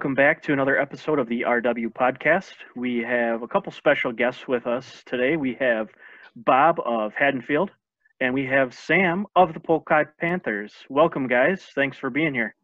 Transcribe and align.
Welcome 0.00 0.14
back 0.14 0.42
to 0.44 0.54
another 0.54 0.80
episode 0.80 1.18
of 1.18 1.28
the 1.28 1.42
RW 1.42 1.92
podcast. 1.92 2.54
We 2.74 3.00
have 3.00 3.42
a 3.42 3.46
couple 3.46 3.70
special 3.70 4.12
guests 4.12 4.48
with 4.48 4.66
us 4.66 5.02
today. 5.04 5.36
We 5.36 5.58
have 5.60 5.90
Bob 6.34 6.80
of 6.86 7.12
Haddonfield, 7.12 7.70
and 8.18 8.32
we 8.32 8.46
have 8.46 8.72
Sam 8.72 9.26
of 9.36 9.52
the 9.52 9.60
Polk 9.60 9.86
Panthers. 10.18 10.72
Welcome, 10.88 11.28
guys. 11.28 11.66
Thanks 11.74 11.98
for 11.98 12.08
being 12.08 12.32
here. 12.32 12.54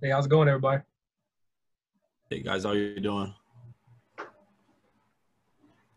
Hey, 0.00 0.10
how's 0.10 0.26
it 0.26 0.28
going, 0.28 0.46
everybody? 0.46 0.82
Hey 2.30 2.42
guys, 2.42 2.62
how 2.62 2.70
you 2.70 3.00
doing? 3.00 3.34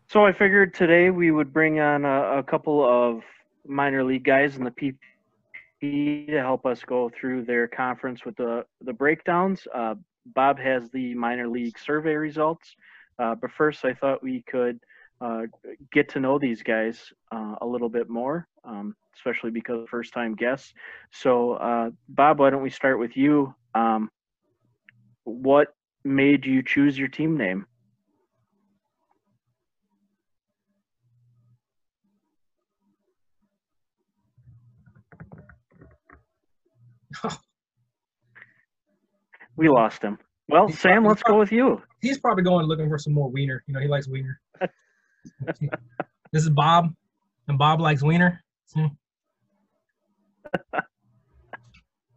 So 0.08 0.26
I 0.26 0.32
figured 0.32 0.74
today 0.74 1.10
we 1.10 1.30
would 1.30 1.52
bring 1.52 1.78
on 1.78 2.04
a, 2.04 2.38
a 2.38 2.42
couple 2.42 2.84
of 2.84 3.22
minor 3.64 4.02
league 4.02 4.24
guys 4.24 4.56
in 4.56 4.64
the 4.64 4.72
To 5.80 6.26
help 6.36 6.66
us 6.66 6.82
go 6.84 7.08
through 7.08 7.44
their 7.44 7.68
conference 7.68 8.24
with 8.24 8.36
the 8.36 8.64
the 8.80 8.92
breakdowns. 8.92 9.66
Uh, 9.72 9.94
Bob 10.26 10.58
has 10.58 10.90
the 10.90 11.14
minor 11.14 11.48
league 11.48 11.78
survey 11.78 12.14
results, 12.14 12.74
uh, 13.18 13.34
but 13.34 13.50
first 13.52 13.84
I 13.84 13.94
thought 13.94 14.22
we 14.22 14.42
could 14.50 14.80
uh, 15.20 15.42
get 15.92 16.08
to 16.10 16.20
know 16.20 16.38
these 16.38 16.62
guys 16.62 17.12
uh, 17.32 17.54
a 17.60 17.66
little 17.66 17.88
bit 17.88 18.08
more, 18.08 18.46
um, 18.64 18.94
especially 19.16 19.50
because 19.50 19.86
first 19.88 20.12
time 20.12 20.34
guests. 20.34 20.72
So 21.10 21.52
uh, 21.54 21.90
Bob, 22.08 22.40
why 22.40 22.50
don't 22.50 22.62
we 22.62 22.70
start 22.70 22.98
with 22.98 23.16
you? 23.16 23.54
Um, 23.74 24.10
what 25.24 25.68
made 26.04 26.44
you 26.46 26.62
choose 26.62 26.98
your 26.98 27.08
team 27.08 27.36
name? 27.36 27.66
we 39.56 39.68
lost 39.68 40.02
him. 40.02 40.18
Well, 40.48 40.68
He's 40.68 40.78
Sam, 40.80 41.02
probably- 41.02 41.08
let's 41.08 41.22
go 41.22 41.38
with 41.38 41.52
you. 41.52 41.82
He's 42.00 42.18
probably 42.18 42.44
going 42.44 42.66
looking 42.66 42.88
for 42.88 42.98
some 42.98 43.12
more 43.12 43.28
wiener. 43.28 43.64
You 43.66 43.74
know, 43.74 43.80
he 43.80 43.88
likes 43.88 44.08
wiener. 44.08 44.40
this 46.32 46.42
is 46.44 46.50
Bob, 46.50 46.94
and 47.48 47.58
Bob 47.58 47.80
likes 47.80 48.02
wiener. 48.02 48.42
Hmm. 48.74 48.86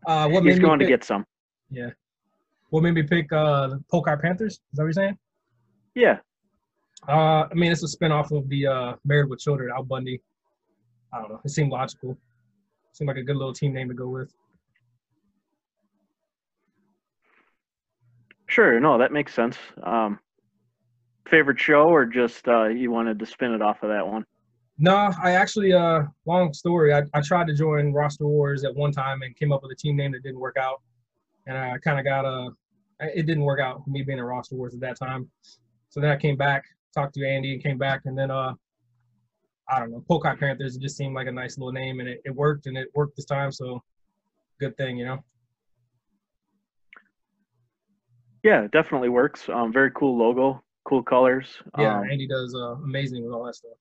Uh, 0.06 0.28
what 0.30 0.44
He's 0.44 0.60
going 0.60 0.80
me 0.80 0.86
to 0.86 0.92
get 0.92 1.04
some. 1.04 1.26
Yeah. 1.70 1.90
What 2.70 2.84
made 2.84 2.94
me 2.94 3.04
pick 3.04 3.32
uh, 3.34 3.68
the 3.68 4.18
Panthers? 4.22 4.54
Is 4.54 4.60
that 4.74 4.84
what 4.84 4.86
you're 4.86 4.94
saying? 4.94 5.18
Yeah. 5.94 6.18
Uh, 7.08 7.48
I 7.50 7.54
mean, 7.54 7.72
it's 7.72 7.84
a 7.84 7.98
spinoff 7.98 8.36
of 8.36 8.48
the 8.50 8.68
uh, 8.68 8.94
Married 9.04 9.30
with 9.30 9.40
Children, 9.40 9.72
Al 9.76 9.84
Bundy. 9.84 10.22
I 11.14 11.20
don't 11.20 11.30
know. 11.30 11.42
It 11.44 11.50
seemed 11.50 11.72
logical. 11.72 12.18
Seemed 12.94 13.08
like 13.10 13.18
a 13.18 13.24
good 13.24 13.36
little 13.36 13.54
team 13.54 13.74
name 13.74 13.90
to 13.90 13.94
go 13.94 14.08
with. 14.08 14.34
Sure. 18.52 18.82
No, 18.82 18.98
that 18.98 19.14
makes 19.14 19.34
sense. 19.34 19.58
Um, 19.82 20.20
favorite 21.26 21.58
show, 21.58 21.88
or 21.88 22.06
just 22.06 22.46
uh, 22.50 22.66
you 22.66 22.92
wanted 22.92 23.18
to 23.20 23.26
spin 23.26 23.54
it 23.54 23.62
off 23.62 23.82
of 23.82 23.88
that 23.88 24.06
one? 24.06 24.26
No, 24.78 25.10
I 25.24 25.32
actually, 25.32 25.72
uh, 25.72 26.04
long 26.26 26.52
story. 26.52 26.94
I, 26.94 27.04
I 27.14 27.22
tried 27.22 27.48
to 27.48 27.54
join 27.54 27.94
Roster 27.94 28.28
Wars 28.28 28.66
at 28.66 28.76
one 28.76 28.92
time 28.92 29.22
and 29.22 29.34
came 29.38 29.54
up 29.54 29.64
with 29.64 29.72
a 29.72 29.76
team 29.76 29.96
name 29.96 30.12
that 30.12 30.24
didn't 30.24 30.42
work 30.42 30.58
out, 30.58 30.82
and 31.48 31.58
I 31.58 31.78
kind 31.78 31.98
of 31.98 32.04
got 32.04 32.26
a. 32.26 32.50
It 33.00 33.26
didn't 33.26 33.44
work 33.44 33.62
out 33.62 33.86
for 33.86 33.90
me 33.90 34.04
being 34.04 34.20
in 34.20 34.26
Roster 34.26 34.56
Wars 34.56 34.74
at 34.74 34.82
that 34.82 35.00
time. 35.00 35.30
So 35.88 36.02
then 36.02 36.12
I 36.12 36.18
came 36.18 36.36
back, 36.36 36.66
talked 36.94 37.14
to 37.14 37.26
Andy, 37.26 37.54
and 37.54 37.64
came 37.64 37.78
back, 37.78 38.02
and 38.04 38.18
then 38.18 38.32
uh, 38.32 38.54
I 39.70 39.80
don't 39.80 39.92
know, 39.92 40.04
Polk 40.10 40.26
Panthers. 40.26 40.76
It 40.76 40.82
just 40.82 40.98
seemed 40.98 41.16
like 41.16 41.28
a 41.28 41.32
nice 41.32 41.58
little 41.58 41.72
name, 41.72 42.02
and 42.02 42.10
it, 42.10 42.22
it 42.26 42.36
worked, 42.36 42.66
and 42.66 42.78
it 42.78 42.90
worked 42.94 43.16
this 43.16 43.26
time. 43.26 43.54
So 43.54 43.82
good 44.60 44.76
thing, 44.76 44.98
you 44.98 45.06
know. 45.06 45.24
Yeah, 48.44 48.64
it 48.64 48.72
definitely 48.72 49.10
works. 49.10 49.48
Um, 49.50 49.72
very 49.72 49.92
cool 49.92 50.18
logo, 50.18 50.64
cool 50.86 51.04
colors. 51.04 51.48
Yeah, 51.78 52.00
Um, 52.00 52.10
Andy 52.10 52.28
does 52.28 52.56
uh, 52.56 52.76
amazing 52.84 53.24
with 53.24 53.34
all 53.34 53.44
that 53.46 53.56
stuff. 53.56 53.78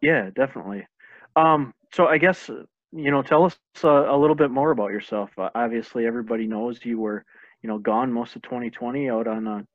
yeah, 0.00 0.30
definitely. 0.34 0.86
Um, 1.34 1.74
so 1.92 2.06
I 2.06 2.18
guess 2.18 2.50
you 2.92 3.10
know, 3.10 3.22
tell 3.22 3.44
us 3.44 3.58
uh, 3.84 3.88
a 3.88 4.16
little 4.16 4.36
bit 4.36 4.50
more 4.50 4.70
about 4.70 4.90
yourself. 4.90 5.30
Uh, 5.36 5.50
obviously, 5.54 6.06
everybody 6.06 6.46
knows 6.46 6.84
you 6.84 6.98
were, 6.98 7.24
you 7.62 7.68
know, 7.68 7.78
gone 7.78 8.12
most 8.12 8.36
of 8.36 8.42
2020 8.42 9.10
out 9.10 9.26
on 9.26 9.46
a 9.46 9.66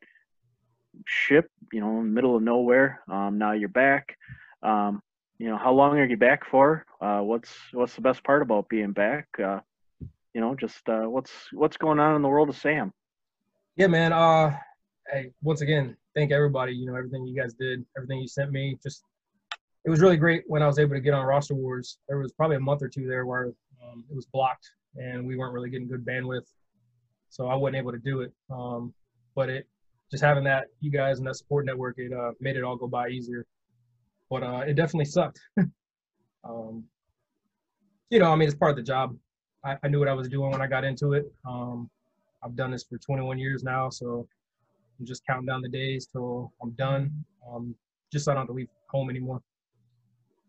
ship, 1.05 1.49
you 1.71 1.79
know, 1.79 1.99
in 1.99 2.05
the 2.07 2.13
middle 2.13 2.35
of 2.35 2.41
nowhere. 2.41 3.01
Um, 3.09 3.37
now 3.37 3.51
you're 3.51 3.69
back. 3.69 4.17
Um, 4.63 5.01
you 5.37 5.49
know, 5.49 5.57
how 5.57 5.73
long 5.73 5.97
are 5.97 6.05
you 6.05 6.17
back 6.17 6.45
for? 6.49 6.85
Uh, 6.99 7.19
what's 7.19 7.53
what's 7.73 7.95
the 7.95 8.01
best 8.01 8.23
part 8.23 8.41
about 8.41 8.69
being 8.69 8.91
back? 8.91 9.27
Uh, 9.43 9.59
you 10.33 10.41
know, 10.41 10.55
just 10.55 10.87
uh, 10.87 11.03
what's 11.03 11.31
what's 11.51 11.77
going 11.77 11.99
on 11.99 12.15
in 12.15 12.21
the 12.21 12.29
world 12.29 12.49
of 12.49 12.55
Sam? 12.55 12.93
Yeah, 13.77 13.87
man. 13.87 14.11
Uh, 14.11 14.57
hey, 15.09 15.31
once 15.41 15.61
again, 15.61 15.95
thank 16.13 16.31
everybody. 16.31 16.73
You 16.73 16.87
know, 16.87 16.95
everything 16.95 17.25
you 17.25 17.39
guys 17.39 17.53
did, 17.53 17.85
everything 17.95 18.19
you 18.19 18.27
sent 18.27 18.51
me. 18.51 18.77
Just, 18.83 19.05
it 19.85 19.89
was 19.89 20.01
really 20.01 20.17
great 20.17 20.43
when 20.47 20.61
I 20.61 20.67
was 20.67 20.77
able 20.77 20.93
to 20.93 20.99
get 20.99 21.13
on 21.13 21.25
Roster 21.25 21.55
Wars. 21.55 21.97
There 22.09 22.17
was 22.17 22.33
probably 22.33 22.57
a 22.57 22.61
month 22.61 22.81
or 22.81 22.89
two 22.89 23.07
there 23.07 23.25
where 23.25 23.53
um, 23.81 24.03
it 24.09 24.15
was 24.15 24.25
blocked 24.25 24.69
and 24.97 25.25
we 25.25 25.37
weren't 25.37 25.53
really 25.53 25.69
getting 25.69 25.87
good 25.87 26.05
bandwidth, 26.05 26.47
so 27.29 27.47
I 27.47 27.55
wasn't 27.55 27.77
able 27.77 27.93
to 27.93 27.97
do 27.97 28.21
it. 28.21 28.33
Um, 28.49 28.93
but 29.35 29.49
it, 29.49 29.69
just 30.11 30.21
having 30.21 30.43
that, 30.43 30.65
you 30.81 30.91
guys 30.91 31.19
and 31.19 31.27
that 31.27 31.37
support 31.37 31.65
network, 31.65 31.95
it 31.97 32.11
uh, 32.11 32.31
made 32.41 32.57
it 32.57 32.65
all 32.65 32.75
go 32.75 32.87
by 32.87 33.07
easier. 33.07 33.45
But 34.29 34.43
uh, 34.43 34.63
it 34.67 34.73
definitely 34.73 35.05
sucked. 35.05 35.39
um, 36.43 36.83
you 38.09 38.19
know, 38.19 38.33
I 38.33 38.35
mean, 38.35 38.49
it's 38.49 38.57
part 38.57 38.71
of 38.71 38.77
the 38.77 38.83
job. 38.83 39.15
I, 39.63 39.77
I 39.81 39.87
knew 39.87 39.99
what 39.99 40.09
I 40.09 40.13
was 40.13 40.27
doing 40.27 40.51
when 40.51 40.61
I 40.61 40.67
got 40.67 40.83
into 40.83 41.13
it. 41.13 41.31
Um, 41.47 41.89
I've 42.43 42.55
done 42.55 42.71
this 42.71 42.83
for 42.83 42.97
21 42.97 43.37
years 43.37 43.63
now, 43.63 43.89
so 43.89 44.27
I'm 44.99 45.05
just 45.05 45.25
counting 45.25 45.45
down 45.45 45.61
the 45.61 45.69
days 45.69 46.07
till 46.11 46.51
I'm 46.61 46.71
done. 46.71 47.11
Um, 47.47 47.75
just 48.11 48.25
so 48.25 48.31
I 48.31 48.35
don't 48.35 48.41
have 48.41 48.47
to 48.47 48.53
leave 48.53 48.67
home 48.89 49.09
anymore. 49.09 49.41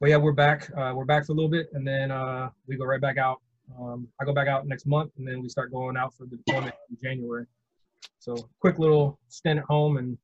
But 0.00 0.10
yeah, 0.10 0.16
we're 0.16 0.32
back. 0.32 0.69
Uh, 0.76 0.92
we're 0.94 1.04
back 1.04 1.26
for 1.26 1.32
a 1.32 1.34
little 1.34 1.50
bit, 1.50 1.69
and 1.75 1.86
then 1.86 2.10
uh, 2.10 2.50
we 2.66 2.76
go 2.76 2.84
right 2.84 3.00
back 3.00 3.19
out. 3.19 3.41
Um, 3.78 4.08
I 4.20 4.25
go 4.25 4.32
back 4.32 4.48
out 4.48 4.66
next 4.66 4.86
month, 4.86 5.12
and 5.16 5.26
then 5.26 5.41
we 5.42 5.48
start 5.48 5.70
going 5.70 5.97
out 5.97 6.14
for 6.14 6.26
the 6.26 6.36
deployment 6.36 6.75
in 6.91 6.97
January. 7.02 7.47
So 8.19 8.48
quick 8.60 8.78
little 8.78 9.19
stint 9.28 9.58
at 9.58 9.64
home 9.64 9.98
and 9.98 10.19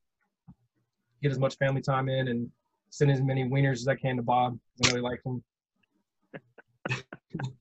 get 1.23 1.31
as 1.31 1.39
much 1.39 1.57
family 1.59 1.81
time 1.81 2.09
in, 2.09 2.29
and 2.29 2.51
send 2.91 3.11
as 3.11 3.21
many 3.21 3.45
wieners 3.45 3.75
as 3.75 3.89
I 3.89 3.95
can 3.95 4.17
to 4.17 4.23
Bob. 4.23 4.59
I 4.85 4.89
know 4.89 4.97
he 4.97 5.01
likes 5.01 5.23
them. 5.23 5.45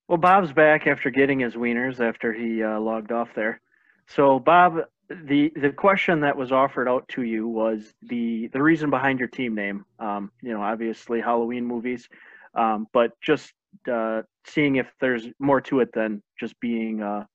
Well, 0.07 0.17
Bob's 0.17 0.53
back 0.53 0.87
after 0.87 1.09
getting 1.09 1.39
his 1.39 1.55
wieners 1.55 1.99
after 1.99 2.31
he 2.31 2.63
uh, 2.63 2.79
logged 2.79 3.11
off 3.11 3.29
there. 3.35 3.59
So, 4.07 4.39
Bob, 4.39 4.79
the 5.09 5.51
the 5.55 5.71
question 5.71 6.21
that 6.21 6.37
was 6.37 6.51
offered 6.51 6.87
out 6.87 7.07
to 7.09 7.23
you 7.23 7.47
was 7.47 7.93
the 8.01 8.47
the 8.47 8.61
reason 8.61 8.89
behind 8.89 9.19
your 9.19 9.27
team 9.27 9.53
name. 9.53 9.85
Um, 9.99 10.31
you 10.41 10.53
know, 10.53 10.61
obviously 10.61 11.19
Halloween 11.19 11.65
movies, 11.65 12.07
um, 12.55 12.87
but 12.93 13.11
just 13.21 13.51
uh, 13.91 14.21
seeing 14.45 14.77
if 14.77 14.87
there's 15.01 15.27
more 15.39 15.61
to 15.61 15.81
it 15.81 15.89
than 15.93 16.23
just 16.39 16.57
being 16.61 17.01
uh, 17.01 17.25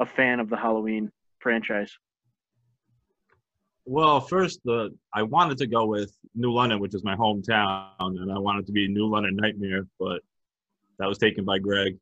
a 0.00 0.06
fan 0.06 0.40
of 0.40 0.48
the 0.48 0.56
Halloween 0.56 1.10
franchise. 1.38 1.92
Well, 3.84 4.20
first, 4.20 4.60
the 4.64 4.90
I 5.12 5.22
wanted 5.22 5.58
to 5.58 5.66
go 5.66 5.86
with 5.86 6.16
New 6.34 6.52
London, 6.52 6.80
which 6.80 6.94
is 6.94 7.04
my 7.04 7.16
hometown, 7.16 7.90
and 7.98 8.32
I 8.32 8.38
wanted 8.38 8.66
to 8.66 8.72
be 8.72 8.88
New 8.88 9.06
London 9.06 9.36
Nightmare, 9.36 9.86
but 9.98 10.22
that 10.98 11.08
was 11.08 11.18
taken 11.18 11.44
by 11.44 11.58
Greg. 11.58 11.98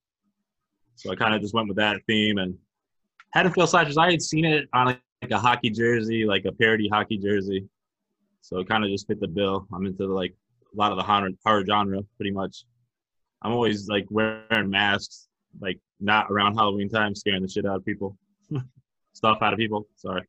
So 1.00 1.11
I 1.11 1.17
kind 1.17 1.35
of 1.35 1.41
just 1.41 1.55
went 1.55 1.67
with 1.67 1.79
that 1.79 1.97
theme 2.06 2.37
and 2.37 2.58
Haddonfield 3.32 3.70
Slashers. 3.70 3.97
I 3.97 4.11
had 4.11 4.20
seen 4.20 4.44
it 4.44 4.69
on 4.75 4.87
like, 4.87 5.00
like 5.23 5.31
a 5.31 5.38
hockey 5.38 5.70
jersey, 5.70 6.26
like 6.26 6.44
a 6.44 6.52
parody 6.52 6.91
hockey 6.93 7.17
jersey. 7.17 7.67
So 8.43 8.58
it 8.58 8.69
kind 8.69 8.85
of 8.85 8.91
just 8.91 9.06
fit 9.06 9.19
the 9.19 9.26
bill. 9.26 9.67
I'm 9.73 9.87
into 9.87 10.06
like 10.06 10.35
a 10.75 10.76
lot 10.76 10.93
of 10.93 10.99
the 10.99 11.02
horror, 11.02 11.31
horror 11.44 11.64
genre, 11.64 12.02
pretty 12.17 12.32
much. 12.32 12.64
I'm 13.41 13.52
always 13.52 13.88
like 13.88 14.06
wearing 14.11 14.69
masks, 14.69 15.29
like 15.58 15.79
not 16.00 16.31
around 16.31 16.56
Halloween 16.56 16.91
time, 16.91 17.14
scaring 17.14 17.41
the 17.43 17.49
shit 17.49 17.64
out 17.64 17.76
of 17.76 17.85
people, 17.87 18.19
stuff 19.14 19.38
out 19.41 19.55
of 19.55 19.58
people. 19.58 19.87
Sorry. 19.96 20.26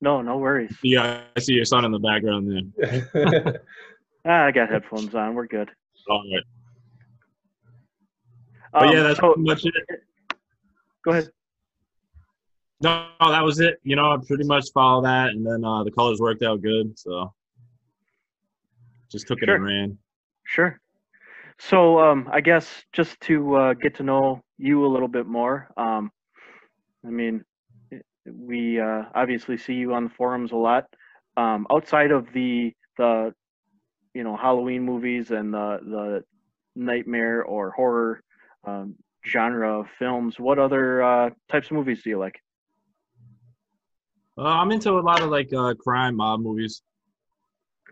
No, 0.00 0.20
no 0.20 0.36
worries. 0.36 0.76
Yeah, 0.82 1.22
I 1.34 1.40
see 1.40 1.54
your 1.54 1.64
son 1.64 1.84
in 1.84 1.92
the 1.92 1.98
background 1.98 2.72
there. 3.14 3.62
Ah, 4.28 4.46
I 4.46 4.50
got 4.50 4.68
headphones 4.68 5.14
on. 5.14 5.36
We're 5.36 5.46
good. 5.46 5.70
All 6.10 6.20
right. 6.34 6.42
But 8.76 8.88
Um, 8.88 8.94
yeah, 8.94 9.02
that's 9.04 9.18
so, 9.18 9.32
pretty 9.32 9.48
much 9.48 9.64
it. 9.64 9.74
go 11.02 11.12
ahead. 11.12 11.30
No, 12.82 13.08
that 13.20 13.42
was 13.42 13.58
it. 13.58 13.80
You 13.84 13.96
know, 13.96 14.12
I 14.12 14.18
pretty 14.26 14.44
much 14.44 14.66
follow 14.74 15.02
that, 15.02 15.30
and 15.30 15.46
then 15.46 15.64
uh, 15.64 15.82
the 15.82 15.90
colors 15.90 16.20
worked 16.20 16.42
out 16.42 16.60
good, 16.60 16.98
so 16.98 17.32
just 19.10 19.26
took 19.26 19.38
it 19.40 19.48
and 19.48 19.64
ran. 19.64 19.98
Sure. 20.44 20.78
So 21.58 21.98
um, 22.00 22.28
I 22.30 22.42
guess 22.42 22.84
just 22.92 23.18
to 23.22 23.56
uh, 23.56 23.72
get 23.72 23.94
to 23.94 24.02
know 24.02 24.42
you 24.58 24.84
a 24.84 24.92
little 24.92 25.08
bit 25.08 25.24
more. 25.24 25.70
Um, 25.78 26.12
I 27.06 27.08
mean, 27.08 27.46
we 28.26 28.78
uh, 28.78 29.04
obviously 29.14 29.56
see 29.56 29.72
you 29.72 29.94
on 29.94 30.04
the 30.04 30.10
forums 30.10 30.52
a 30.52 30.56
lot. 30.56 30.84
Um, 31.38 31.66
outside 31.72 32.10
of 32.10 32.26
the 32.34 32.74
the 32.98 33.32
you 34.12 34.22
know 34.22 34.36
Halloween 34.36 34.82
movies 34.82 35.30
and 35.30 35.54
the 35.54 35.78
the 35.82 36.24
nightmare 36.74 37.42
or 37.42 37.70
horror 37.70 38.20
um, 38.66 38.94
genre 39.24 39.80
of 39.80 39.86
films. 39.98 40.38
What 40.38 40.58
other 40.58 41.02
uh, 41.02 41.30
types 41.50 41.68
of 41.68 41.72
movies 41.72 42.02
do 42.02 42.10
you 42.10 42.18
like? 42.18 42.40
Uh, 44.38 44.42
I'm 44.42 44.70
into 44.70 44.90
a 44.90 45.00
lot 45.00 45.22
of 45.22 45.30
like 45.30 45.52
uh, 45.52 45.74
crime 45.74 46.16
mob 46.16 46.40
movies. 46.40 46.82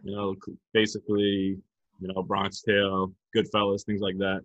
You 0.02 0.14
know, 0.14 0.34
basically, 0.72 1.56
you 2.00 2.08
know, 2.08 2.22
Bronx 2.22 2.60
Tale, 2.60 3.12
Goodfellas, 3.34 3.84
things 3.84 4.02
like 4.02 4.18
that. 4.18 4.40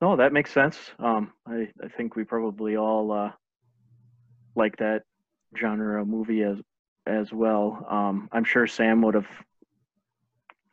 No, 0.00 0.16
that 0.16 0.32
makes 0.32 0.52
sense. 0.52 0.78
Um, 0.98 1.32
I, 1.46 1.68
I 1.82 1.88
think 1.88 2.14
we 2.16 2.24
probably 2.24 2.76
all 2.76 3.10
uh, 3.12 3.32
like 4.54 4.76
that 4.78 5.02
genre 5.56 6.00
of 6.00 6.08
movie 6.08 6.42
as 6.42 6.58
as 7.06 7.32
well. 7.32 7.84
Um, 7.88 8.28
I'm 8.32 8.44
sure 8.44 8.66
Sam 8.66 9.02
would 9.02 9.14
have, 9.14 9.26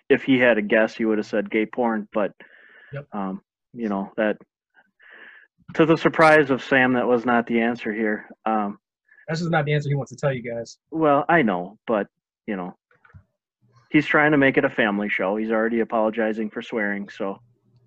if 0.09 0.23
he 0.23 0.37
had 0.39 0.57
a 0.57 0.61
guess, 0.61 0.95
he 0.95 1.05
would 1.05 1.17
have 1.17 1.27
said 1.27 1.49
gay 1.49 1.65
porn. 1.65 2.07
But, 2.13 2.31
Yep. 2.93 3.07
um, 3.13 3.41
you 3.73 3.89
know 3.89 4.11
that, 4.17 4.37
to 5.73 5.85
the 5.85 5.97
surprise 5.97 6.49
of 6.51 6.63
Sam, 6.63 6.93
that 6.93 7.07
was 7.07 7.25
not 7.25 7.47
the 7.47 7.59
answer 7.61 7.91
here. 7.93 8.29
Um, 8.45 8.77
That's 9.27 9.39
just 9.41 9.51
not 9.51 9.65
the 9.65 9.73
answer 9.73 9.89
he 9.89 9.95
wants 9.95 10.11
to 10.11 10.15
tell 10.17 10.31
you 10.33 10.41
guys. 10.41 10.77
well, 10.91 11.25
I 11.27 11.41
know, 11.41 11.77
but 11.87 12.07
you 12.47 12.55
know, 12.55 12.77
he's 13.89 14.05
trying 14.05 14.31
to 14.31 14.37
make 14.37 14.57
it 14.57 14.63
a 14.65 14.69
family 14.69 15.09
show. 15.09 15.35
He's 15.35 15.49
already 15.51 15.79
apologizing 15.79 16.51
for 16.51 16.61
swearing. 16.61 17.09
So, 17.09 17.39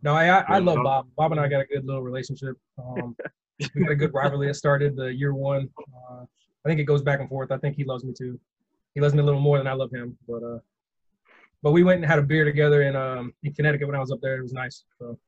No, 0.02 0.12
I 0.14 0.26
I, 0.40 0.56
I 0.56 0.58
love. 0.58 0.78
Bob. 0.82 1.06
Bob 1.16 1.32
and 1.32 1.40
I 1.40 1.46
got 1.48 1.60
a 1.60 1.66
good 1.66 1.84
little 1.86 2.02
relationship. 2.02 2.56
Um, 2.78 3.16
we 3.74 3.82
got 3.82 3.92
a 3.92 3.96
good 3.96 4.12
rivalry 4.12 4.48
that 4.48 4.54
started 4.54 4.96
the 4.96 5.14
year 5.14 5.32
one. 5.34 5.68
Uh, 6.10 6.24
I 6.64 6.68
think 6.68 6.80
it 6.80 6.84
goes 6.84 7.02
back 7.02 7.20
and 7.20 7.28
forth. 7.28 7.50
I 7.52 7.58
think 7.58 7.76
he 7.76 7.84
loves 7.84 8.04
me 8.04 8.12
too. 8.12 8.38
He 8.94 9.00
loves 9.00 9.14
me 9.14 9.20
a 9.20 9.24
little 9.24 9.40
more 9.40 9.58
than 9.58 9.68
I 9.68 9.72
love 9.74 9.90
him. 9.92 10.18
But 10.28 10.42
uh, 10.42 10.58
but 11.62 11.72
we 11.72 11.82
went 11.82 11.96
and 12.00 12.06
had 12.06 12.18
a 12.18 12.22
beer 12.22 12.44
together 12.44 12.82
in 12.82 12.96
um 12.96 13.32
in 13.42 13.52
Connecticut 13.52 13.86
when 13.86 13.96
I 13.96 14.00
was 14.00 14.10
up 14.10 14.20
there. 14.20 14.36
It 14.36 14.42
was 14.42 14.52
nice. 14.52 14.84
So 14.98 15.18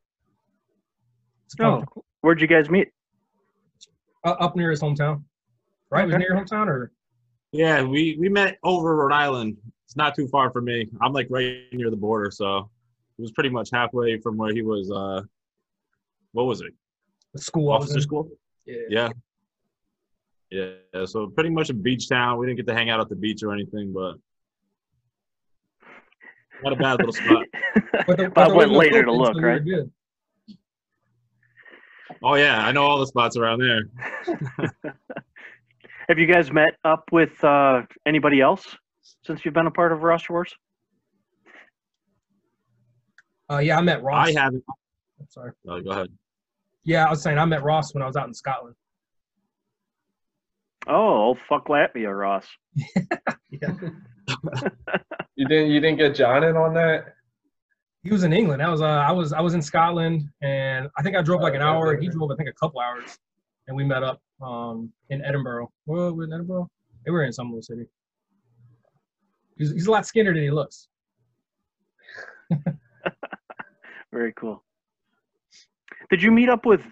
it's 1.47 1.55
fun. 1.55 1.85
oh, 1.97 2.03
where'd 2.21 2.41
you 2.41 2.47
guys 2.47 2.71
meet? 2.71 2.88
Uh, 4.25 4.37
up 4.38 4.56
near 4.56 4.71
his 4.71 4.81
hometown. 4.81 5.23
Right? 5.91 6.05
It 6.05 6.09
was 6.09 6.17
near 6.17 6.35
your 6.35 6.44
hometown 6.44 6.67
or 6.69 6.93
Yeah, 7.53 7.82
we 7.82 8.17
we 8.19 8.29
met 8.29 8.59
over 8.62 8.97
Rhode 8.97 9.12
Island. 9.12 9.56
It's 9.87 9.97
not 9.97 10.15
too 10.15 10.29
far 10.29 10.50
from 10.53 10.67
me. 10.67 10.88
I'm 11.00 11.12
like 11.12 11.27
right 11.31 11.65
near 11.73 11.91
the 11.91 11.97
border, 11.97 12.31
so 12.31 12.71
it 13.19 13.23
was 13.23 13.32
pretty 13.32 13.50
much 13.50 13.71
halfway 13.73 14.21
from 14.21 14.37
where 14.37 14.53
he 14.53 14.62
was. 14.62 14.91
Uh, 14.91 15.23
what 16.32 16.44
was 16.47 16.61
it? 16.61 16.73
the 17.32 17.41
school 17.41 17.71
I 17.71 17.77
was 17.77 17.85
Officer 17.85 17.99
in. 17.99 18.03
school. 18.03 18.31
Yeah. 18.67 19.09
Yeah. 20.50 20.75
Yeah. 20.94 21.05
So 21.06 21.29
pretty 21.29 21.50
much 21.50 21.71
a 21.71 21.75
beach 21.75 22.09
town. 22.09 22.38
We 22.38 22.47
didn't 22.47 22.59
get 22.59 22.67
to 22.69 22.75
hang 22.75 22.91
out 22.91 23.00
at 23.00 23.09
the 23.09 23.17
beach 23.17 23.43
or 23.43 23.53
anything, 23.53 23.93
but 23.93 24.15
not 26.62 26.73
a 26.73 26.77
bad 26.77 26.99
little 26.99 27.12
spot. 27.12 27.47
But 28.07 28.17
the, 28.17 28.25
but 28.25 28.35
Bob 28.35 28.49
there 28.49 28.57
went 28.57 28.73
later 28.73 29.05
to 29.05 29.12
look, 29.12 29.35
so 29.35 29.39
we 29.39 29.43
were 29.43 29.49
right? 29.53 29.65
good. 29.65 29.91
Oh 32.23 32.35
yeah, 32.35 32.65
I 32.65 32.73
know 32.73 32.83
all 32.83 32.99
the 32.99 33.07
spots 33.07 33.37
around 33.37 33.61
there. 33.61 33.83
Have 36.09 36.19
you 36.19 36.27
guys 36.27 36.51
met 36.51 36.77
up 36.85 37.05
with 37.12 37.43
uh, 37.45 37.83
anybody 38.07 38.41
else 38.41 38.77
since 39.25 39.45
you've 39.45 39.55
been 39.55 39.67
a 39.67 39.71
part 39.71 39.93
of 39.93 40.03
Roster 40.03 40.33
Wars? 40.33 40.53
Uh, 43.51 43.59
yeah, 43.59 43.79
I 43.79 43.81
met 43.81 44.03
Ross. 44.03 44.29
I 44.29 44.41
haven't. 44.41 44.65
I'm 44.69 45.27
sorry. 45.29 45.53
Oh, 45.69 45.81
go 45.81 45.91
ahead. 45.91 46.09
Yeah, 46.85 47.06
I 47.06 47.11
was 47.11 47.23
saying 47.23 47.39
I 47.39 47.45
met 47.45 47.63
Ross 47.63 47.95
when 47.95 48.03
I 48.03 48.06
was 48.06 48.17
out 48.17 48.27
in 48.27 48.35
Scotland. 48.35 48.75
Oh, 50.89 50.95
old 50.95 51.39
fuck 51.49 51.69
Latvia, 51.69 52.17
Ross. 52.19 52.47
Yeah. 53.51 53.73
You 55.41 55.47
didn't 55.49 55.71
you 55.71 55.81
didn't 55.81 55.97
get 55.97 56.15
John 56.15 56.44
in 56.44 56.55
on 56.55 56.75
that? 56.75 57.15
He 58.03 58.11
was 58.11 58.25
in 58.25 58.32
England. 58.35 58.62
I 58.62 58.69
was 58.69 58.82
uh, 58.82 58.85
I 58.85 59.11
was 59.11 59.32
I 59.32 59.41
was 59.41 59.55
in 59.55 59.62
Scotland, 59.62 60.29
and 60.43 60.88
I 60.99 61.03
think 61.03 61.17
I 61.17 61.23
drove 61.23 61.41
like 61.41 61.55
an 61.55 61.62
hour. 61.62 61.97
He 61.99 62.09
drove 62.09 62.31
I 62.31 62.37
think 62.37 62.50
a 62.50 62.53
couple 62.53 62.79
hours, 62.79 63.19
and 63.67 63.75
we 63.75 63.82
met 63.82 64.03
up 64.03 64.21
um 64.43 64.93
in 65.09 65.25
Edinburgh. 65.25 65.71
Well, 65.87 66.12
we're 66.15 66.25
in 66.25 66.32
Edinburgh. 66.35 66.69
They 67.06 67.11
were 67.11 67.25
in 67.25 67.32
some 67.32 67.49
little 67.49 67.62
city. 67.62 67.87
He's, 69.56 69.73
he's 69.73 69.87
a 69.87 69.91
lot 69.91 70.06
skinnier 70.06 70.35
than 70.35 70.43
he 70.43 70.50
looks. 70.50 70.88
Very 74.12 74.35
cool. 74.35 74.62
Did 76.11 76.23
you 76.23 76.31
meet 76.31 76.50
up 76.50 76.67
with 76.67 76.82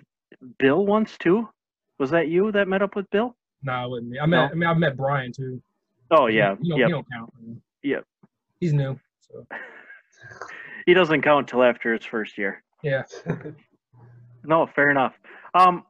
Bill 0.58 0.86
once 0.86 1.18
too? 1.18 1.50
Was 1.98 2.10
that 2.12 2.28
you 2.28 2.50
that 2.52 2.66
met 2.66 2.80
up 2.80 2.96
with 2.96 3.10
Bill? 3.10 3.36
Nah, 3.62 3.84
it 3.84 3.90
wasn't 3.90 4.08
me. 4.08 4.18
I 4.18 4.24
met 4.24 4.36
No? 4.36 4.42
I 4.52 4.54
mean 4.54 4.68
I've 4.70 4.78
met 4.78 4.96
Brian 4.96 5.32
too. 5.32 5.60
Oh 6.10 6.26
yeah, 6.26 6.56
He 6.60 6.68
don't, 6.68 6.78
yep. 6.78 6.86
he 6.88 6.92
don't 6.92 7.06
count. 7.12 7.32
Yep. 7.82 8.04
He's 8.60 8.72
new. 8.72 8.98
So 9.20 9.46
He 10.86 10.94
doesn't 10.94 11.22
count 11.22 11.48
till 11.48 11.62
after 11.62 11.92
his 11.92 12.04
first 12.04 12.38
year. 12.38 12.62
yeah. 12.82 13.02
No, 14.44 14.66
fair 14.74 14.88
enough. 14.90 15.12
Um, 15.52 15.82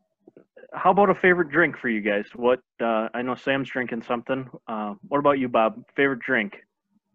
how 0.73 0.91
about 0.91 1.11
a 1.11 1.15
favorite 1.15 1.51
drink 1.51 1.77
for 1.79 1.89
you 1.89 2.01
guys? 2.01 2.25
What 2.35 2.61
uh, 2.83 3.09
I 3.15 3.23
know 3.23 3.35
Sam's 3.37 3.69
drinking 3.69 4.03
something. 4.03 4.49
Uh, 4.67 4.95
what 5.07 5.19
about 5.19 5.39
you, 5.39 5.49
Bob? 5.49 5.85
Favorite 5.95 6.21
drink? 6.21 6.55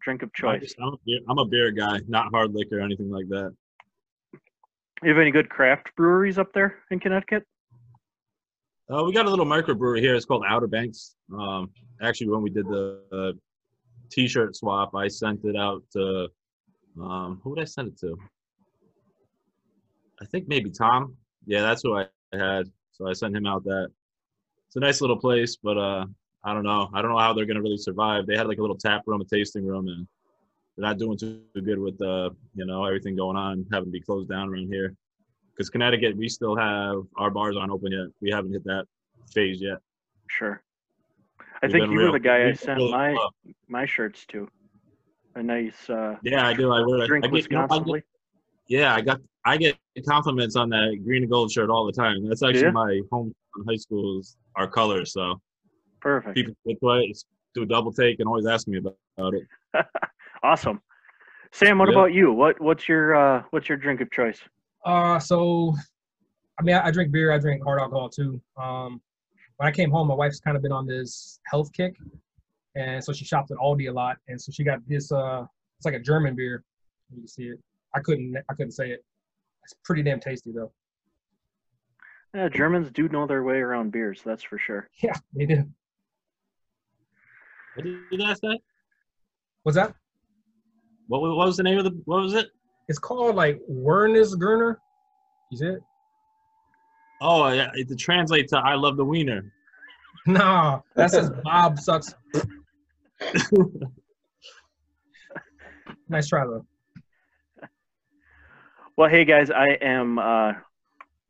Drink 0.01 0.21
of 0.21 0.31
choice. 0.33 0.73
I'm 0.79 0.93
a, 0.93 0.97
beer, 1.05 1.19
I'm 1.27 1.39
a 1.39 1.45
beer 1.45 1.71
guy, 1.71 1.99
not 2.07 2.27
hard 2.31 2.53
liquor 2.53 2.79
or 2.79 2.81
anything 2.81 3.09
like 3.09 3.27
that. 3.29 3.53
You 5.01 5.09
have 5.09 5.17
any 5.17 5.31
good 5.31 5.49
craft 5.49 5.89
breweries 5.97 6.37
up 6.37 6.53
there 6.53 6.75
in 6.91 6.99
Connecticut? 6.99 7.45
Uh, 8.93 9.03
we 9.03 9.11
got 9.11 9.25
a 9.25 9.29
little 9.29 9.45
microbrewery 9.45 10.01
here. 10.01 10.13
It's 10.13 10.25
called 10.25 10.43
Outer 10.47 10.67
Banks. 10.67 11.15
Um, 11.35 11.71
actually, 12.03 12.27
when 12.27 12.43
we 12.43 12.51
did 12.51 12.67
the 12.67 13.01
uh, 13.11 13.31
T-shirt 14.11 14.55
swap, 14.55 14.93
I 14.93 15.07
sent 15.07 15.43
it 15.45 15.55
out 15.55 15.81
to 15.93 16.27
um, 17.01 17.41
who 17.43 17.51
would 17.51 17.59
I 17.59 17.63
send 17.63 17.87
it 17.87 17.97
to? 18.01 18.15
I 20.21 20.25
think 20.25 20.47
maybe 20.47 20.69
Tom. 20.69 21.15
Yeah, 21.47 21.61
that's 21.61 21.81
who 21.81 21.97
I 21.97 22.05
had. 22.33 22.69
So 22.91 23.07
I 23.07 23.13
sent 23.13 23.35
him 23.35 23.47
out 23.47 23.63
that. 23.63 23.89
It's 24.67 24.75
a 24.75 24.79
nice 24.79 25.01
little 25.01 25.17
place, 25.17 25.55
but 25.55 25.77
uh, 25.77 26.05
I 26.43 26.53
don't 26.53 26.63
know. 26.63 26.91
I 26.93 27.01
don't 27.01 27.09
know 27.09 27.17
how 27.17 27.33
they're 27.33 27.47
gonna 27.47 27.63
really 27.63 27.77
survive. 27.77 28.27
They 28.27 28.37
had 28.37 28.47
like 28.47 28.59
a 28.59 28.61
little 28.61 28.77
tap 28.77 29.01
room, 29.07 29.21
a 29.21 29.25
tasting 29.25 29.65
room, 29.65 29.87
and 29.87 30.07
they're 30.77 30.87
not 30.87 30.99
doing 30.99 31.17
too 31.17 31.41
good 31.55 31.79
with 31.79 31.99
uh, 31.99 32.29
you 32.53 32.65
know 32.67 32.85
everything 32.85 33.15
going 33.15 33.37
on, 33.37 33.65
having 33.71 33.87
to 33.87 33.91
be 33.91 34.01
closed 34.01 34.29
down 34.29 34.49
around 34.49 34.67
here. 34.67 34.95
Because 35.55 35.69
Connecticut, 35.69 36.17
we 36.17 36.27
still 36.27 36.55
have 36.55 37.03
our 37.17 37.29
bars 37.29 37.55
aren't 37.57 37.71
open 37.71 37.91
yet. 37.91 38.07
We 38.21 38.31
haven't 38.31 38.51
hit 38.53 38.63
that 38.65 38.85
phase 39.33 39.61
yet. 39.61 39.77
Sure. 40.27 40.61
I 41.39 41.67
We've 41.67 41.71
think 41.71 41.91
you 41.91 41.97
real- 41.97 42.07
were 42.07 42.13
the 42.13 42.19
guy 42.19 42.47
I 42.47 42.53
sent 42.53 42.79
my 42.79 43.15
my 43.67 43.85
shirts 43.85 44.25
to. 44.27 44.47
A 45.35 45.41
nice 45.41 45.89
uh, 45.89 46.15
Yeah, 46.21 46.45
I 46.45 46.53
do. 46.53 46.71
I 46.71 46.85
wear. 46.85 47.07
drink 47.07 47.25
I 47.25 47.27
get, 47.27 47.49
you 47.49 47.57
know, 47.57 47.59
I 47.61 47.63
Wisconsin. 47.63 47.93
get, 47.95 48.03
yeah, 48.67 48.95
I 48.95 49.01
got. 49.01 49.19
I 49.45 49.57
get 49.57 49.77
compliments 50.07 50.55
on 50.55 50.69
that 50.69 51.01
green 51.03 51.23
and 51.23 51.31
gold 51.31 51.51
shirt 51.51 51.69
all 51.69 51.85
the 51.85 51.91
time. 51.91 52.27
That's 52.27 52.43
actually 52.43 52.61
Yeah? 52.63 52.71
my 52.71 53.01
home 53.11 53.33
high 53.67 53.75
school's 53.75 54.37
our 54.55 54.67
colors. 54.69 55.11
So 55.13 55.41
Perfect. 56.01 56.35
people 56.35 56.53
do 57.55 57.63
a 57.63 57.65
double 57.65 57.91
take, 57.91 58.19
and 58.19 58.27
always 58.27 58.45
ask 58.45 58.67
me 58.67 58.77
about, 58.77 58.95
about 59.17 59.33
it. 59.35 59.47
Awesome. 60.43 60.81
Sam, 61.53 61.77
what 61.77 61.87
Yeah. 61.89 61.95
about 61.95 62.13
you? 62.13 62.31
What 62.33 62.59
what's 62.61 62.87
your 62.89 63.15
uh, 63.15 63.43
what's 63.51 63.67
your 63.69 63.77
drink 63.77 64.01
of 64.01 64.11
choice? 64.11 64.39
Uh, 64.85 65.19
so, 65.19 65.75
I 66.59 66.63
mean, 66.63 66.75
I, 66.75 66.87
I 66.87 66.91
drink 66.91 67.11
beer. 67.11 67.31
I 67.31 67.39
drink 67.39 67.63
hard 67.63 67.79
alcohol 67.79 68.09
too. 68.09 68.41
Um, 68.61 69.01
when 69.57 69.67
I 69.67 69.71
came 69.71 69.91
home, 69.91 70.07
my 70.07 70.15
wife's 70.15 70.39
kind 70.39 70.57
of 70.57 70.63
been 70.63 70.71
on 70.71 70.85
this 70.85 71.39
health 71.45 71.71
kick, 71.73 71.95
and 72.75 73.03
so 73.03 73.13
she 73.13 73.25
shops 73.25 73.51
at 73.51 73.57
Aldi 73.57 73.89
a 73.89 73.93
lot, 73.93 74.17
and 74.27 74.41
so 74.41 74.51
she 74.51 74.63
got 74.63 74.79
this. 74.87 75.11
Uh, 75.11 75.45
it's 75.77 75.85
like 75.85 75.95
a 75.95 75.99
German 75.99 76.35
beer. 76.35 76.63
You 77.11 77.21
can 77.21 77.27
see 77.27 77.43
it. 77.43 77.59
I 77.95 77.99
couldn't. 77.99 78.35
I 78.49 78.53
couldn't 78.53 78.71
say 78.71 78.91
it. 78.91 79.03
It's 79.63 79.75
pretty 79.85 80.03
damn 80.03 80.19
tasty 80.19 80.51
though. 80.51 80.71
Yeah, 82.33 82.49
Germans 82.49 82.89
do 82.91 83.07
know 83.09 83.27
their 83.27 83.43
way 83.43 83.57
around 83.57 83.91
beers. 83.91 84.21
That's 84.25 84.43
for 84.43 84.57
sure. 84.57 84.89
Yeah, 85.03 85.13
they 85.35 85.45
do. 85.45 85.65
What 87.75 87.83
did 87.83 87.99
you 88.11 88.17
guys 88.17 88.39
say? 88.39 88.59
What's 89.63 89.75
that? 89.75 89.93
What, 91.07 91.21
what 91.21 91.35
was 91.35 91.57
the 91.57 91.63
name 91.63 91.77
of 91.77 91.85
the? 91.85 92.01
What 92.05 92.21
was 92.21 92.33
it? 92.33 92.47
It's 92.87 92.99
called 92.99 93.35
like 93.35 93.59
Werner's 93.69 94.35
Gerner. 94.35 94.77
Is 95.51 95.61
it? 95.61 95.79
Oh, 97.21 97.47
yeah, 97.49 97.69
it 97.73 97.97
translates 97.97 98.51
to 98.51 98.57
"I 98.57 98.75
love 98.75 98.97
the 98.97 99.05
wiener." 99.05 99.51
Nah, 100.25 100.79
that 100.95 101.11
says 101.11 101.29
Bob 101.43 101.77
sucks. 101.77 102.15
nice 106.07 106.29
try 106.29 106.45
though. 106.45 106.65
Well, 108.95 109.09
hey 109.09 109.25
guys, 109.25 109.51
I 109.51 109.77
am 109.81 110.17
uh, 110.17 110.53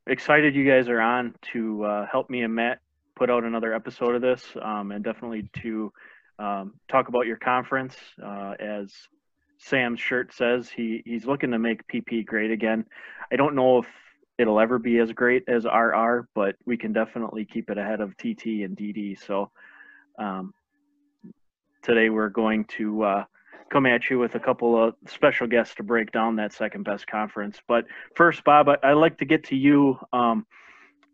excited 0.05 0.53
you 0.53 0.69
guys 0.69 0.89
are 0.89 1.01
on 1.01 1.33
to 1.53 1.83
uh, 1.85 2.05
help 2.05 2.29
me 2.29 2.43
and 2.43 2.53
Matt 2.53 2.81
put 3.15 3.31
out 3.31 3.43
another 3.43 3.73
episode 3.73 4.13
of 4.13 4.21
this, 4.21 4.45
um, 4.61 4.91
and 4.91 5.03
definitely 5.03 5.49
to 5.61 5.91
um, 6.37 6.73
talk 6.87 7.07
about 7.07 7.25
your 7.25 7.37
conference. 7.37 7.95
Uh, 8.23 8.53
as 8.59 8.93
Sam's 9.65 9.99
shirt 9.99 10.33
says, 10.33 10.69
he 10.69 11.01
he's 11.05 11.25
looking 11.25 11.51
to 11.51 11.59
make 11.59 11.87
PP 11.87 12.25
great 12.25 12.51
again. 12.51 12.85
I 13.31 13.35
don't 13.35 13.55
know 13.55 13.79
if 13.79 13.87
it'll 14.37 14.59
ever 14.59 14.79
be 14.79 14.99
as 14.99 15.11
great 15.11 15.43
as 15.47 15.65
RR, 15.65 16.27
but 16.33 16.55
we 16.65 16.77
can 16.77 16.91
definitely 16.91 17.45
keep 17.45 17.69
it 17.69 17.77
ahead 17.77 18.01
of 18.01 18.17
TT 18.17 18.63
and 18.63 18.75
DD. 18.75 19.17
So 19.25 19.51
um, 20.19 20.53
today 21.81 22.09
we're 22.09 22.29
going 22.29 22.65
to 22.77 23.03
uh, 23.03 23.23
come 23.71 23.85
at 23.85 24.09
you 24.09 24.19
with 24.19 24.35
a 24.35 24.39
couple 24.39 24.81
of 24.81 24.95
special 25.07 25.47
guests 25.47 25.75
to 25.75 25.83
break 25.83 26.11
down 26.11 26.35
that 26.37 26.51
second 26.51 26.83
best 26.83 27.07
conference. 27.07 27.59
But 27.67 27.85
first, 28.15 28.43
Bob, 28.43 28.67
I, 28.69 28.77
I'd 28.83 28.93
like 28.93 29.17
to 29.19 29.25
get 29.25 29.45
to 29.45 29.55
you. 29.55 29.97
Um, 30.11 30.45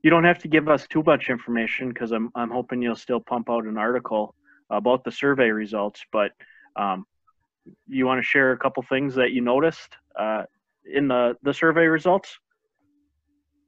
you 0.01 0.09
don't 0.09 0.23
have 0.23 0.39
to 0.39 0.47
give 0.47 0.69
us 0.69 0.87
too 0.87 1.03
much 1.05 1.29
information 1.29 1.89
because 1.89 2.11
I'm 2.11 2.31
I'm 2.33 2.49
hoping 2.49 2.81
you'll 2.81 2.95
still 2.95 3.19
pump 3.19 3.49
out 3.49 3.65
an 3.65 3.77
article 3.77 4.33
about 4.69 5.03
the 5.03 5.11
survey 5.11 5.49
results. 5.49 6.03
But 6.11 6.31
um, 6.75 7.05
you 7.87 8.05
want 8.05 8.19
to 8.19 8.23
share 8.23 8.51
a 8.51 8.57
couple 8.57 8.83
things 8.83 9.15
that 9.15 9.31
you 9.31 9.41
noticed 9.41 9.95
uh, 10.17 10.43
in 10.91 11.07
the 11.07 11.35
the 11.43 11.53
survey 11.53 11.85
results? 11.85 12.37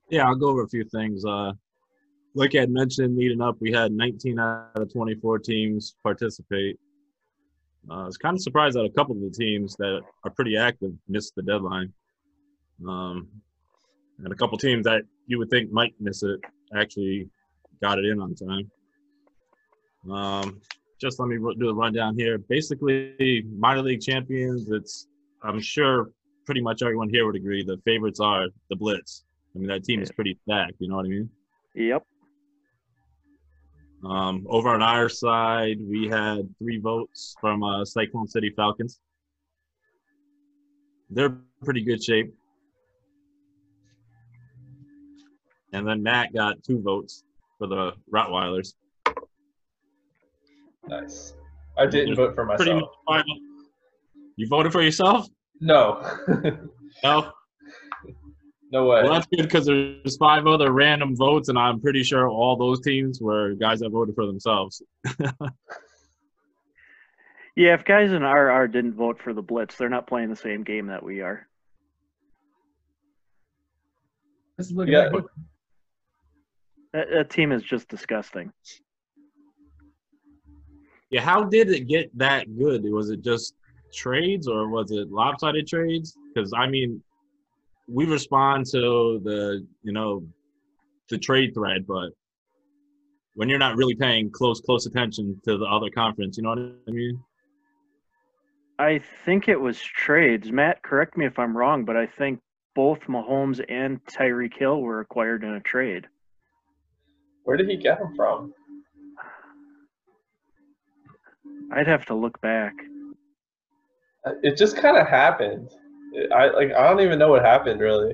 Yeah, 0.10 0.26
I'll 0.26 0.36
go 0.36 0.50
over 0.50 0.64
a 0.64 0.68
few 0.68 0.84
things. 0.86 1.24
Uh, 1.26 1.54
like 2.36 2.56
I 2.56 2.62
had 2.62 2.70
mentioned 2.70 3.18
leading 3.18 3.42
up, 3.42 3.58
we 3.60 3.72
had 3.72 3.92
19 3.92 4.40
out 4.40 4.72
of 4.76 4.92
24 4.92 5.40
teams 5.40 5.96
participate. 6.04 6.78
Uh, 7.90 8.04
I 8.04 8.06
was 8.06 8.18
kind 8.18 8.36
of 8.36 8.42
surprised 8.42 8.76
that 8.76 8.84
a 8.84 8.90
couple 8.92 9.16
of 9.16 9.22
the 9.22 9.32
teams 9.32 9.76
that 9.78 10.02
are 10.24 10.32
pretty 10.32 10.58
active 10.58 10.92
missed 11.08 11.34
the 11.36 11.42
deadline. 11.42 11.92
Um, 12.88 13.28
and 14.20 14.32
a 14.32 14.36
couple 14.36 14.58
teams 14.58 14.86
that 14.86 15.02
you 15.28 15.38
would 15.40 15.50
think 15.50 15.72
might 15.72 15.94
miss 16.00 16.24
it 16.24 16.40
actually 16.76 17.30
got 17.82 17.98
it 17.98 18.06
in 18.06 18.20
on 18.20 18.36
time. 18.36 18.72
Um, 20.10 20.62
just 21.02 21.20
let 21.20 21.28
me 21.28 21.38
do 21.58 21.70
a 21.70 21.74
rundown 21.74 22.16
here. 22.16 22.38
Basically, 22.38 23.44
minor 23.58 23.82
league 23.82 24.02
champions. 24.02 24.70
It's 24.70 25.08
I'm 25.44 25.60
sure 25.60 26.12
pretty 26.46 26.62
much 26.62 26.84
everyone 26.84 27.10
here 27.10 27.26
would 27.26 27.36
agree 27.36 27.64
the 27.64 27.78
favorites 27.84 28.20
are 28.20 28.48
the 28.70 28.76
Blitz. 28.76 29.26
I 29.56 29.60
mean 29.60 29.68
that 29.68 29.84
team 29.84 30.02
is 30.02 30.12
pretty 30.12 30.38
stacked. 30.44 30.76
You 30.80 30.90
know 30.90 30.98
what 30.98 31.06
I 31.06 31.10
mean? 31.10 31.30
Yep. 31.74 32.06
Um, 34.04 34.46
over 34.50 34.70
on 34.70 34.82
our 34.82 35.10
side, 35.10 35.78
we 35.80 36.08
had 36.08 36.48
three 36.58 36.80
votes 36.80 37.36
from 37.40 37.64
uh, 37.64 37.84
Cyclone 37.84 38.28
City 38.28 38.52
Falcons. 38.56 39.00
They're 41.10 41.38
pretty 41.64 41.84
good 41.84 42.04
shape. 42.04 42.34
And 45.74 45.88
then 45.88 46.04
Matt 46.04 46.34
got 46.34 46.64
two 46.64 46.82
votes 46.82 47.24
for 47.58 47.68
the 47.68 47.94
Rottweilers. 48.12 48.74
Nice. 50.92 51.34
I 51.78 51.86
didn't 51.88 52.16
vote 52.16 52.36
for 52.36 52.46
Pretty 52.46 52.74
myself. 52.74 52.90
much 53.08 53.26
five. 53.26 53.26
You 54.36 54.48
voted 54.48 54.72
for 54.72 54.82
yourself? 54.84 55.26
No. 55.62 56.02
No. 57.04 57.32
no 58.72 58.86
way. 58.86 59.04
Well, 59.04 59.14
that's 59.14 59.26
good 59.28 59.44
because 59.44 59.66
there's 59.66 60.18
five 60.18 60.46
other 60.48 60.72
random 60.72 61.16
votes, 61.16 61.48
and 61.50 61.58
I'm 61.58 61.80
pretty 61.82 62.04
sure 62.04 62.28
all 62.28 62.56
those 62.58 62.82
teams 62.82 63.20
were 63.22 63.54
guys 63.56 63.80
that 63.80 63.90
voted 63.90 64.14
for 64.16 64.26
themselves. 64.28 64.82
Yeah, 67.54 67.74
if 67.74 67.84
guys 67.84 68.14
in 68.14 68.24
RR 68.24 68.70
didn't 68.70 68.94
vote 68.94 69.20
for 69.22 69.34
the 69.34 69.42
Blitz, 69.42 69.76
they're 69.76 69.90
not 69.90 70.08
playing 70.08 70.30
the 70.30 70.38
same 70.38 70.64
game 70.64 70.88
that 70.88 71.04
we 71.04 71.20
are. 71.20 71.46
This 74.58 74.68
is 74.68 74.72
looking 74.74 74.94
Yeah. 74.94 75.10
like 75.10 75.26
That, 76.94 77.08
that 77.12 77.30
team 77.30 77.52
is 77.52 77.62
just 77.62 77.90
disgusting. 77.90 78.54
Yeah, 81.12 81.22
how 81.22 81.44
did 81.44 81.70
it 81.70 81.88
get 81.88 82.18
that 82.18 82.58
good? 82.58 82.84
Was 82.86 83.10
it 83.10 83.22
just 83.22 83.54
trades 83.94 84.48
or 84.48 84.70
was 84.70 84.92
it 84.92 85.12
lopsided 85.12 85.68
trades? 85.68 86.18
Because 86.34 86.54
I 86.56 86.68
mean, 86.68 87.02
we 87.88 88.06
respond 88.06 88.66
to 88.68 89.20
the 89.24 89.66
you 89.84 89.92
know 89.92 90.24
the 91.10 91.18
trade 91.18 91.54
thread, 91.54 91.86
but 91.86 92.12
when 93.36 93.50
you're 93.50 93.60
not 93.60 93.76
really 93.76 93.96
paying 93.96 94.32
close 94.32 94.62
close 94.62 94.86
attention 94.86 95.40
to 95.46 95.58
the 95.58 95.66
other 95.66 95.90
conference, 95.90 96.38
you 96.38 96.44
know 96.44 96.50
what 96.50 96.60
I 96.60 96.92
mean? 96.92 97.22
I 98.80 99.00
think 99.26 99.48
it 99.48 99.60
was 99.60 99.80
trades. 99.80 100.52
Matt, 100.52 100.82
correct 100.82 101.18
me 101.18 101.26
if 101.26 101.38
I'm 101.38 101.56
wrong, 101.56 101.86
but 101.86 101.98
I 101.98 102.08
think 102.08 102.40
both 102.74 103.02
Mahomes 103.02 103.64
and 103.70 104.04
Tyreek 104.06 104.58
Hill 104.58 104.82
were 104.82 105.02
acquired 105.02 105.44
in 105.44 105.52
a 105.52 105.60
trade. 105.60 106.08
Where 107.44 107.58
did 107.58 107.70
he 107.70 107.76
get 107.76 108.00
them 108.00 108.16
from? 108.16 108.54
I'd 111.74 111.88
have 111.88 112.06
to 112.08 112.14
look 112.16 112.40
back. 112.42 112.74
Uh, 114.26 114.32
It 114.44 114.58
just 114.58 114.76
kind 114.78 114.98
of 114.98 115.08
happened. 115.08 115.70
I 116.36 116.48
like. 116.50 116.74
I 116.74 116.88
don't 116.90 117.00
even 117.02 117.18
know 117.20 117.30
what 117.30 117.42
happened 117.44 117.80
really. 117.80 118.14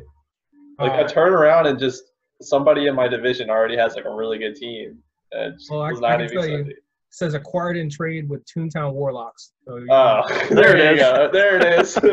Like 0.80 0.92
I 0.92 1.02
Uh, 1.02 1.08
turn 1.08 1.34
around 1.34 1.66
and 1.66 1.80
just 1.80 2.04
somebody 2.42 2.86
in 2.88 2.94
my 2.96 3.08
division 3.08 3.50
already 3.50 3.76
has 3.78 3.96
like 3.96 4.06
a 4.06 4.14
really 4.14 4.38
good 4.38 4.56
team. 4.56 5.00
And 5.32 5.60
Well, 5.70 5.82
I- 5.82 5.92
was 5.92 6.02
I 6.04 6.12
can 6.18 6.26
even 6.26 6.38
tell 6.38 6.46
you- 6.48 6.58
expected. 6.60 6.84
says 7.10 7.34
acquired 7.34 7.78
in 7.78 7.90
trade 7.90 8.30
with 8.30 8.46
Toontown 8.46 8.94
Warlocks. 8.94 9.54
So 9.66 9.74
Oh, 9.74 9.80
know, 9.80 10.24
there, 10.50 10.74
There 10.74 10.78
it 10.78 10.92
you 10.92 10.98
go. 11.00 11.30
There 11.32 11.56
it 11.58 11.64
is. 11.80 11.98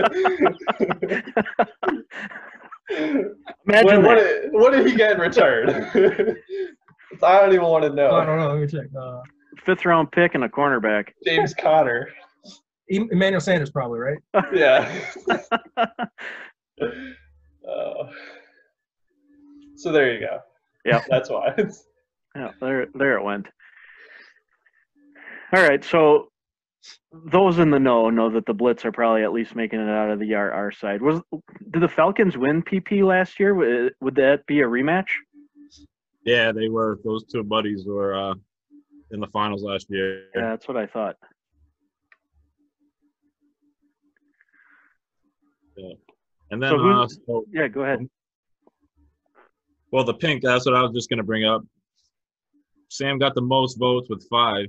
Imagine 2.91 3.37
what, 3.67 4.03
what, 4.03 4.15
did, 4.17 4.53
what 4.53 4.73
did 4.73 4.87
he 4.87 4.95
get 4.97 5.13
in 5.13 5.21
return? 5.21 5.69
I 7.23 7.41
don't 7.41 7.53
even 7.53 7.65
want 7.67 7.85
to 7.85 7.91
know. 7.91 8.09
oh, 8.11 8.17
I 8.17 8.25
don't 8.25 8.39
know. 8.39 8.49
Let 8.55 8.61
me 8.61 8.67
check. 8.67 8.87
Uh, 8.99 9.21
Fifth 9.65 9.85
round 9.85 10.11
pick 10.13 10.35
and 10.35 10.45
a 10.45 10.49
cornerback. 10.49 11.09
James 11.25 11.55
Conner. 11.55 12.09
Em- 12.91 13.09
Emmanuel 13.11 13.41
Sanders, 13.41 13.71
probably 13.71 14.01
right. 14.01 14.19
Yeah. 14.55 15.01
Uh, 16.81 16.87
so 19.77 19.93
there 19.93 20.13
you 20.13 20.21
go. 20.21 20.39
Yeah, 20.85 21.03
That's 21.09 21.31
why. 21.31 21.55
Yeah, 22.37 22.51
there, 22.61 22.87
there 22.95 23.17
it 23.17 23.25
went. 23.25 23.47
All 25.55 25.63
right, 25.63 25.85
so 25.85 26.29
those 27.13 27.59
in 27.59 27.71
the 27.71 27.79
know 27.79 28.11
know 28.11 28.29
that 28.31 28.45
the 28.45 28.53
Blitz 28.53 28.85
are 28.85 28.93
probably 28.93 29.23
at 29.23 29.33
least 29.33 29.55
making 29.55 29.81
it 29.81 29.89
out 29.89 30.11
of 30.11 30.19
the 30.19 30.35
RR 30.35 30.73
side. 30.73 31.01
Was 31.01 31.23
did 31.71 31.81
the 31.81 31.89
Falcons 31.89 32.37
win 32.37 32.63
PP 32.63 33.05
last 33.07 33.39
year? 33.39 33.55
Would, 33.55 33.95
would 34.01 34.17
that 34.17 34.45
be 34.47 34.61
a 34.61 34.65
rematch? 34.67 35.07
Yeah, 36.25 36.53
they 36.53 36.69
were. 36.69 36.99
Those 37.05 37.25
two 37.25 37.45
buddies 37.45 37.85
were 37.87 38.15
uh, 38.15 38.35
in 39.15 39.21
the 39.21 39.27
finals 39.29 39.63
last 39.63 39.87
year. 39.89 40.27
Yeah, 40.35 40.51
that's 40.51 40.69
what 40.69 40.77
I 40.77 40.87
thought. 40.87 41.17
Yeah. 45.77 45.93
And 46.51 46.63
then, 46.63 46.71
So 46.71 46.79
who- 46.79 46.91
uh, 46.91 47.09
so, 47.09 47.45
Yeah, 47.51 47.69
go 47.69 47.83
ahead. 47.83 48.09
well, 49.91 50.05
the 50.05 50.15
pink. 50.15 50.43
That's 50.43 50.67
what 50.67 50.75
I 50.75 50.83
was 50.83 50.93
just 50.93 51.09
gonna 51.09 51.23
bring 51.25 51.45
up. 51.45 51.65
Sam 52.89 53.19
got 53.19 53.35
the 53.35 53.41
most 53.43 53.77
votes 53.79 54.09
with 54.09 54.27
five. 54.29 54.67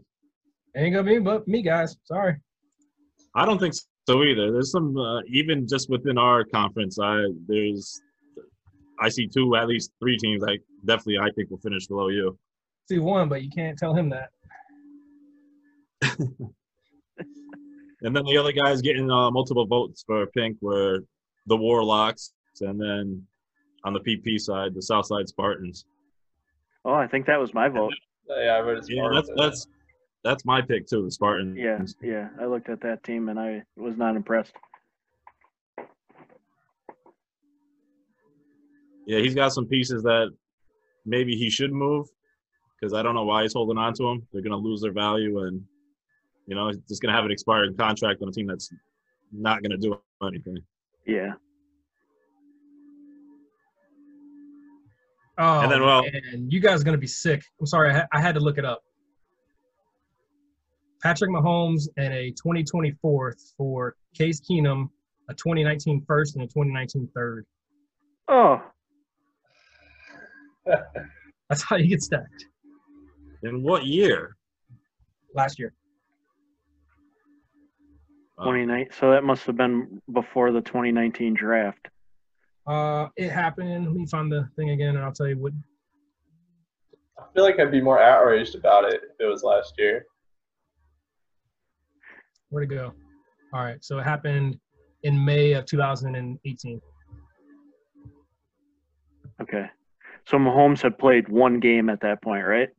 Ain't 0.75 0.93
gonna 0.95 1.07
be 1.07 1.19
but 1.19 1.47
me, 1.47 1.61
guys. 1.61 1.95
Sorry. 2.05 2.35
I 3.35 3.45
don't 3.45 3.59
think 3.59 3.73
so 4.07 4.23
either. 4.23 4.51
There's 4.51 4.71
some 4.71 4.95
uh, 4.97 5.21
even 5.27 5.67
just 5.67 5.89
within 5.89 6.17
our 6.17 6.43
conference. 6.45 6.97
I 6.99 7.25
there's 7.47 8.01
I 8.99 9.09
see 9.09 9.27
two 9.27 9.55
at 9.55 9.67
least 9.67 9.91
three 9.99 10.17
teams. 10.17 10.43
I 10.43 10.57
definitely 10.85 11.19
I 11.19 11.29
think 11.31 11.49
will 11.51 11.59
finish 11.59 11.87
below 11.87 12.07
you. 12.09 12.37
See 12.89 12.99
one, 12.99 13.29
but 13.29 13.43
you 13.43 13.49
can't 13.49 13.77
tell 13.77 13.93
him 13.93 14.09
that. 14.09 14.29
And 18.05 18.15
then 18.15 18.23
the 18.25 18.37
other 18.37 18.51
guys 18.51 18.83
getting 18.83 19.09
uh, 19.09 19.31
multiple 19.31 19.65
votes 19.65 20.03
for 20.05 20.27
pink 20.27 20.57
were 20.61 20.99
the 21.47 21.57
Warlocks, 21.57 22.33
and 22.61 22.79
then 22.79 23.25
on 23.83 23.93
the 23.93 23.99
PP 23.99 24.39
side, 24.39 24.75
the 24.75 24.81
Southside 24.81 25.27
Spartans. 25.27 25.85
Oh, 26.85 26.93
I 26.93 27.07
think 27.07 27.25
that 27.25 27.39
was 27.39 27.51
my 27.55 27.67
vote. 27.67 27.93
yeah, 28.29 28.59
I 28.59 28.61
voted 28.61 28.83
Yeah, 28.89 29.09
that's 29.11 29.29
that's 29.35 29.67
that's 30.23 30.45
my 30.45 30.61
pick 30.61 30.87
too. 30.87 31.03
The 31.03 31.09
Spartans. 31.09 31.57
Yeah, 31.57 31.79
yeah. 31.99 32.29
I 32.39 32.45
looked 32.45 32.69
at 32.69 32.79
that 32.81 33.03
team 33.03 33.29
and 33.29 33.39
I 33.39 33.63
was 33.75 33.97
not 33.97 34.15
impressed. 34.15 34.53
Yeah, 39.07 39.19
he's 39.19 39.33
got 39.33 39.51
some 39.51 39.67
pieces 39.67 40.03
that 40.03 40.29
maybe 41.07 41.35
he 41.35 41.49
should 41.49 41.71
move 41.71 42.07
because 42.79 42.93
I 42.93 43.01
don't 43.01 43.15
know 43.15 43.25
why 43.25 43.41
he's 43.41 43.53
holding 43.53 43.79
on 43.79 43.93
to 43.95 44.03
them. 44.03 44.27
They're 44.31 44.43
gonna 44.43 44.57
lose 44.57 44.81
their 44.81 44.93
value, 44.93 45.39
and 45.39 45.63
you 46.47 46.55
know, 46.55 46.67
he's 46.67 46.77
just 46.87 47.01
gonna 47.01 47.13
have 47.13 47.25
an 47.25 47.31
expired 47.31 47.77
contract 47.77 48.21
on 48.21 48.29
a 48.29 48.31
team 48.31 48.47
that's 48.47 48.69
not 49.31 49.61
gonna 49.63 49.77
do 49.77 49.99
anything. 50.23 50.57
Yeah. 51.05 51.33
Oh, 55.37 55.59
And 55.61 55.71
then, 55.71 55.81
well- 55.81 56.05
and 56.33 56.51
you 56.51 56.59
guys 56.61 56.81
are 56.81 56.85
gonna 56.85 56.97
be 56.97 57.07
sick. 57.07 57.43
I'm 57.59 57.65
sorry, 57.65 57.89
I, 57.91 57.93
ha- 57.99 58.07
I 58.13 58.21
had 58.21 58.35
to 58.35 58.41
look 58.41 58.57
it 58.57 58.65
up. 58.65 58.81
Patrick 61.03 61.29
Mahomes 61.29 61.87
and 61.97 62.13
a 62.13 62.31
2024 62.31 63.35
for 63.57 63.95
Case 64.17 64.39
Keenum, 64.41 64.89
a 65.29 65.33
2019 65.33 66.03
first 66.07 66.35
and 66.35 66.43
a 66.43 66.47
2019 66.47 67.09
third. 67.13 67.45
Oh, 68.27 68.61
That's 71.49 71.61
how 71.61 71.75
you 71.75 71.87
get 71.87 72.01
stacked 72.01 72.45
In 73.43 73.61
what 73.61 73.85
year? 73.85 74.35
last 75.35 75.59
year. 75.59 75.73
Uh, 78.37 78.43
29. 78.43 78.87
So 78.99 79.11
that 79.11 79.23
must 79.23 79.45
have 79.45 79.57
been 79.57 80.01
before 80.11 80.51
the 80.51 80.61
2019 80.61 81.33
draft. 81.33 81.87
Uh, 82.67 83.07
it 83.15 83.29
happened. 83.29 83.85
Let 83.85 83.95
me 83.95 84.05
find 84.07 84.31
the 84.31 84.49
thing 84.55 84.71
again, 84.71 84.95
and 84.95 84.99
I'll 84.99 85.13
tell 85.13 85.27
you 85.27 85.37
what. 85.37 85.53
I 87.17 87.23
feel 87.33 87.43
like 87.43 87.59
I'd 87.59 87.71
be 87.71 87.81
more 87.81 88.01
outraged 88.01 88.55
about 88.55 88.85
it 88.85 89.01
if 89.03 89.15
it 89.19 89.25
was 89.25 89.43
last 89.43 89.75
year. 89.77 90.05
Where 92.49 92.65
to 92.65 92.67
go? 92.67 92.93
All 93.53 93.63
right. 93.63 93.83
So 93.83 93.99
it 93.99 94.03
happened 94.03 94.59
in 95.03 95.23
May 95.23 95.53
of 95.53 95.65
2018. 95.65 96.81
Okay. 99.41 99.65
So 100.27 100.37
Mahomes 100.37 100.81
had 100.81 100.97
played 100.97 101.29
one 101.29 101.59
game 101.59 101.89
at 101.89 102.01
that 102.01 102.21
point, 102.21 102.45
right? 102.45 102.69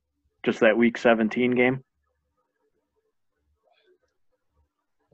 Just 0.44 0.60
that 0.60 0.76
week 0.76 0.98
17 0.98 1.54
game. 1.54 1.82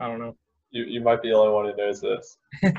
I 0.01 0.09
don't 0.09 0.19
know. 0.19 0.37
You 0.71 0.85
you 0.85 1.01
might 1.01 1.23
be 1.23 1.29
the 1.31 1.37
only 1.37 1.53
one 1.53 1.67
who 1.67 1.77
knows 1.77 2.01
this. 2.01 2.39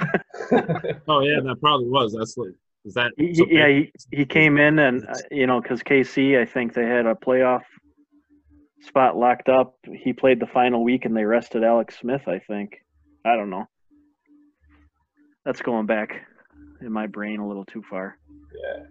Oh 1.08 1.22
yeah, 1.22 1.40
that 1.44 1.58
probably 1.62 1.88
was. 1.88 2.16
That's 2.18 2.36
like, 2.38 2.54
is 2.86 2.94
that? 2.96 3.12
He, 3.18 3.34
yeah, 3.50 3.68
he, 3.68 3.92
he 4.12 4.26
came 4.26 4.58
in 4.58 4.80
and 4.80 5.08
uh, 5.08 5.14
you 5.32 5.46
know 5.48 5.62
because 5.62 5.84
KC, 5.84 6.40
I 6.42 6.46
think 6.46 6.74
they 6.74 6.86
had 6.86 7.06
a 7.06 7.14
playoff 7.14 7.62
spot 8.82 9.16
locked 9.16 9.48
up. 9.48 9.76
He 9.86 10.12
played 10.12 10.40
the 10.40 10.48
final 10.48 10.84
week 10.84 11.06
and 11.06 11.16
they 11.16 11.24
rested 11.24 11.64
Alex 11.64 12.00
Smith. 12.00 12.28
I 12.28 12.40
think. 12.40 12.84
I 13.26 13.36
don't 13.36 13.50
know. 13.50 13.66
That's 15.46 15.62
going 15.62 15.86
back 15.86 16.26
in 16.82 16.92
my 16.92 17.08
brain 17.08 17.40
a 17.40 17.48
little 17.48 17.66
too 17.66 17.84
far. 17.90 18.18
yeah. 18.64 18.84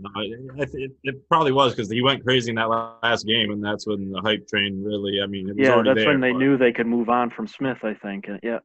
No, 0.00 0.10
I, 0.14 0.20
I 0.20 0.66
it, 0.74 0.92
it 1.02 1.28
probably 1.28 1.50
was 1.52 1.74
because 1.74 1.90
he 1.90 2.02
went 2.02 2.24
crazy 2.24 2.50
in 2.50 2.56
that 2.56 2.68
last 3.02 3.26
game, 3.26 3.50
and 3.50 3.62
that's 3.64 3.86
when 3.86 4.10
the 4.12 4.20
hype 4.20 4.46
train 4.46 4.82
really. 4.84 5.20
I 5.20 5.26
mean, 5.26 5.48
it 5.48 5.56
was 5.56 5.66
Yeah, 5.66 5.82
that's 5.82 5.96
there, 5.98 6.08
when 6.08 6.20
they 6.20 6.32
but- 6.32 6.38
knew 6.38 6.56
they 6.56 6.72
could 6.72 6.86
move 6.86 7.08
on 7.08 7.30
from 7.30 7.46
Smith. 7.48 7.78
I 7.82 7.94
think. 7.94 8.28
And, 8.28 8.38
yeah, 8.42 8.60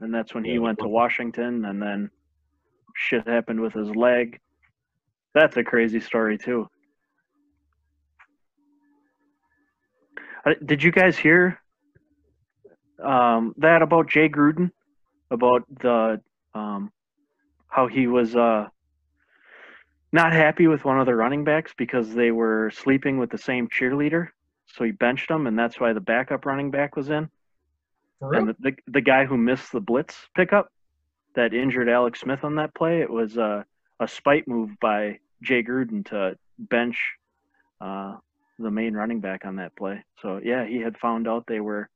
and 0.00 0.14
that's 0.14 0.34
when 0.34 0.44
he 0.44 0.58
went 0.58 0.78
to 0.78 0.88
Washington, 0.88 1.64
and 1.66 1.80
then 1.82 2.10
shit 2.96 3.26
happened 3.28 3.60
with 3.60 3.74
his 3.74 3.94
leg. 3.94 4.38
That's 5.34 5.56
a 5.58 5.62
crazy 5.62 6.00
story 6.00 6.38
too. 6.38 6.68
Uh, 10.46 10.54
Did 10.64 10.82
you 10.82 10.90
guys 10.90 11.18
hear 11.18 11.60
um, 13.04 13.54
that 13.58 13.82
about 13.82 14.08
Jay 14.08 14.28
Gruden? 14.28 14.70
About 15.30 15.64
the 15.82 16.22
um, 16.54 16.90
how 17.68 17.86
he 17.86 18.06
was 18.06 18.34
uh, 18.34 18.68
not 20.12 20.32
happy 20.32 20.66
with 20.66 20.84
one 20.84 20.98
of 20.98 21.06
the 21.06 21.14
running 21.14 21.44
backs 21.44 21.72
because 21.76 22.14
they 22.14 22.30
were 22.30 22.70
sleeping 22.70 23.18
with 23.18 23.30
the 23.30 23.38
same 23.38 23.68
cheerleader, 23.68 24.28
so 24.66 24.84
he 24.84 24.90
benched 24.92 25.28
them, 25.28 25.46
and 25.46 25.58
that's 25.58 25.78
why 25.78 25.92
the 25.92 26.00
backup 26.00 26.46
running 26.46 26.70
back 26.70 26.96
was 26.96 27.10
in. 27.10 27.28
For 28.18 28.28
real? 28.30 28.40
And 28.40 28.48
the, 28.48 28.56
the, 28.60 28.76
the 28.88 29.00
guy 29.00 29.26
who 29.26 29.36
missed 29.36 29.72
the 29.72 29.80
blitz 29.80 30.16
pickup 30.34 30.72
that 31.34 31.54
injured 31.54 31.88
Alex 31.88 32.20
Smith 32.20 32.42
on 32.42 32.56
that 32.56 32.74
play, 32.74 33.00
it 33.00 33.10
was 33.10 33.36
a, 33.36 33.64
a 34.00 34.08
spite 34.08 34.48
move 34.48 34.70
by 34.80 35.18
Jay 35.42 35.62
Gruden 35.62 36.04
to 36.06 36.36
bench 36.58 36.98
uh, 37.80 38.16
the 38.58 38.70
main 38.70 38.94
running 38.94 39.20
back 39.20 39.44
on 39.44 39.56
that 39.56 39.76
play. 39.76 40.02
So, 40.20 40.40
yeah, 40.42 40.66
he 40.66 40.78
had 40.78 40.96
found 40.98 41.28
out 41.28 41.44
they 41.46 41.60
were 41.60 41.88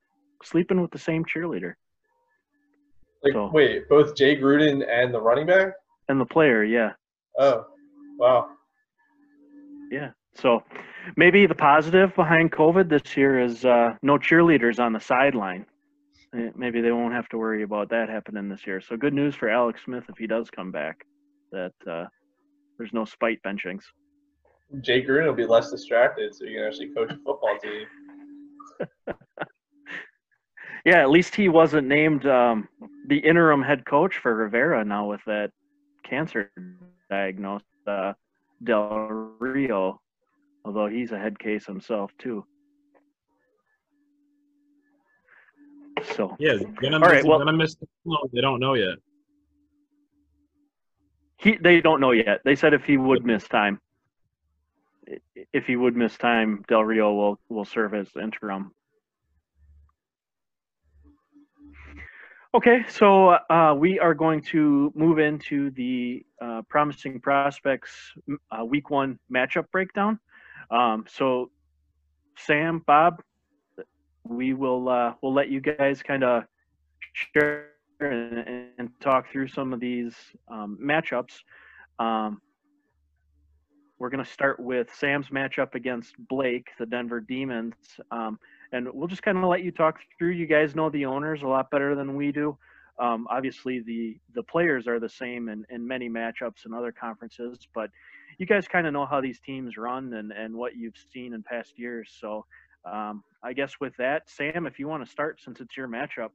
sleeping 0.45 0.81
with 0.81 0.91
the 0.93 0.99
same 0.99 1.25
cheerleader. 1.25 1.75
Like 3.25 3.33
So- 3.33 3.51
wait, 3.53 3.89
both 3.89 4.15
Jay 4.15 4.37
Gruden 4.37 4.87
and 4.89 5.13
the 5.15 5.21
running 5.21 5.47
back? 5.47 5.75
And 6.09 6.21
the 6.21 6.27
player, 6.27 6.63
yeah, 6.63 6.93
Oh, 7.39 7.67
wow. 8.23 8.49
yeah. 9.91 10.11
So 10.35 10.63
maybe 11.17 11.47
the 11.47 11.55
positive 11.55 12.15
behind 12.15 12.53
COVID 12.53 12.89
this 12.89 13.17
year 13.17 13.41
is 13.41 13.65
uh, 13.65 13.95
no 14.03 14.17
cheerleaders 14.17 14.79
on 14.79 14.93
the 14.93 15.01
sideline. 15.01 15.67
Eh, 16.35 16.51
Maybe 16.57 16.81
they 16.81 16.93
won't 16.93 17.13
have 17.13 17.29
to 17.31 17.39
worry 17.39 17.63
about 17.63 17.91
that 17.91 18.09
happening 18.09 18.49
this 18.49 18.67
year. 18.67 18.81
So 18.81 18.97
good 18.97 19.13
news 19.13 19.35
for 19.35 19.51
Alex 19.51 19.83
Smith 19.85 20.05
if 20.09 20.17
he 20.17 20.27
does 20.27 20.49
come 20.51 20.71
back 20.71 21.05
that 21.51 21.75
uh, 21.91 22.07
there's 22.79 22.93
no 22.95 23.05
spite 23.05 23.43
benchings. 23.43 23.83
Jay 24.81 25.05
Gruden 25.05 25.27
will 25.27 25.35
be 25.35 25.45
less 25.45 25.71
distracted, 25.71 26.35
so 26.35 26.45
you 26.45 26.57
can 26.57 26.67
actually 26.67 26.89
coach 26.95 27.11
a 27.13 27.17
football 27.17 27.59
team. 27.63 27.87
Yeah, 30.85 31.01
at 31.01 31.11
least 31.11 31.35
he 31.37 31.49
wasn't 31.49 31.87
named 31.87 32.27
um, 32.27 32.69
the 33.07 33.19
interim 33.19 33.63
head 33.63 33.87
coach 33.87 34.19
for 34.19 34.35
Rivera 34.35 34.85
now 34.85 35.09
with 35.09 35.21
that 35.27 35.51
cancer 36.05 36.51
diagnosed 37.09 37.65
uh, 37.87 38.13
Del 38.63 39.35
Rio, 39.39 40.01
although 40.65 40.87
he's 40.87 41.13
a 41.13 41.19
head 41.19 41.39
case 41.39 41.67
himself 41.67 42.11
too. 42.19 42.45
So 46.15 46.37
Yeah, 46.39 46.55
gonna 46.81 46.97
All 46.97 47.01
miss, 47.01 47.09
right, 47.11 47.25
well- 47.25 47.39
gonna 47.39 47.53
miss. 47.53 47.77
No, 48.05 48.19
they 48.33 48.41
don't 48.41 48.61
know 48.61 48.75
yet. 48.75 48.99
he 51.39 51.57
they 51.57 51.81
don't 51.81 52.01
know 52.01 52.13
yet. 52.13 52.41
They 52.45 52.57
said 52.57 52.75
if 52.75 52.85
he 52.85 52.97
would 52.97 53.25
miss 53.25 53.47
time, 53.47 53.81
if 55.53 55.67
he 55.67 55.77
would 55.77 55.97
miss 55.97 56.17
time, 56.17 56.65
Del 56.69 56.85
Rio 56.85 57.13
will 57.15 57.41
will 57.49 57.65
serve 57.65 57.95
as 57.95 58.09
interim. 58.21 58.73
Okay, 62.55 62.85
so 62.87 63.31
uh, 63.31 63.75
we 63.75 63.99
are 63.99 64.13
going 64.13 64.43
to 64.43 64.93
move 64.95 65.19
into 65.19 65.71
the 65.71 66.23
uh, 66.39 66.61
promising 66.69 67.19
prospects 67.19 68.13
uh, 68.51 68.63
week 68.63 68.91
one 68.91 69.19
matchup 69.35 69.71
breakdown. 69.73 70.19
Um, 70.71 71.07
so, 71.09 71.51
Sam, 72.37 72.83
Bob, 72.87 73.23
we 74.25 74.53
will 74.53 74.91
uh, 74.91 75.15
we'll 75.23 75.33
let 75.33 75.49
you 75.49 75.63
guys 75.63 76.03
kind 76.03 76.25
of 76.25 76.45
share 77.15 77.71
and, 78.01 78.67
and 78.79 78.91
talk 79.01 79.33
through 79.33 79.49
some 79.49 79.73
of 79.73 79.81
these 79.81 80.15
um, 80.49 80.79
matchups. 80.79 81.33
Um, 81.99 82.43
we're 83.99 84.11
going 84.11 84.23
to 84.23 84.31
start 84.31 84.61
with 84.61 84.89
Sam's 84.95 85.29
matchup 85.29 85.75
against 85.75 86.17
Blake, 86.29 86.69
the 86.79 86.85
Denver 86.85 87.21
Demons. 87.21 87.77
And 88.73 88.89
we'll 88.93 89.09
just 89.09 89.23
kind 89.23 89.37
of 89.39 89.45
let 89.45 89.63
you 89.63 89.71
talk 89.71 89.99
through. 90.19 90.31
You 90.31 90.47
guys 90.47 90.75
know 90.75 90.91
the 90.91 91.05
owners 91.05 91.43
a 91.43 91.47
lot 91.47 91.71
better 91.71 91.95
than 91.95 92.17
we 92.17 92.33
do. 92.33 92.57
Um, 92.99 93.27
obviously, 93.31 93.81
the 93.81 94.19
the 94.35 94.43
players 94.43 94.87
are 94.87 95.01
the 95.01 95.09
same 95.09 95.49
in, 95.49 95.65
in 95.71 95.87
many 95.87 96.09
matchups 96.09 96.65
and 96.65 96.75
other 96.75 96.93
conferences, 96.93 97.59
but 97.75 97.91
you 98.39 98.47
guys 98.47 98.69
kind 98.69 98.87
of 98.87 98.93
know 98.93 99.07
how 99.07 99.21
these 99.21 99.41
teams 99.41 99.77
run 99.77 100.13
and, 100.15 100.33
and 100.33 100.55
what 100.55 100.77
you've 100.77 100.97
seen 101.13 101.35
in 101.35 101.43
past 101.43 101.79
years. 101.79 102.17
So, 102.21 102.45
um, 102.91 103.23
I 103.43 103.53
guess 103.53 103.75
with 103.81 103.95
that, 103.99 104.29
Sam, 104.29 104.67
if 104.67 104.79
you 104.79 104.89
want 104.89 105.05
to 105.05 105.11
start 105.11 105.41
since 105.41 105.61
it's 105.61 105.77
your 105.77 105.89
matchup, 105.89 106.31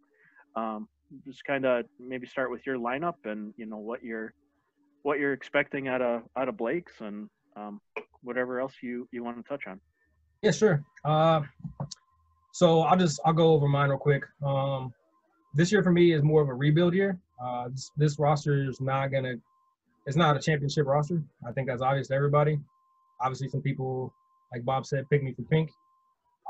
um, 0.56 0.88
just 1.26 1.44
kind 1.46 1.66
of 1.66 1.86
maybe 2.00 2.28
start 2.28 2.52
with 2.52 2.66
your 2.66 2.78
lineup 2.78 3.16
and 3.26 3.54
you 3.58 3.66
know 3.66 3.78
what 3.78 4.04
you're 4.04 4.34
what 5.04 5.20
you're 5.20 5.34
expecting 5.34 5.88
out 5.88 6.02
of 6.02 6.24
out 6.36 6.50
of 6.50 6.58
Blake's 6.58 7.00
and 7.00 7.30
um, 7.56 7.80
whatever 8.24 8.60
else 8.60 8.74
you 8.82 9.08
you 9.12 9.24
want 9.24 9.38
to 9.38 9.44
touch 9.44 9.68
on. 9.68 9.80
Yeah, 10.42 10.52
sure. 10.52 10.84
Uh, 11.06 11.42
so 12.58 12.82
I'll 12.82 12.98
just 12.98 13.20
I'll 13.24 13.34
go 13.34 13.52
over 13.52 13.68
mine 13.68 13.90
real 13.90 14.00
quick. 14.00 14.24
Um, 14.44 14.92
this 15.54 15.72
year 15.72 15.84
for 15.84 15.92
me 15.92 16.14
is 16.14 16.24
more 16.24 16.42
of 16.42 16.50
a 16.50 16.54
rebuild 16.56 16.96
year. 16.96 17.20
Uh, 17.40 17.70
this, 17.70 17.92
this 17.98 18.18
roster 18.18 18.68
is 18.68 18.82
not 18.82 19.10
gonna, 19.10 19.36
it's 20.08 20.18
not 20.18 20.36
a 20.36 20.40
championship 20.40 20.88
roster. 20.88 21.22
I 21.48 21.52
think 21.52 21.68
that's 21.68 21.84
obvious 21.84 22.08
to 22.08 22.16
everybody. 22.16 22.58
Obviously, 23.22 23.48
some 23.50 23.62
people, 23.62 24.12
like 24.52 24.66
Bob 24.66 24.88
said, 24.88 25.08
pick 25.08 25.22
me 25.22 25.34
for 25.34 25.44
pink. 25.44 25.70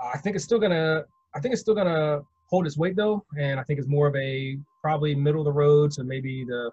I 0.01 0.17
think 0.17 0.37
it's 0.37 0.45
still 0.45 0.59
gonna, 0.59 1.03
I 1.35 1.41
think 1.41 1.51
it's 1.51 1.61
still 1.61 1.75
gonna 1.75 2.21
hold 2.49 2.65
its 2.65 2.77
weight 2.77 2.95
though, 2.95 3.25
and 3.37 3.59
I 3.59 3.63
think 3.63 3.77
it's 3.77 3.89
more 3.89 4.07
of 4.07 4.15
a 4.15 4.57
probably 4.81 5.13
middle 5.13 5.41
of 5.41 5.45
the 5.45 5.51
road 5.51 5.91
to 5.91 6.05
maybe 6.05 6.45
the, 6.45 6.71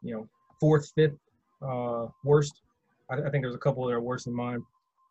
you 0.00 0.14
know, 0.14 0.28
fourth, 0.60 0.92
fifth 0.94 1.18
uh, 1.60 2.06
worst. 2.22 2.62
I, 3.10 3.14
I 3.16 3.30
think 3.30 3.42
there's 3.42 3.56
a 3.56 3.58
couple 3.66 3.84
that 3.86 3.94
are 3.94 4.00
worse 4.00 4.26
than 4.26 4.34
mine. 4.34 4.62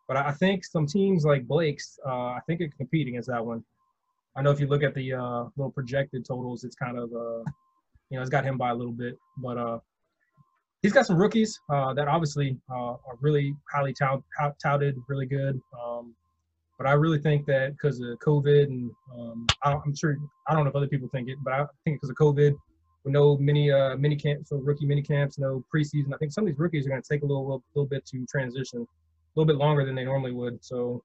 But 0.08 0.16
I 0.16 0.32
think 0.32 0.64
some 0.64 0.86
teams 0.86 1.24
like 1.26 1.46
Blake's, 1.46 1.98
uh, 2.04 2.30
I 2.30 2.40
think 2.46 2.62
it 2.62 2.70
can 2.70 2.78
compete 2.78 3.08
against 3.08 3.28
that 3.28 3.44
one. 3.44 3.62
I 4.34 4.42
know 4.42 4.50
if 4.50 4.58
you 4.58 4.66
look 4.66 4.82
at 4.82 4.94
the 4.94 5.12
uh, 5.12 5.44
little 5.56 5.70
projected 5.70 6.24
totals, 6.24 6.64
it's 6.64 6.76
kind 6.76 6.98
of, 6.98 7.12
uh, 7.12 7.44
you 8.08 8.16
know, 8.16 8.20
it's 8.22 8.30
got 8.30 8.44
him 8.44 8.56
by 8.56 8.70
a 8.70 8.74
little 8.74 8.92
bit. 8.92 9.18
But 9.36 9.58
uh, 9.58 9.78
he's 10.80 10.94
got 10.94 11.04
some 11.04 11.16
rookies 11.16 11.60
uh, 11.70 11.92
that 11.92 12.08
obviously 12.08 12.56
uh, 12.70 12.92
are 12.92 13.18
really 13.20 13.54
highly 13.70 13.92
tout- 13.92 14.24
tout- 14.40 14.56
touted, 14.64 14.96
really 15.08 15.26
good. 15.26 15.60
Um, 15.78 16.14
but 16.78 16.86
I 16.86 16.92
really 16.92 17.18
think 17.18 17.44
that 17.46 17.72
because 17.72 18.00
of 18.00 18.18
COVID 18.20 18.64
and 18.64 18.90
um, 19.12 19.46
I 19.64 19.72
I'm 19.72 19.94
sure 19.94 20.16
I 20.46 20.54
don't 20.54 20.64
know 20.64 20.70
if 20.70 20.76
other 20.76 20.86
people 20.86 21.08
think 21.12 21.28
it, 21.28 21.36
but 21.42 21.52
I 21.52 21.66
think 21.84 21.96
because 21.96 22.08
of 22.08 22.16
COVID, 22.16 22.56
we 23.04 23.12
know 23.12 23.36
many 23.36 23.70
uh, 23.70 23.96
mini 23.96 24.16
camps, 24.16 24.50
so 24.50 24.56
rookie 24.56 24.86
mini 24.86 25.02
camps, 25.02 25.38
no 25.38 25.64
preseason. 25.74 26.14
I 26.14 26.18
think 26.18 26.32
some 26.32 26.44
of 26.44 26.48
these 26.48 26.58
rookies 26.58 26.86
are 26.86 26.90
going 26.90 27.02
to 27.02 27.08
take 27.08 27.22
a 27.22 27.26
little, 27.26 27.62
little 27.74 27.88
bit 27.88 28.06
to 28.06 28.24
transition 28.26 28.86
little 29.34 29.46
bit 29.46 29.56
longer 29.56 29.84
than 29.84 29.94
they 29.94 30.04
normally 30.04 30.32
would. 30.32 30.64
So, 30.64 31.02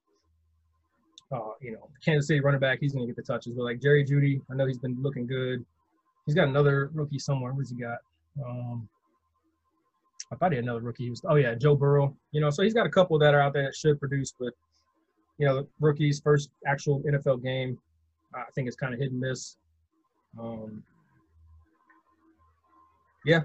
uh, 1.32 1.52
you 1.60 1.72
know, 1.72 1.88
Kansas 2.04 2.28
City 2.28 2.40
running 2.40 2.60
back, 2.60 2.78
he's 2.80 2.92
going 2.92 3.06
to 3.06 3.12
get 3.12 3.16
the 3.16 3.32
touches. 3.32 3.54
But 3.54 3.64
like 3.64 3.80
Jerry 3.80 4.04
Jeudy, 4.04 4.40
I 4.50 4.54
know 4.54 4.66
he's 4.66 4.78
been 4.78 4.96
looking 5.00 5.26
good. 5.26 5.64
He's 6.26 6.34
got 6.34 6.48
another 6.48 6.90
rookie 6.94 7.18
somewhere. 7.18 7.52
Where's 7.52 7.70
he 7.70 7.76
got? 7.76 7.98
Um, 8.44 8.88
I 10.32 10.36
thought 10.36 10.52
he 10.52 10.56
had 10.56 10.64
another 10.64 10.80
rookie. 10.80 11.04
He 11.04 11.10
was, 11.10 11.22
oh 11.28 11.36
yeah, 11.36 11.54
Joe 11.54 11.76
Burrow. 11.76 12.16
You 12.32 12.40
know, 12.40 12.50
so 12.50 12.62
he's 12.62 12.74
got 12.74 12.86
a 12.86 12.90
couple 12.90 13.18
that 13.18 13.34
are 13.34 13.40
out 13.40 13.52
there 13.52 13.64
that 13.64 13.74
should 13.74 14.00
produce, 14.00 14.34
but 14.38 14.52
you 15.38 15.46
know, 15.46 15.66
rookies 15.80 16.20
first 16.20 16.50
actual 16.66 17.02
NFL 17.02 17.42
game, 17.42 17.78
I 18.34 18.44
think 18.54 18.68
it's 18.68 18.76
kind 18.76 18.94
of 18.94 19.00
hit 19.00 19.10
and 19.10 19.20
miss. 19.20 19.56
Um, 20.40 20.82
yeah, 23.24 23.42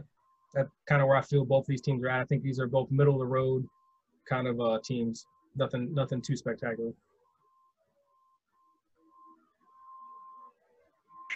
that's 0.53 0.69
kind 0.87 1.01
of 1.01 1.07
where 1.07 1.17
I 1.17 1.21
feel 1.21 1.45
both 1.45 1.65
these 1.67 1.81
teams 1.81 2.03
are 2.03 2.09
at. 2.09 2.21
I 2.21 2.25
think 2.25 2.43
these 2.43 2.59
are 2.59 2.67
both 2.67 2.89
middle 2.91 3.13
of 3.13 3.19
the 3.19 3.25
road 3.25 3.67
kind 4.27 4.47
of 4.47 4.59
uh, 4.59 4.79
teams. 4.83 5.25
Nothing, 5.55 5.93
nothing 5.93 6.21
too 6.21 6.35
spectacular. 6.35 6.91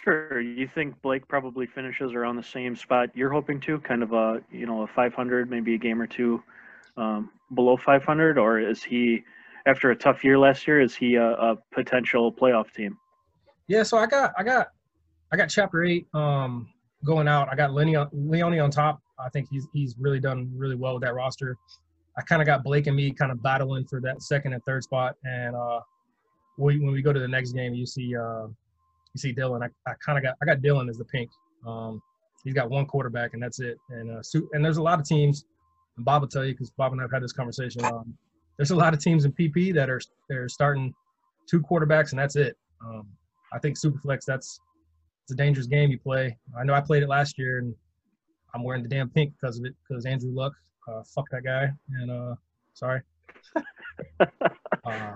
Sure. 0.04 0.40
You 0.40 0.68
think 0.68 1.00
Blake 1.00 1.26
probably 1.28 1.66
finishes 1.66 2.12
around 2.12 2.36
the 2.36 2.42
same 2.42 2.76
spot 2.76 3.08
you're 3.14 3.32
hoping 3.32 3.58
to, 3.60 3.78
kind 3.78 4.02
of 4.02 4.12
a 4.12 4.42
you 4.50 4.66
know 4.66 4.82
a 4.82 4.86
500, 4.86 5.48
maybe 5.48 5.74
a 5.74 5.78
game 5.78 6.00
or 6.00 6.06
two 6.06 6.42
um, 6.98 7.30
below 7.54 7.76
500, 7.76 8.36
or 8.36 8.60
is 8.60 8.82
he 8.82 9.24
after 9.66 9.90
a 9.92 9.96
tough 9.96 10.22
year 10.22 10.38
last 10.38 10.66
year? 10.66 10.80
Is 10.80 10.94
he 10.94 11.14
a, 11.14 11.30
a 11.32 11.56
potential 11.72 12.30
playoff 12.30 12.72
team? 12.74 12.98
Yeah, 13.66 13.82
so 13.82 13.96
I 13.96 14.06
got 14.06 14.34
I 14.36 14.42
got 14.42 14.68
I 15.32 15.36
got 15.36 15.48
chapter 15.48 15.82
eight 15.84 16.06
um 16.12 16.68
going 17.04 17.26
out. 17.26 17.48
I 17.50 17.54
got 17.54 17.72
Leone, 17.72 18.08
Leone 18.12 18.58
on 18.58 18.70
top. 18.70 19.00
I 19.18 19.30
think 19.30 19.48
he's 19.50 19.66
he's 19.72 19.94
really 19.98 20.20
done 20.20 20.52
really 20.54 20.76
well 20.76 20.94
with 20.94 21.02
that 21.04 21.14
roster. 21.14 21.56
I 22.16 22.22
kind 22.22 22.40
of 22.40 22.46
got 22.46 22.62
Blake 22.62 22.86
and 22.86 22.96
me 22.96 23.12
kind 23.12 23.32
of 23.32 23.42
battling 23.42 23.84
for 23.86 24.00
that 24.00 24.22
second 24.22 24.52
and 24.52 24.64
third 24.64 24.84
spot. 24.84 25.16
And 25.24 25.56
uh, 25.56 25.80
we, 26.58 26.78
when 26.78 26.92
we 26.92 27.02
go 27.02 27.12
to 27.12 27.20
the 27.20 27.28
next 27.28 27.52
game, 27.52 27.74
you 27.74 27.86
see 27.86 28.14
uh, 28.16 28.46
you 28.46 29.18
see 29.18 29.34
Dylan. 29.34 29.62
I, 29.62 29.90
I 29.90 29.94
kind 30.04 30.18
of 30.18 30.24
got 30.24 30.34
I 30.42 30.46
got 30.46 30.58
Dylan 30.58 30.88
as 30.88 30.96
the 30.96 31.04
pink. 31.04 31.30
Um, 31.66 32.00
he's 32.44 32.54
got 32.54 32.70
one 32.70 32.86
quarterback 32.86 33.34
and 33.34 33.42
that's 33.42 33.60
it. 33.60 33.78
And 33.90 34.10
uh, 34.10 34.40
and 34.52 34.64
there's 34.64 34.76
a 34.76 34.82
lot 34.82 35.00
of 35.00 35.06
teams. 35.06 35.44
And 35.96 36.04
Bob 36.04 36.22
will 36.22 36.28
tell 36.28 36.44
you 36.44 36.52
because 36.52 36.70
Bob 36.70 36.92
and 36.92 37.00
I've 37.00 37.12
had 37.12 37.22
this 37.22 37.32
conversation. 37.32 37.84
Um, 37.84 38.16
there's 38.56 38.70
a 38.70 38.76
lot 38.76 38.94
of 38.94 39.00
teams 39.00 39.24
in 39.24 39.32
PP 39.32 39.74
that 39.74 39.90
are 39.90 40.00
they're 40.28 40.48
starting 40.48 40.94
two 41.48 41.60
quarterbacks 41.60 42.10
and 42.10 42.18
that's 42.18 42.36
it. 42.36 42.56
Um, 42.84 43.08
I 43.52 43.58
think 43.58 43.76
Superflex 43.78 44.24
that's 44.24 44.60
it's 45.24 45.32
a 45.32 45.36
dangerous 45.36 45.66
game 45.66 45.90
you 45.90 45.98
play. 45.98 46.36
I 46.58 46.64
know 46.64 46.74
I 46.74 46.80
played 46.80 47.02
it 47.02 47.08
last 47.08 47.38
year 47.38 47.58
and 47.58 47.74
I'm 48.54 48.62
wearing 48.62 48.82
the 48.82 48.88
damn 48.88 49.08
pink 49.08 49.32
because 49.40 49.58
of 49.58 49.64
it 49.64 49.74
because 49.88 50.06
Andrew 50.06 50.30
Luck 50.32 50.52
uh, 50.88 51.02
fuck 51.02 51.28
that 51.30 51.44
guy. 51.44 51.70
And 52.00 52.10
uh, 52.10 52.34
sorry. 52.74 53.02
uh, 54.20 55.12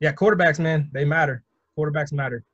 yeah, 0.00 0.12
quarterbacks, 0.12 0.58
man, 0.58 0.90
they 0.92 1.04
matter. 1.04 1.42
Quarterbacks 1.78 2.12
matter. 2.12 2.44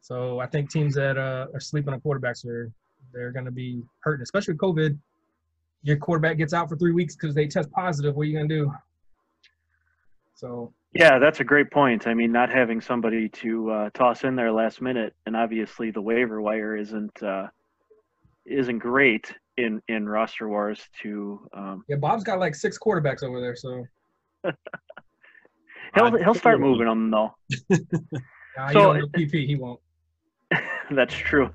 So 0.00 0.38
I 0.38 0.46
think 0.46 0.70
teams 0.70 0.94
that 0.94 1.18
uh, 1.18 1.46
are 1.52 1.60
sleeping 1.60 1.92
on 1.92 2.00
quarterbacks 2.00 2.46
are 2.46 2.70
they're 3.12 3.32
going 3.32 3.44
to 3.44 3.50
be 3.50 3.82
hurting, 4.00 4.22
especially 4.22 4.52
with 4.52 4.60
COVID. 4.60 4.98
Your 5.82 5.96
quarterback 5.96 6.38
gets 6.38 6.52
out 6.52 6.68
for 6.68 6.76
three 6.76 6.92
weeks 6.92 7.16
because 7.16 7.34
they 7.34 7.46
test 7.46 7.70
positive. 7.70 8.14
What 8.14 8.22
are 8.22 8.26
you 8.26 8.36
going 8.36 8.48
to 8.48 8.54
do? 8.54 8.74
So 10.34 10.72
yeah, 10.92 11.18
that's 11.18 11.40
a 11.40 11.44
great 11.44 11.70
point. 11.70 12.06
I 12.06 12.14
mean, 12.14 12.32
not 12.32 12.50
having 12.50 12.80
somebody 12.80 13.28
to 13.30 13.70
uh, 13.70 13.90
toss 13.94 14.24
in 14.24 14.36
there 14.36 14.52
last 14.52 14.80
minute, 14.80 15.14
and 15.26 15.36
obviously 15.36 15.90
the 15.90 16.00
waiver 16.00 16.40
wire 16.40 16.76
isn't 16.76 17.22
uh, 17.22 17.48
isn't 18.44 18.78
great 18.78 19.34
in 19.56 19.80
in 19.88 20.08
roster 20.08 20.48
wars 20.48 20.80
to 21.02 21.40
um, 21.54 21.84
yeah 21.88 21.96
bob's 21.96 22.24
got 22.24 22.38
like 22.38 22.54
six 22.54 22.78
quarterbacks 22.78 23.22
over 23.22 23.40
there 23.40 23.56
so. 23.56 23.84
He'll 25.94 26.16
he'll 26.18 26.34
start 26.34 26.60
moving 26.60 26.86
them 26.86 27.10
though. 27.10 27.34
Nah, 28.58 28.68
so 28.70 28.94
pp 29.14 29.46
he 29.46 29.54
won't. 29.54 29.80
That's 30.90 31.14
true. 31.14 31.50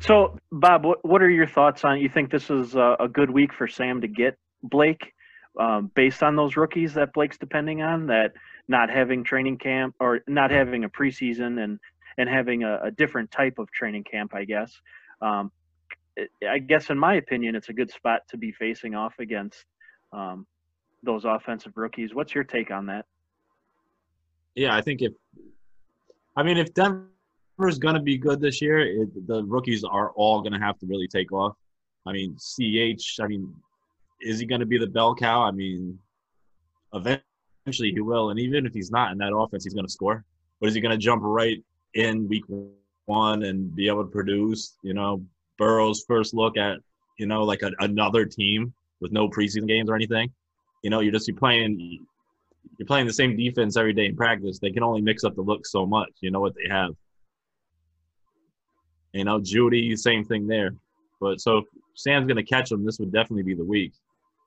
So 0.00 0.36
bob 0.50 0.84
what, 0.84 1.04
what 1.04 1.22
are 1.22 1.30
your 1.30 1.46
thoughts 1.46 1.84
on 1.84 2.00
you 2.00 2.08
think 2.08 2.32
this 2.32 2.50
is 2.50 2.74
a, 2.74 2.96
a 2.98 3.06
good 3.06 3.30
week 3.30 3.52
for 3.52 3.68
sam 3.68 4.00
to 4.00 4.08
get 4.08 4.36
blake 4.64 5.12
um, 5.60 5.92
based 5.94 6.24
on 6.24 6.34
those 6.34 6.56
rookies 6.56 6.94
that 6.94 7.12
blake's 7.12 7.38
depending 7.38 7.82
on 7.82 8.08
that 8.08 8.32
not 8.66 8.90
having 8.90 9.22
training 9.22 9.58
camp 9.58 9.94
or 10.00 10.20
not 10.26 10.50
having 10.50 10.82
a 10.82 10.88
preseason 10.88 11.62
and 11.62 11.78
and 12.16 12.28
having 12.28 12.64
a, 12.64 12.80
a 12.82 12.90
different 12.90 13.30
type 13.30 13.58
of 13.58 13.70
training 13.70 14.02
camp 14.02 14.34
i 14.34 14.44
guess? 14.44 14.72
Um, 15.22 15.52
I 16.48 16.58
guess 16.58 16.90
in 16.90 16.98
my 16.98 17.14
opinion, 17.14 17.54
it's 17.54 17.68
a 17.68 17.72
good 17.72 17.90
spot 17.90 18.22
to 18.30 18.36
be 18.36 18.52
facing 18.52 18.94
off 18.94 19.14
against 19.18 19.64
um, 20.12 20.46
those 21.02 21.24
offensive 21.24 21.72
rookies. 21.76 22.14
What's 22.14 22.34
your 22.34 22.44
take 22.44 22.70
on 22.70 22.86
that? 22.86 23.06
Yeah, 24.54 24.74
I 24.74 24.80
think 24.80 25.02
if 25.02 25.12
I 26.36 26.42
mean 26.42 26.56
if 26.56 26.74
Denver's 26.74 27.78
going 27.78 27.94
to 27.94 28.02
be 28.02 28.18
good 28.18 28.40
this 28.40 28.60
year, 28.60 28.80
it, 28.80 29.26
the 29.26 29.44
rookies 29.44 29.84
are 29.84 30.10
all 30.12 30.40
going 30.40 30.52
to 30.52 30.58
have 30.58 30.78
to 30.78 30.86
really 30.86 31.08
take 31.08 31.32
off. 31.32 31.56
I 32.06 32.12
mean, 32.12 32.36
CH. 32.36 33.20
I 33.20 33.26
mean, 33.26 33.54
is 34.20 34.38
he 34.38 34.46
going 34.46 34.60
to 34.60 34.66
be 34.66 34.78
the 34.78 34.86
bell 34.86 35.14
cow? 35.14 35.42
I 35.42 35.50
mean, 35.50 35.98
eventually 36.92 37.92
he 37.92 38.00
will, 38.00 38.30
and 38.30 38.40
even 38.40 38.66
if 38.66 38.72
he's 38.72 38.90
not 38.90 39.12
in 39.12 39.18
that 39.18 39.34
offense, 39.34 39.64
he's 39.64 39.74
going 39.74 39.86
to 39.86 39.92
score. 39.92 40.24
But 40.60 40.68
is 40.68 40.74
he 40.74 40.80
going 40.80 40.92
to 40.92 40.98
jump 40.98 41.22
right 41.24 41.62
in 41.94 42.28
week 42.28 42.44
one 43.06 43.44
and 43.44 43.74
be 43.74 43.86
able 43.86 44.04
to 44.04 44.10
produce? 44.10 44.76
You 44.82 44.94
know, 44.94 45.22
Burrow's 45.58 46.04
first 46.06 46.34
look 46.34 46.56
at 46.56 46.78
you 47.18 47.26
know 47.26 47.42
like 47.42 47.62
a, 47.62 47.72
another 47.80 48.24
team 48.24 48.72
with 49.00 49.12
no 49.12 49.28
preseason 49.28 49.66
games 49.66 49.90
or 49.90 49.94
anything. 49.94 50.30
You 50.82 50.90
know, 50.90 51.00
you're 51.00 51.12
just 51.12 51.28
you're 51.28 51.36
playing 51.36 52.06
you're 52.78 52.86
playing 52.86 53.06
the 53.06 53.12
same 53.12 53.36
defense 53.36 53.76
every 53.76 53.92
day 53.92 54.06
in 54.06 54.16
practice. 54.16 54.58
They 54.58 54.70
can 54.70 54.82
only 54.82 55.00
mix 55.00 55.24
up 55.24 55.34
the 55.34 55.42
looks 55.42 55.70
so 55.70 55.86
much. 55.86 56.10
You 56.20 56.30
know 56.30 56.40
what 56.40 56.54
they 56.54 56.68
have. 56.70 56.94
You 59.12 59.24
know, 59.24 59.40
Jeudy, 59.40 59.98
same 59.98 60.24
thing 60.24 60.46
there. 60.46 60.74
But 61.20 61.40
so 61.40 61.58
if 61.58 61.64
Sam's 61.94 62.26
going 62.26 62.36
to 62.36 62.42
catch 62.42 62.70
him, 62.70 62.84
this 62.84 62.98
would 62.98 63.12
definitely 63.12 63.42
be 63.42 63.54
the 63.54 63.64
week. 63.64 63.92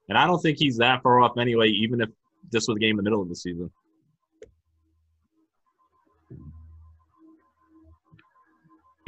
And 0.08 0.18
I 0.18 0.26
don't 0.28 0.42
think 0.42 0.58
he's 0.58 0.78
that 0.78 1.04
far 1.04 1.22
off 1.22 1.38
anyway, 1.38 1.70
even 1.70 2.02
if 2.02 2.10
this 2.52 2.68
was 2.68 2.78
a 2.78 2.80
game 2.80 2.92
in 2.92 2.98
the 2.98 3.04
middle 3.04 3.22
of 3.22 3.30
the 3.30 3.36
season. 3.36 3.72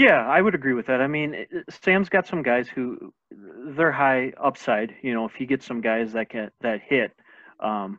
Yeah, 0.03 0.27
I 0.27 0.41
would 0.41 0.53
agree 0.53 0.73
with 0.73 0.87
that. 0.87 0.99
I 0.99 1.07
mean, 1.07 1.45
Sam's 1.81 2.09
got 2.09 2.27
some 2.27 2.43
guys 2.43 2.67
who 2.67 3.13
they're 3.77 3.89
high 3.93 4.33
upside. 4.35 4.93
You 5.01 5.13
know, 5.13 5.23
if 5.23 5.33
he 5.33 5.45
gets 5.45 5.65
some 5.65 5.79
guys 5.79 6.11
that 6.11 6.29
can 6.29 6.51
that 6.59 6.81
hit, 6.81 7.13
um, 7.61 7.97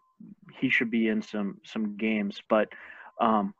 he 0.60 0.68
should 0.68 0.90
be 0.90 1.08
in 1.08 1.22
some 1.22 1.56
some 1.64 1.96
games. 1.96 2.42
But 2.46 2.68
um, 3.22 3.54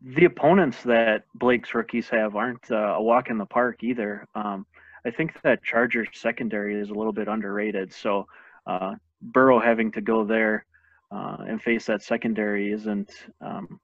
the 0.00 0.26
opponents 0.26 0.84
that 0.84 1.24
Blake's 1.34 1.74
rookies 1.74 2.08
have 2.10 2.36
aren't 2.36 2.70
uh, 2.70 2.94
a 2.98 3.02
walk 3.02 3.28
in 3.28 3.38
the 3.38 3.44
park 3.44 3.82
either. 3.82 4.28
Um, 4.36 4.64
I 5.04 5.10
think 5.10 5.32
that 5.42 5.64
Chargers 5.64 6.06
secondary 6.12 6.80
is 6.80 6.90
a 6.90 6.94
little 6.94 7.12
bit 7.12 7.26
underrated. 7.26 7.92
So 7.92 8.28
uh, 8.68 8.94
Burrow 9.20 9.58
having 9.58 9.90
to 9.92 10.00
go 10.00 10.24
there 10.24 10.64
uh, 11.10 11.38
and 11.48 11.60
face 11.60 11.86
that 11.86 12.04
secondary 12.04 12.70
isn't 12.70 13.10
um, 13.40 13.80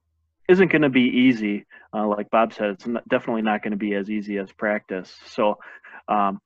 isn't 0.49 0.71
going 0.71 0.83
to 0.83 0.89
be 0.89 1.03
easy. 1.03 1.67
Uh, 1.93 2.07
like 2.07 2.31
Bob 2.31 2.53
said, 2.53 2.71
it's 2.71 2.87
not, 2.87 3.07
definitely 3.09 3.43
not 3.43 3.63
going 3.63 3.73
to 3.73 3.77
be 3.77 3.95
as 3.95 4.11
easy 4.11 4.39
as 4.39 4.51
practice. 4.53 5.15
So 5.27 5.59
um, 6.09 6.41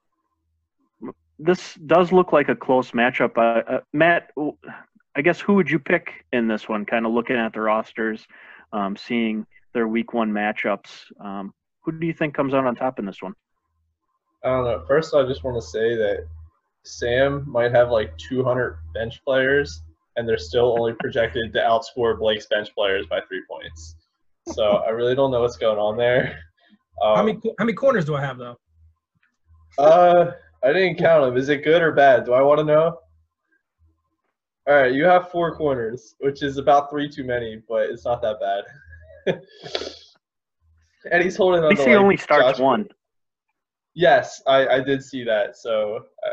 this 1.38 1.74
does 1.74 2.12
look 2.12 2.32
like 2.32 2.48
a 2.48 2.56
close 2.56 2.92
matchup. 2.92 3.36
Uh, 3.36 3.72
uh, 3.74 3.80
Matt, 3.92 4.30
I 5.16 5.22
guess 5.22 5.40
who 5.40 5.54
would 5.54 5.70
you 5.70 5.78
pick 5.78 6.24
in 6.32 6.48
this 6.48 6.68
one? 6.68 6.84
Kind 6.84 7.06
of 7.06 7.12
looking 7.12 7.36
at 7.36 7.52
the 7.52 7.60
rosters, 7.60 8.26
um, 8.72 8.96
seeing 8.96 9.46
their 9.72 9.88
week 9.88 10.12
one 10.12 10.30
matchups. 10.30 10.90
Um, 11.22 11.52
who 11.82 11.92
do 11.92 12.06
you 12.06 12.12
think 12.12 12.34
comes 12.34 12.54
out 12.54 12.66
on 12.66 12.74
top 12.74 12.98
in 12.98 13.06
this 13.06 13.22
one? 13.22 13.34
I 14.44 14.48
don't 14.48 14.64
know. 14.64 14.84
First, 14.86 15.14
I 15.14 15.26
just 15.26 15.44
want 15.44 15.60
to 15.60 15.66
say 15.66 15.96
that 15.96 16.26
Sam 16.84 17.44
might 17.46 17.72
have 17.72 17.90
like 17.90 18.16
200 18.18 18.78
bench 18.94 19.22
players 19.24 19.82
and 20.20 20.28
they're 20.28 20.36
still 20.36 20.76
only 20.78 20.92
projected 21.00 21.50
to 21.54 21.58
outscore 21.60 22.18
Blake's 22.18 22.44
bench 22.44 22.68
players 22.74 23.06
by 23.06 23.22
three 23.26 23.42
points. 23.50 23.96
So 24.48 24.62
I 24.86 24.90
really 24.90 25.14
don't 25.14 25.30
know 25.30 25.40
what's 25.40 25.56
going 25.56 25.78
on 25.78 25.96
there. 25.96 26.38
Um, 27.02 27.16
how 27.16 27.22
many 27.22 27.40
how 27.58 27.64
many 27.64 27.72
corners 27.72 28.04
do 28.04 28.14
I 28.14 28.20
have 28.20 28.36
though? 28.36 28.56
Uh, 29.78 30.32
I 30.62 30.74
didn't 30.74 30.98
count 30.98 31.24
them. 31.24 31.38
Is 31.38 31.48
it 31.48 31.64
good 31.64 31.80
or 31.80 31.92
bad? 31.92 32.26
Do 32.26 32.34
I 32.34 32.42
want 32.42 32.58
to 32.58 32.64
know? 32.64 32.98
All 34.68 34.74
right, 34.74 34.92
you 34.92 35.04
have 35.04 35.30
four 35.30 35.56
corners, 35.56 36.14
which 36.20 36.42
is 36.42 36.58
about 36.58 36.90
three 36.90 37.08
too 37.08 37.24
many, 37.24 37.62
but 37.66 37.88
it's 37.88 38.04
not 38.04 38.20
that 38.20 38.36
bad. 39.26 39.40
and 41.10 41.22
he's 41.22 41.34
holding 41.34 41.60
on. 41.60 41.64
At 41.64 41.70
least 41.70 41.82
he 41.84 41.94
like, 41.94 42.02
only 42.02 42.16
starts 42.18 42.58
Josh 42.58 42.58
one. 42.58 42.86
Yes, 43.94 44.42
I, 44.46 44.68
I 44.68 44.80
did 44.80 45.02
see 45.02 45.24
that. 45.24 45.56
So 45.56 46.04
uh, 46.26 46.32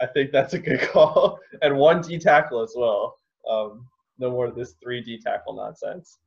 I 0.00 0.06
think 0.06 0.32
that's 0.32 0.54
a 0.54 0.58
good 0.58 0.80
call. 0.92 1.38
and 1.62 1.76
one 1.76 2.00
D 2.00 2.18
tackle 2.18 2.62
as 2.62 2.74
well. 2.76 3.16
Um, 3.48 3.86
no 4.18 4.30
more 4.30 4.46
of 4.46 4.54
this 4.54 4.74
three 4.82 5.02
D 5.02 5.18
tackle 5.18 5.54
nonsense. 5.54 6.18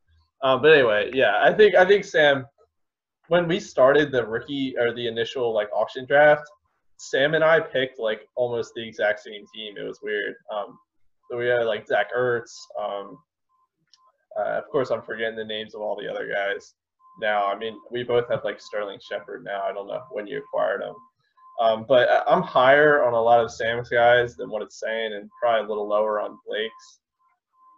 Um, 0.44 0.62
but 0.62 0.74
anyway, 0.74 1.12
yeah, 1.14 1.40
I 1.42 1.52
think 1.54 1.76
I 1.76 1.86
think 1.86 2.06
Sam, 2.06 2.46
when 3.28 3.48
we 3.48 3.60
started 3.60 4.12
the 4.12 4.26
rookie 4.26 4.76
or 4.78 4.94
the 4.94 5.08
initial 5.08 5.54
like 5.54 5.70
auction 5.74 6.06
draft, 6.06 6.44
Sam 6.98 7.34
and 7.34 7.44
I 7.44 7.60
picked 7.60 8.00
like 8.00 8.28
almost 8.36 8.74
the 8.76 8.88
exact 8.88 9.22
same 9.22 9.46
team. 9.54 9.76
It 9.78 9.84
was 9.84 10.00
weird. 10.02 10.36
Um, 10.54 10.78
so 11.30 11.38
we 11.38 11.48
had 11.48 11.64
like 11.64 11.88
Zach 11.88 12.08
Ertz. 12.16 12.52
Um, 12.82 13.18
uh, 14.40 14.60
of 14.60 14.70
course, 14.70 14.92
I'm 14.92 15.02
forgetting 15.02 15.36
the 15.36 15.44
names 15.46 15.74
of 15.74 15.82
all 15.82 15.98
the 16.00 16.10
other 16.10 16.28
guys 16.32 16.76
now. 17.20 17.46
I 17.48 17.58
mean, 17.58 17.76
we 17.92 18.04
both 18.04 18.30
have 18.30 18.44
like 18.44 18.62
Sterling 18.62 19.00
Shepard 19.02 19.44
now. 19.44 19.64
I 19.64 19.74
don't 19.74 19.88
know 19.88 20.04
when 20.12 20.28
you 20.28 20.38
acquired 20.38 20.84
him. 20.84 20.94
Um, 21.60 21.86
but 21.88 22.24
I'm 22.28 22.44
higher 22.44 23.04
on 23.04 23.14
a 23.14 23.22
lot 23.22 23.40
of 23.40 23.52
Sam's 23.52 23.90
guys 23.90 24.36
than 24.36 24.50
what 24.50 24.62
it's 24.62 24.80
saying, 24.80 25.14
and 25.14 25.30
probably 25.42 25.66
a 25.66 25.68
little 25.68 25.88
lower 25.88 26.22
on 26.22 26.38
Blake's. 26.48 27.00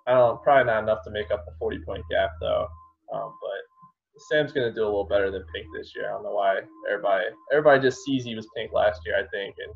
I 0.08 0.12
don't 0.12 0.20
know, 0.20 0.38
probably 0.38 0.65
not 0.65 0.84
enough 0.84 1.04
to 1.06 1.12
make 1.12 1.32
up 1.32 1.46
the 1.46 1.54
40 1.60 1.80
point 1.86 2.04
gap 2.10 2.32
though. 2.42 2.68
Um, 3.13 3.34
but 3.42 4.22
Sam's 4.30 4.52
gonna 4.52 4.74
do 4.74 4.84
a 4.84 4.86
little 4.86 5.06
better 5.06 5.32
than 5.32 5.46
Pink 5.54 5.68
this 5.74 5.94
year. 5.96 6.10
I 6.10 6.13
don't 6.13 6.24
know 6.24 6.34
why 6.34 6.60
everybody 6.89 7.26
everybody 7.52 7.82
just 7.82 8.04
sees 8.04 8.26
he 8.26 8.36
was 8.36 8.48
Pink 8.56 8.74
last 8.74 9.02
year, 9.06 9.15
I 9.18 9.28
think, 9.28 9.56
and 9.60 9.74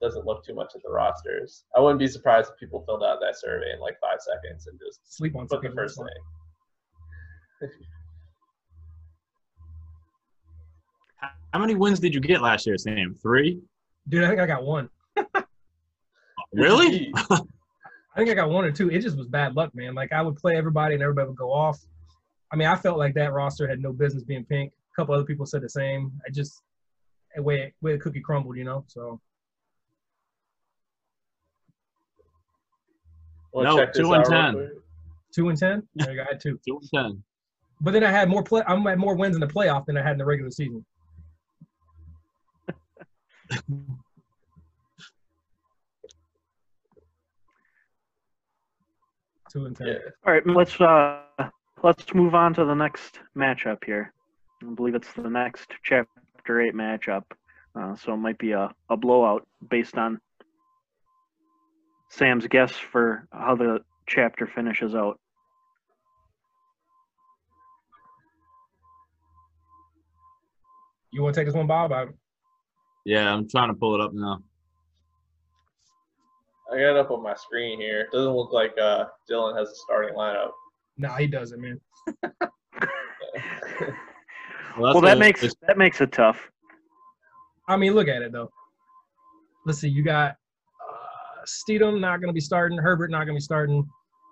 doesn't 0.00 0.26
look 0.26 0.44
too 0.44 0.54
much 0.54 0.72
at 0.74 0.82
the 0.82 0.90
rosters. 0.90 1.64
I 1.74 1.80
wouldn't 1.80 1.98
be 1.98 2.06
surprised 2.06 2.50
if 2.52 2.60
people 2.60 2.84
filled 2.84 3.02
out 3.02 3.18
that 3.20 3.38
survey 3.38 3.72
in 3.72 3.80
like 3.80 3.96
five 4.00 4.20
seconds 4.20 4.66
and 4.66 4.78
just 4.78 5.00
sleep 5.16 5.34
on 5.36 5.48
put 5.48 5.62
the 5.62 5.70
first 5.70 5.98
thing. 5.98 7.70
How 11.52 11.58
many 11.58 11.74
wins 11.74 12.00
did 12.00 12.14
you 12.14 12.20
get 12.20 12.42
last 12.42 12.66
year, 12.66 12.76
Sam? 12.76 13.16
Three? 13.22 13.60
Dude, 14.08 14.24
I 14.24 14.28
think 14.28 14.40
I 14.40 14.46
got 14.46 14.64
one. 14.64 14.88
Really? 16.52 17.12
I 17.30 17.38
think 18.16 18.30
I 18.30 18.34
got 18.34 18.48
one 18.48 18.64
or 18.64 18.72
two. 18.72 18.88
It 18.88 19.00
just 19.00 19.18
was 19.18 19.26
bad 19.26 19.56
luck, 19.56 19.74
man. 19.74 19.94
Like 19.94 20.12
I 20.12 20.22
would 20.22 20.36
play 20.36 20.56
everybody 20.56 20.94
and 20.94 21.02
everybody 21.02 21.28
would 21.28 21.36
go 21.36 21.52
off. 21.52 21.78
I 22.50 22.56
mean, 22.56 22.66
I 22.66 22.76
felt 22.76 22.96
like 22.98 23.14
that 23.14 23.32
roster 23.32 23.68
had 23.68 23.82
no 23.82 23.92
business 23.92 24.22
being 24.22 24.44
pink. 24.44 24.72
A 24.72 25.00
couple 25.00 25.14
other 25.14 25.24
people 25.24 25.44
said 25.44 25.60
the 25.60 25.68
same. 25.68 26.12
I 26.26 26.30
just 26.30 26.62
the 27.34 27.42
way 27.42 27.74
way 27.82 27.92
the 27.92 27.98
cookie 27.98 28.20
crumbled, 28.20 28.56
you 28.56 28.64
know. 28.64 28.84
So 28.86 29.20
Wanna 33.52 33.70
No, 33.70 33.76
check 33.78 33.92
this 33.92 34.02
two 34.02 34.12
and 34.12 34.24
out 34.24 34.52
10. 34.54 34.56
Uh, 34.56 34.68
two 35.34 35.48
and 35.48 35.58
ten. 35.58 35.82
There 35.94 36.10
you 36.10 36.16
go. 36.16 36.22
I 36.22 36.26
had 36.32 36.40
two. 36.40 36.58
Two 36.66 36.78
and 36.80 36.90
ten. 36.94 37.22
But 37.80 37.92
then 37.92 38.04
I 38.04 38.10
had 38.10 38.30
more 38.30 38.42
play. 38.42 38.62
I 38.66 38.74
had 38.78 38.98
more 38.98 39.14
wins 39.14 39.34
in 39.34 39.40
the 39.40 39.46
playoff 39.46 39.84
than 39.86 39.98
I 39.98 40.02
had 40.02 40.12
in 40.12 40.18
the 40.18 40.24
regular 40.24 40.50
season. 40.50 40.84
two 49.56 49.66
and. 49.66 49.78
Yeah. 49.80 49.94
All 50.26 50.32
right, 50.32 50.46
let's 50.46 50.80
uh 50.80 51.20
let's 51.82 52.14
move 52.14 52.34
on 52.34 52.54
to 52.54 52.64
the 52.64 52.74
next 52.74 53.20
matchup 53.36 53.84
here. 53.84 54.12
I 54.62 54.74
believe 54.74 54.94
it's 54.94 55.12
the 55.12 55.28
next 55.28 55.70
chapter 55.82 56.60
eight 56.60 56.74
matchup. 56.74 57.22
Uh, 57.78 57.94
so 57.94 58.14
it 58.14 58.18
might 58.18 58.38
be 58.38 58.52
a, 58.52 58.70
a 58.88 58.96
blowout 58.96 59.46
based 59.68 59.98
on 59.98 60.18
Sam's 62.08 62.46
guess 62.46 62.72
for 62.72 63.28
how 63.32 63.54
the 63.54 63.80
chapter 64.06 64.46
finishes 64.46 64.94
out. 64.94 65.18
You 71.12 71.22
want 71.22 71.34
to 71.34 71.40
take 71.40 71.46
this 71.46 71.54
one, 71.54 71.66
Bob? 71.66 71.92
I, 73.06 73.10
Yeah, 73.10 73.32
I'm 73.32 73.48
trying 73.48 73.68
to 73.68 73.74
pull 73.74 73.94
it 73.94 74.00
up 74.00 74.12
now. 74.12 74.40
I 76.72 76.76
got 76.78 76.90
it 76.90 76.96
up 76.96 77.10
on 77.12 77.22
my 77.22 77.34
screen 77.34 77.80
here. 77.80 78.00
It 78.02 78.10
doesn't 78.12 78.32
look 78.32 78.52
like 78.52 78.74
uh, 78.80 79.04
Dylan 79.30 79.56
has 79.56 79.68
a 79.70 79.74
starting 79.74 80.16
lineup. 80.16 80.50
nah, 80.98 81.16
he 81.16 81.26
doesn't, 81.26 81.60
man. 81.60 81.80
Well, 84.78 84.92
that's 85.00 85.06
that 85.06 85.18
makes 85.18 85.42
it's- 85.42 85.56
that 85.66 85.78
makes 85.78 86.00
it 86.02 86.12
tough. 86.12 86.50
I 87.68 87.76
mean, 87.76 87.94
look 87.94 88.08
at 88.08 88.20
it 88.22 88.30
though. 88.30 88.50
Let's 89.64 89.78
see. 89.78 89.88
You 89.88 90.02
got 90.04 90.32
uh, 90.32 91.44
Stidham 91.46 91.98
not 91.98 92.18
going 92.20 92.28
to 92.28 92.34
be 92.34 92.40
starting. 92.40 92.76
Herbert 92.78 93.10
not 93.10 93.24
going 93.24 93.28
to 93.28 93.34
be 93.34 93.40
starting. 93.40 93.88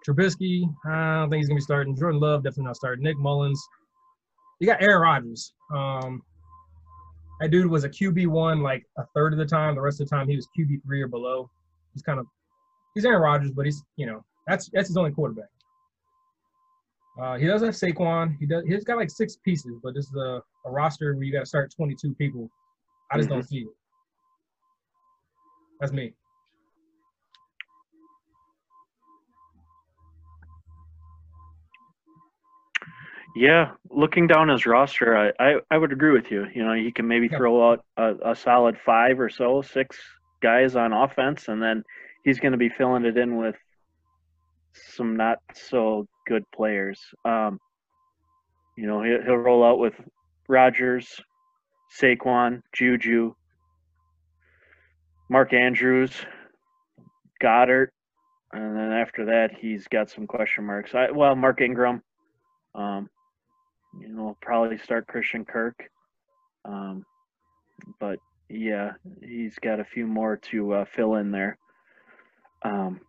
Trubisky, 0.07 0.65
I 0.87 1.21
don't 1.21 1.31
think 1.31 1.41
he's 1.41 1.49
going 1.49 1.57
to 1.57 1.61
be 1.63 1.65
starting. 1.65 1.97
Jordan 1.97 2.21
Love 2.21 2.43
definitely 2.43 2.65
not 2.65 2.77
starting. 2.77 3.03
Nick 3.03 3.17
Mullens. 3.17 3.59
You 4.61 4.67
got 4.67 4.83
Aaron 4.83 5.01
Rodgers. 5.01 5.55
Um, 5.75 6.23
that 7.45 7.51
dude 7.51 7.67
was 7.67 7.85
a 7.85 7.91
QB 7.91 8.29
one 8.29 8.63
like 8.63 8.87
a 8.97 9.05
third 9.15 9.35
of 9.35 9.39
the 9.39 9.45
time. 9.45 9.75
The 9.75 9.81
rest 9.83 10.01
of 10.01 10.09
the 10.09 10.17
time 10.17 10.27
he 10.27 10.35
was 10.35 10.49
QB 10.59 10.83
three 10.83 11.03
or 11.03 11.09
below. 11.09 11.51
He's 11.93 12.03
kind 12.03 12.19
of 12.19 12.25
he's 12.95 13.05
Aaron 13.05 13.21
Rodgers, 13.21 13.51
but 13.51 13.67
he's 13.67 13.83
you 13.97 14.07
know 14.07 14.25
that's 14.47 14.71
that's 14.73 14.89
his 14.89 14.97
only 14.97 15.11
quarterback. 15.11 15.51
Uh, 17.21 17.37
he 17.37 17.47
does 17.47 17.63
have 17.63 17.75
Saquon. 17.75 18.35
He 18.41 18.47
does. 18.47 18.65
He's 18.67 18.83
got 18.83 18.97
like 18.97 19.11
six 19.11 19.37
pieces, 19.45 19.79
but 19.83 19.95
this 19.95 20.07
is 20.07 20.15
a, 20.17 20.41
a 20.65 20.71
roster 20.71 21.15
where 21.15 21.23
you 21.23 21.35
got 21.35 21.41
to 21.41 21.47
start 21.47 21.71
22 21.77 22.15
people. 22.15 22.49
I 23.13 23.19
just 23.19 23.29
don't 23.29 23.47
see 23.47 23.59
it. 23.59 23.69
That's 25.81 25.93
me. 25.93 26.15
Yeah, 33.37 33.73
looking 33.91 34.29
down 34.29 34.49
his 34.49 34.65
roster, 34.65 35.17
I, 35.17 35.33
I, 35.45 35.55
I 35.71 35.77
would 35.77 35.91
agree 35.91 36.13
with 36.13 36.31
you. 36.31 36.47
You 36.55 36.65
know, 36.65 36.73
he 36.73 36.93
can 36.93 37.09
maybe 37.09 37.29
throw 37.29 37.73
out 37.73 37.85
a, 37.97 38.31
a 38.31 38.37
solid 38.37 38.77
five 38.87 39.19
or 39.19 39.29
so, 39.29 39.61
six 39.61 39.99
guys 40.41 40.77
on 40.77 40.93
offense, 40.93 41.49
and 41.49 41.61
then 41.61 41.83
he's 42.25 42.39
going 42.39 42.53
to 42.53 42.59
be 42.59 42.69
filling 42.69 43.05
it 43.05 43.17
in 43.19 43.37
with 43.37 43.57
some 44.73 45.17
not 45.17 45.39
so 45.53 46.07
good 46.29 46.45
players. 46.55 47.01
Um, 47.25 47.59
you 48.77 48.87
know, 48.87 49.03
he'll, 49.03 49.23
he'll 49.23 49.37
roll 49.37 49.65
out 49.65 49.81
with 49.81 49.95
Rodgers, 50.49 51.21
Saquon, 52.01 52.63
Juju, 52.73 53.35
Mark 55.29 55.53
Andrews, 55.53 56.13
Goddard, 57.41 57.91
and 58.53 58.77
then 58.77 58.93
after 58.93 59.25
that, 59.25 59.51
he's 59.59 59.89
got 59.89 60.09
some 60.09 60.29
question 60.29 60.65
marks. 60.65 60.95
I, 60.95 61.11
well, 61.11 61.35
Mark 61.35 61.61
Ingram. 61.61 62.01
Um, 62.77 63.09
you 64.01 64.09
know, 64.09 64.37
probably 64.41 64.79
start 64.79 65.07
Christian 65.07 65.45
Kirk. 65.45 65.89
Um, 66.65 67.05
but 68.01 68.19
yeah, 68.49 68.93
he's 69.23 69.59
got 69.59 69.81
a 69.81 69.85
few 69.85 70.07
more 70.07 70.37
to 70.51 70.73
uh, 70.75 70.85
fill 70.85 71.17
in 71.17 71.31
there. 71.31 71.59
Um, 72.63 73.01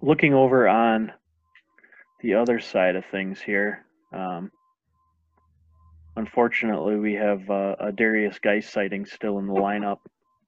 looking 0.00 0.34
over 0.34 0.68
on 0.68 1.12
the 2.20 2.34
other 2.34 2.60
side 2.60 2.96
of 2.96 3.04
things 3.06 3.40
here, 3.40 3.84
um, 4.12 4.50
unfortunately, 6.16 6.96
we 6.96 7.14
have 7.14 7.48
uh, 7.50 7.76
a 7.78 7.92
Derrius 7.92 8.40
Guice 8.40 8.68
sighting 8.68 9.06
still 9.06 9.38
in 9.38 9.46
the 9.46 9.52
lineup. 9.52 9.98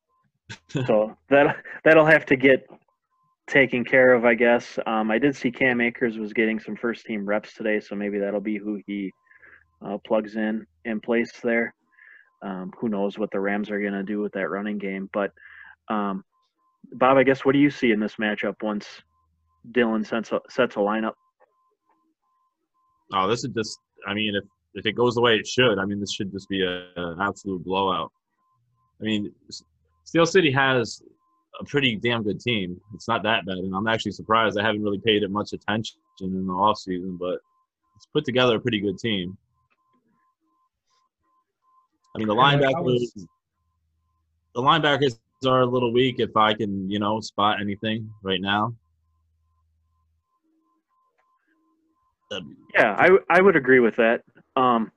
so 0.87 1.17
that 1.29 1.57
that'll 1.85 2.07
have 2.07 2.25
to 2.27 2.37
get 2.37 2.69
taken 3.47 3.85
care 3.85 4.15
of, 4.15 4.25
I 4.25 4.35
guess. 4.35 4.79
Um, 4.87 5.11
I 5.11 5.19
did 5.19 5.37
see 5.37 5.51
Cam 5.51 5.81
Akers 5.81 6.19
was 6.19 6.33
getting 6.33 6.59
some 6.59 6.77
first 6.77 7.05
team 7.07 7.27
reps 7.27 7.55
today, 7.55 7.81
so 7.81 7.95
maybe 7.95 8.19
that'll 8.19 8.41
be 8.41 8.59
who 8.59 8.81
he 8.87 9.13
uh, 9.85 9.99
plugs 10.07 10.37
in 10.37 10.67
in 10.85 11.01
place 11.01 11.33
there. 11.43 11.75
Um, 12.43 12.73
who 12.79 12.89
knows 12.89 13.19
what 13.19 13.31
the 13.31 13.41
Rams 13.41 13.71
are 13.71 13.81
going 13.81 13.95
to 13.95 14.03
do 14.03 14.21
with 14.21 14.33
that 14.33 14.51
running 14.51 14.79
game? 14.79 15.09
But 15.13 15.33
um, 15.89 16.25
Bob, 16.93 17.17
I 17.17 17.23
guess 17.23 17.45
what 17.45 17.53
do 17.53 17.59
you 17.59 17.71
see 17.71 17.93
in 17.93 18.01
this 18.01 18.17
matchup 18.17 18.63
once 18.63 18.87
Dylan 19.73 20.07
sets 20.07 20.33
a, 20.33 20.41
sets 20.49 20.77
a 20.77 20.81
lineup? 20.81 21.15
Oh, 23.13 23.29
this 23.29 23.45
is 23.45 23.51
just. 23.55 23.79
I 24.07 24.15
mean, 24.15 24.35
if 24.35 24.45
if 24.75 24.87
it 24.87 24.93
goes 24.93 25.15
the 25.15 25.23
way 25.23 25.37
it 25.37 25.47
should, 25.47 25.79
I 25.79 25.85
mean, 25.85 26.01
this 26.01 26.13
should 26.13 26.31
just 26.33 26.49
be 26.49 26.63
a, 26.63 26.87
an 26.97 27.19
absolute 27.21 27.65
blowout. 27.65 28.13
I 29.01 29.05
mean, 29.05 29.33
Steel 30.05 30.27
City 30.27 30.51
has 30.53 31.03
a 31.61 31.65
pretty 31.65 31.97
damn 31.97 32.23
good 32.23 32.41
team. 32.41 32.81
It's 32.95 33.09
not 33.09 33.23
that 33.23 33.47
bad, 33.47 33.59
and 33.59 33.75
I'm 33.75 33.89
actually 33.89 34.13
surprised. 34.13 34.59
I 34.59 34.65
haven't 34.65 34.83
really 34.83 35.01
paid 35.05 35.23
it 35.23 35.31
much 35.31 35.53
attention 35.53 35.99
in 36.21 36.47
the 36.47 36.53
off 36.53 36.79
season, 36.79 37.17
but 37.19 37.39
it's 37.97 38.07
put 38.13 38.25
together 38.25 38.57
a 38.57 38.61
pretty 38.61 38.81
good 38.81 38.99
team. 38.99 39.37
I 42.17 42.19
mean, 42.19 42.29
the 42.29 42.35
Yeah, 42.35 42.43
linebackers, 42.43 42.83
was- 42.85 43.27
the 44.55 44.63
linebackers 44.63 45.19
are 45.47 45.61
a 45.61 45.67
little 45.67 45.93
weak. 45.93 46.17
If 46.19 46.35
I 46.35 46.55
can, 46.55 46.91
you 46.91 46.99
know, 46.99 47.21
spot 47.21 47.61
anything 47.61 48.11
right 48.23 48.41
now. 48.41 48.75
That'd 52.31 52.49
be- 52.49 52.57
Yeah, 52.75 52.97
I, 52.99 53.03
w- 53.05 53.25
I 53.29 53.41
would 53.43 53.55
agree 53.55 53.81
with 53.81 53.97
that. 53.97 54.23
Um, 54.57 54.91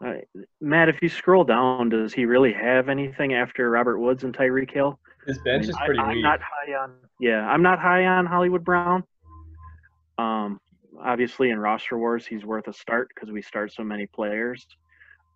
I, 0.00 0.22
Matt, 0.60 0.88
if 0.88 1.02
you 1.02 1.08
scroll 1.08 1.42
down, 1.42 1.88
does 1.88 2.12
he 2.14 2.24
really 2.24 2.52
have 2.52 2.88
anything 2.88 3.34
after 3.34 3.68
Robert 3.68 3.98
Woods 3.98 4.22
and 4.22 4.32
Tyreek 4.36 4.70
Hill? 4.70 4.98
His 5.26 5.38
bench 5.40 5.66
I 5.66 5.68
is 5.70 5.76
pretty 5.84 6.00
I, 6.00 6.12
am 6.12 6.22
not 6.22 6.40
high 6.40 6.72
on. 6.74 6.94
Yeah, 7.18 7.48
I'm 7.48 7.62
not 7.62 7.80
high 7.80 8.06
on 8.06 8.26
Hollywood 8.26 8.64
Brown. 8.64 9.02
Um, 10.18 10.60
obviously 11.02 11.50
in 11.50 11.58
roster 11.58 11.98
wars, 11.98 12.24
he's 12.26 12.44
worth 12.44 12.68
a 12.68 12.72
start 12.72 13.10
because 13.12 13.32
we 13.32 13.42
start 13.42 13.72
so 13.72 13.82
many 13.82 14.06
players. 14.06 14.64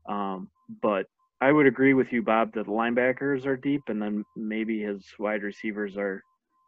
Um, 0.09 0.49
but 0.83 1.07
I 1.41 1.53
would 1.53 1.67
agree 1.67 1.95
with 1.95 2.13
you, 2.13 2.23
Bob, 2.23 2.53
that 2.55 2.67
the 2.67 2.73
linebackers 2.73 3.47
are 3.47 3.57
deep, 3.57 3.83
and 3.89 4.01
then 4.01 4.25
maybe 4.37 4.81
his 4.81 5.05
wide 5.19 5.43
receivers 5.43 5.97
are 5.97 6.23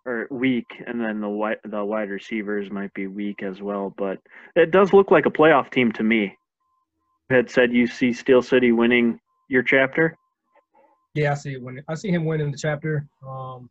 are 0.04 0.26
weak, 0.30 0.66
and 0.86 1.00
then 1.00 1.20
the 1.20 1.28
wide 1.28 1.58
the 1.64 1.84
wide 1.84 2.10
receivers 2.10 2.70
might 2.70 2.92
be 2.94 3.06
weak 3.06 3.42
as 3.42 3.60
well. 3.60 3.94
But 3.96 4.18
it 4.56 4.70
does 4.70 4.92
look 4.92 5.10
like 5.10 5.26
a 5.26 5.30
playoff 5.30 5.70
team 5.70 5.92
to 5.92 6.02
me. 6.02 6.36
You 7.30 7.36
had 7.36 7.50
said 7.50 7.72
you 7.72 7.86
see 7.86 8.12
Steel 8.12 8.42
City 8.42 8.72
winning 8.72 9.20
your 9.48 9.62
chapter. 9.62 10.16
Yeah, 11.14 11.32
I 11.32 11.34
see 11.34 11.52
it 11.52 11.62
winning. 11.62 11.84
I 11.88 11.94
see 11.94 12.08
him 12.08 12.24
winning 12.24 12.50
the 12.50 12.58
chapter. 12.58 13.06
Um, 13.26 13.68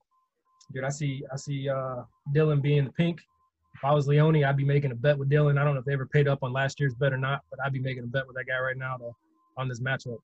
dude, 0.72 0.84
I 0.84 0.90
see 0.90 1.24
I 1.34 1.36
see 1.38 1.68
uh, 1.68 2.04
Dylan 2.34 2.62
being 2.62 2.86
the 2.86 2.92
pink. 2.92 3.20
If 3.74 3.84
I 3.84 3.94
was 3.94 4.08
Leone, 4.08 4.44
I'd 4.44 4.58
be 4.58 4.66
making 4.66 4.92
a 4.92 4.96
bet 4.96 5.18
with 5.18 5.30
Dylan. 5.30 5.60
I 5.60 5.64
don't 5.64 5.74
know 5.74 5.80
if 5.80 5.86
they 5.86 5.94
ever 5.94 6.06
paid 6.06 6.28
up 6.28 6.44
on 6.44 6.54
last 6.54 6.80
year's 6.80 6.94
bet 6.94 7.14
or 7.14 7.18
not, 7.18 7.42
but 7.50 7.60
I'd 7.66 7.74
be 7.74 7.80
making 7.80 8.04
a 8.04 8.08
bet 8.08 8.28
with 8.28 8.36
that 8.36 8.46
guy 8.46 8.60
right 8.60 8.78
now 8.78 8.98
to, 8.98 9.12
on 9.58 9.68
this 9.68 9.80
matchup. 9.80 10.18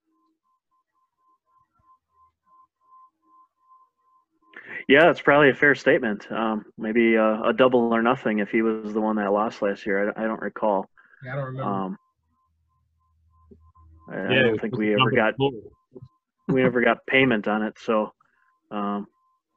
Yeah, 4.87 5.01
that's 5.01 5.21
probably 5.21 5.49
a 5.49 5.55
fair 5.55 5.75
statement. 5.75 6.31
Um, 6.31 6.65
maybe 6.77 7.15
a, 7.15 7.41
a 7.41 7.53
double 7.53 7.93
or 7.93 8.01
nothing 8.01 8.39
if 8.39 8.49
he 8.49 8.61
was 8.61 8.93
the 8.93 9.01
one 9.01 9.17
that 9.17 9.31
lost 9.33 9.61
last 9.61 9.85
year. 9.85 10.13
I, 10.15 10.23
I 10.23 10.27
don't 10.27 10.41
recall. 10.41 10.89
Yeah, 11.23 11.33
I 11.33 11.35
don't 11.35 11.45
remember. 11.45 11.69
Um, 11.69 11.97
I, 14.09 14.25
I 14.25 14.41
don't 14.43 14.61
think 14.61 14.77
we 14.77 14.93
ever 14.93 15.11
got 15.11 15.33
we 16.47 16.63
never 16.63 16.79
got 16.79 17.05
payment 17.05 17.49
on 17.49 17.63
it. 17.63 17.77
So, 17.77 18.13
um, 18.71 19.07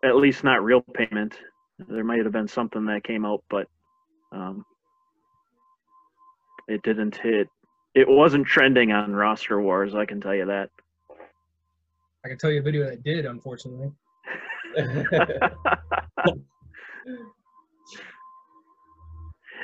at 0.02 0.16
least 0.16 0.42
not 0.42 0.64
real 0.64 0.80
payment. 0.80 1.36
There 1.88 2.02
might 2.02 2.24
have 2.24 2.32
been 2.32 2.48
something 2.48 2.86
that 2.86 3.04
came 3.04 3.24
out, 3.24 3.44
but 3.48 3.68
um, 4.32 4.64
it 6.66 6.82
didn't 6.82 7.16
hit 7.16 7.48
it 7.94 8.08
wasn't 8.08 8.46
trending 8.46 8.92
on 8.92 9.12
roster 9.12 9.60
wars. 9.60 9.94
I 9.94 10.06
can 10.06 10.20
tell 10.20 10.34
you 10.34 10.46
that. 10.46 10.70
I 12.24 12.28
can 12.28 12.38
tell 12.38 12.50
you 12.50 12.60
a 12.60 12.62
video 12.62 12.84
that 12.88 13.02
did, 13.02 13.26
unfortunately. 13.26 13.90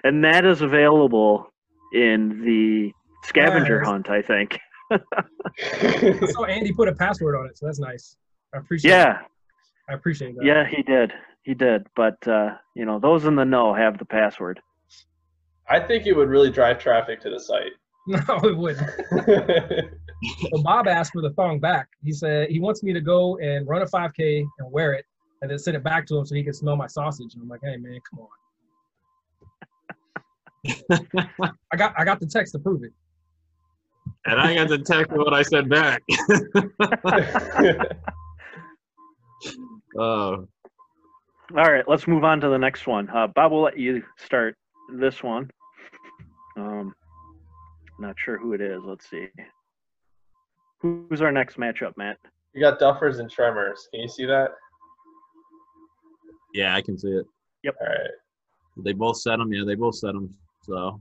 and 0.05 0.25
that 0.25 0.45
is 0.45 0.63
available 0.63 1.53
in 1.93 2.43
the 2.45 2.93
scavenger 3.25 3.81
Nice. 3.81 3.87
hunt, 3.89 4.11
I 4.11 4.23
think. 4.23 4.59
so 6.33 6.45
Andy 6.47 6.73
put 6.73 6.89
a 6.89 6.95
password 6.95 7.35
on 7.37 7.47
it, 7.47 7.59
so 7.59 7.67
that's 7.67 7.79
nice. 7.79 8.17
I 8.55 8.59
appreciate. 8.59 8.91
Yeah, 8.91 9.19
I 9.89 9.95
appreciate 9.95 10.37
that. 10.37 10.45
yeah, 10.45 10.65
he 10.67 10.83
did. 10.83 11.13
He 11.43 11.55
did. 11.55 11.87
But 11.97 12.27
uh, 12.27 12.57
you 12.75 12.85
know, 12.85 12.99
those 12.99 13.25
in 13.25 13.35
the 13.37 13.45
know 13.45 13.75
have 13.75 13.99
the 13.99 14.05
password. 14.05 14.61
I 15.69 15.81
think 15.81 16.07
it 16.07 16.13
would 16.17 16.29
really 16.29 16.51
drive 16.51 16.79
traffic 16.79 17.21
to 17.23 17.31
the 17.31 17.41
site. 17.41 17.73
No, 18.29 18.41
it 18.45 18.57
wouldn't. 18.57 18.89
So 20.51 20.63
Bob 20.63 20.87
asked 20.87 21.13
for 21.13 21.23
the 21.23 21.31
thong 21.31 21.59
back. 21.59 21.89
He 22.03 22.13
said 22.13 22.49
he 22.49 22.61
wants 22.61 22.83
me 22.83 22.93
to 22.93 23.01
go 23.01 23.37
and 23.39 23.67
run 23.67 23.83
a 23.83 23.87
5K 23.87 24.47
and 24.59 24.73
wear 24.73 24.93
it, 24.93 25.05
and 25.43 25.51
then 25.51 25.59
send 25.59 25.77
it 25.77 25.83
back 25.83 26.07
to 26.07 26.17
him 26.17 26.25
so 26.25 26.35
he 26.35 26.45
can 26.45 26.55
smell 26.55 26.77
my 26.77 26.87
sausage. 26.87 27.35
And 27.35 27.43
I'm 27.43 27.49
like, 27.49 27.61
hey 27.65 27.77
man, 27.77 27.99
come 28.09 28.21
on. 30.91 31.49
I 31.73 31.77
got 31.77 31.95
I 31.99 32.05
got 32.05 32.21
the 32.21 32.27
text 32.27 32.53
to 32.53 32.59
prove 32.59 32.85
it. 32.85 32.93
And 34.25 34.41
I 34.41 34.55
got 34.55 34.69
the 34.69 34.79
text 34.79 35.13
of 35.13 35.19
what 35.19 35.35
I 35.35 35.43
said 35.43 35.69
back. 35.69 36.03
Oh, 39.99 40.47
All 41.57 41.73
right, 41.73 41.85
let's 41.89 42.07
move 42.07 42.23
on 42.25 42.41
to 42.43 42.49
the 42.49 42.59
next 42.59 42.87
one. 42.87 43.09
Uh, 43.09 43.29
Bob, 43.29 43.53
we'll 43.53 43.63
let 43.63 43.79
you 43.79 44.03
start 44.19 44.57
this 44.95 45.23
one. 45.23 45.51
Um, 46.57 46.95
not 47.99 48.17
sure 48.19 48.39
who 48.39 48.53
it 48.53 48.61
is. 48.61 48.83
Let's 48.85 49.09
see. 49.09 49.29
Who's 50.81 51.23
our 51.23 51.33
next 51.33 51.57
matchup, 51.57 51.97
Matt? 51.97 52.19
you 52.57 52.61
got 52.63 52.79
Duffers 52.79 53.19
and 53.21 53.31
Tremors. 53.31 53.89
Can 53.93 54.01
you 54.01 54.09
see 54.09 54.25
that? 54.27 54.53
yeah, 56.55 56.75
I 56.75 56.81
can 56.81 56.99
see 56.99 57.09
it. 57.09 57.27
Yep. 57.65 57.77
All 57.81 57.87
right. 57.87 58.11
They 58.79 58.93
both 58.93 59.19
set 59.19 59.39
them. 59.39 59.53
Yeah, 59.53 59.65
they 59.67 59.75
both 59.75 59.97
set 59.97 60.15
them. 60.15 60.35
So, 60.63 61.01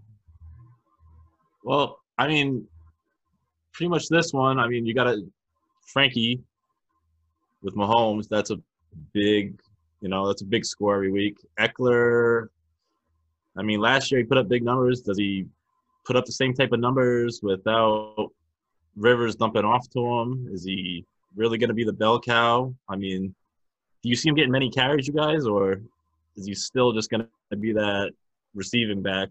well, 1.63 1.99
I 2.17 2.27
mean, 2.27 2.67
pretty 3.73 3.89
much 3.89 4.09
this 4.09 4.33
one. 4.33 4.59
I 4.59 4.67
mean, 4.67 4.85
you 4.85 4.93
got 4.93 5.07
a 5.07 5.21
Frankie 5.87 6.41
with 7.63 7.75
Mahomes. 7.75 8.27
That's 8.27 8.51
a 8.51 8.57
big, 9.13 9.57
you 10.01 10.09
know, 10.09 10.27
that's 10.27 10.41
a 10.41 10.45
big 10.45 10.65
score 10.65 10.95
every 10.95 11.11
week. 11.11 11.37
Ekeler. 11.59 12.47
I 13.57 13.63
mean, 13.63 13.79
last 13.79 14.11
year 14.11 14.19
he 14.19 14.25
put 14.25 14.37
up 14.37 14.49
big 14.49 14.63
numbers. 14.63 15.01
Does 15.01 15.17
he 15.17 15.45
put 16.05 16.15
up 16.15 16.25
the 16.25 16.31
same 16.31 16.53
type 16.53 16.71
of 16.71 16.79
numbers 16.79 17.39
without 17.41 18.29
Rivers 18.95 19.35
dumping 19.35 19.65
off 19.65 19.89
to 19.91 19.99
him? 19.99 20.47
Is 20.51 20.63
he 20.63 21.05
really 21.35 21.57
going 21.57 21.69
to 21.69 21.73
be 21.73 21.83
the 21.83 21.93
bell 21.93 22.19
cow? 22.19 22.73
I 22.87 22.95
mean, 22.95 23.35
do 24.03 24.09
you 24.09 24.15
see 24.15 24.29
him 24.29 24.35
getting 24.35 24.51
many 24.51 24.69
carries, 24.69 25.07
you 25.07 25.13
guys, 25.13 25.45
or 25.45 25.81
is 26.35 26.45
he 26.45 26.53
still 26.53 26.93
just 26.93 27.09
going 27.09 27.27
to 27.51 27.57
be 27.57 27.73
that 27.73 28.11
receiving 28.53 29.01
back? 29.01 29.29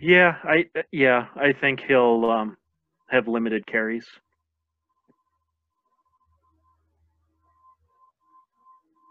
Yeah, 0.00 0.36
I 0.44 0.66
yeah, 0.92 1.28
I 1.36 1.52
think 1.52 1.80
he'll 1.80 2.26
um, 2.26 2.56
have 3.08 3.26
limited 3.26 3.66
carries. 3.66 4.06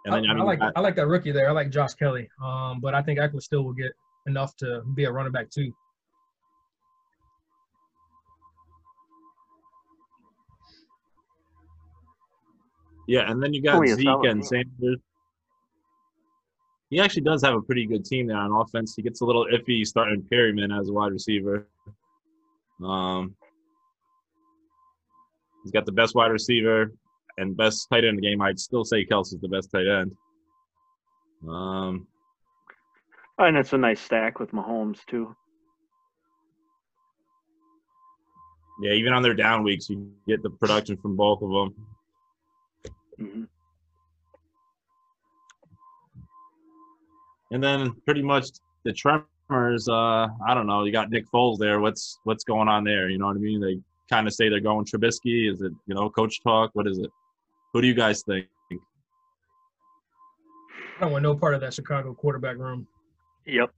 And 0.06 0.14
I, 0.16 0.20
then, 0.22 0.30
I, 0.30 0.34
I 0.34 0.36
mean, 0.36 0.46
like 0.46 0.62
I- 0.62 0.72
I 0.76 0.80
like 0.82 0.96
that 0.96 1.08
rookie 1.08 1.32
there. 1.32 1.48
I 1.48 1.52
like 1.52 1.70
Josh 1.70 1.94
Kelley. 1.94 2.30
Um, 2.44 2.80
but 2.82 2.94
I 2.94 3.02
think 3.02 3.20
Ekeler 3.20 3.42
still 3.42 3.64
will 3.64 3.74
get 3.74 3.92
enough 4.28 4.56
to 4.58 4.82
be 4.96 5.06
a 5.06 5.12
running 5.12 5.32
back 5.32 5.50
too. 5.50 5.74
yeah, 13.08 13.30
and 13.30 13.42
then 13.42 13.54
you 13.54 13.62
got 13.62 13.76
Oh, 13.82 13.86
Zeke 13.86 14.04
solid 14.06 14.30
and. 14.32 14.46
Sanders. 14.46 15.00
He 16.90 17.00
actually 17.00 17.24
does 17.24 17.44
have 17.44 17.56
a 17.56 17.62
pretty 17.62 17.86
good 17.88 18.06
team 18.06 18.28
there 18.28 18.38
on 18.38 18.52
offense. 18.52 18.94
He 18.96 19.02
gets 19.02 19.22
a 19.22 19.26
little 19.26 19.48
iffy 19.52 19.86
starting 19.86 20.22
Perriman 20.32 20.78
as 20.80 20.90
a 20.90 20.94
wide 20.94 21.12
receiver. 21.12 21.68
Um, 22.84 23.36
he's 25.64 25.72
got 25.72 25.86
the 25.86 25.92
best 25.92 26.14
wide 26.16 26.32
receiver 26.32 26.92
and 27.38 27.58
best 27.58 27.88
tight 27.90 28.00
end 28.06 28.10
in 28.10 28.16
the 28.18 28.22
game. 28.22 28.42
I'd 28.42 28.60
still 28.60 28.86
say 28.86 29.06
Kelce's 29.06 29.40
the 29.42 29.48
best 29.48 29.72
tight 29.72 29.88
end. 29.88 30.16
Um, 31.48 32.08
And 33.40 33.58
it's 33.58 33.74
a 33.74 33.78
nice 33.78 34.00
stack 34.00 34.40
with 34.40 34.52
Mahomes 34.52 35.06
too. 35.08 35.36
yeah, 38.82 38.94
even 38.94 39.14
on 39.14 39.24
their 39.24 39.34
down 39.34 39.64
weeks, 39.64 39.90
you 39.90 40.12
get 40.28 40.42
the 40.44 40.50
production 40.50 40.98
from 40.98 41.16
both 41.16 41.42
of 41.42 41.50
them. 41.50 41.76
hmm 43.18 43.44
And 47.52 47.64
then 47.64 47.94
pretty 48.06 48.24
much 48.24 48.48
the 48.84 48.94
Tremors, 48.94 49.88
uh, 49.88 50.28
I 50.48 50.54
don't 50.56 50.66
know. 50.66 50.84
You 50.86 50.92
got 50.92 51.12
Nick 51.12 51.26
Foles 51.32 51.60
there. 51.60 51.80
What's 51.80 52.20
what's 52.24 52.44
going 52.44 52.68
on 52.68 52.84
there? 52.84 53.10
You 53.10 53.20
know 53.20 53.28
what 53.28 53.36
I 53.36 53.40
mean? 53.40 53.62
They 53.62 53.80
kind 54.10 54.28
of 54.28 54.34
say 54.34 54.50
they're 54.50 54.60
going 54.60 54.86
Trubisky. 54.86 55.52
Is 55.52 55.62
it 55.62 55.72
you 55.86 55.94
know 55.94 56.10
coach 56.10 56.42
talk? 56.42 56.72
What 56.74 56.88
is 56.88 56.98
it? 56.98 57.12
Who 57.74 57.82
do 57.82 57.88
you 57.88 57.96
guys 57.96 58.22
think? 58.24 58.48
I 58.72 58.78
don't 61.02 61.12
want 61.12 61.24
no 61.24 61.36
part 61.36 61.56
of 61.56 61.62
that 61.62 61.74
Chicago 61.74 62.14
quarterback 62.14 62.58
room. 62.58 62.88
Yep, 63.48 63.72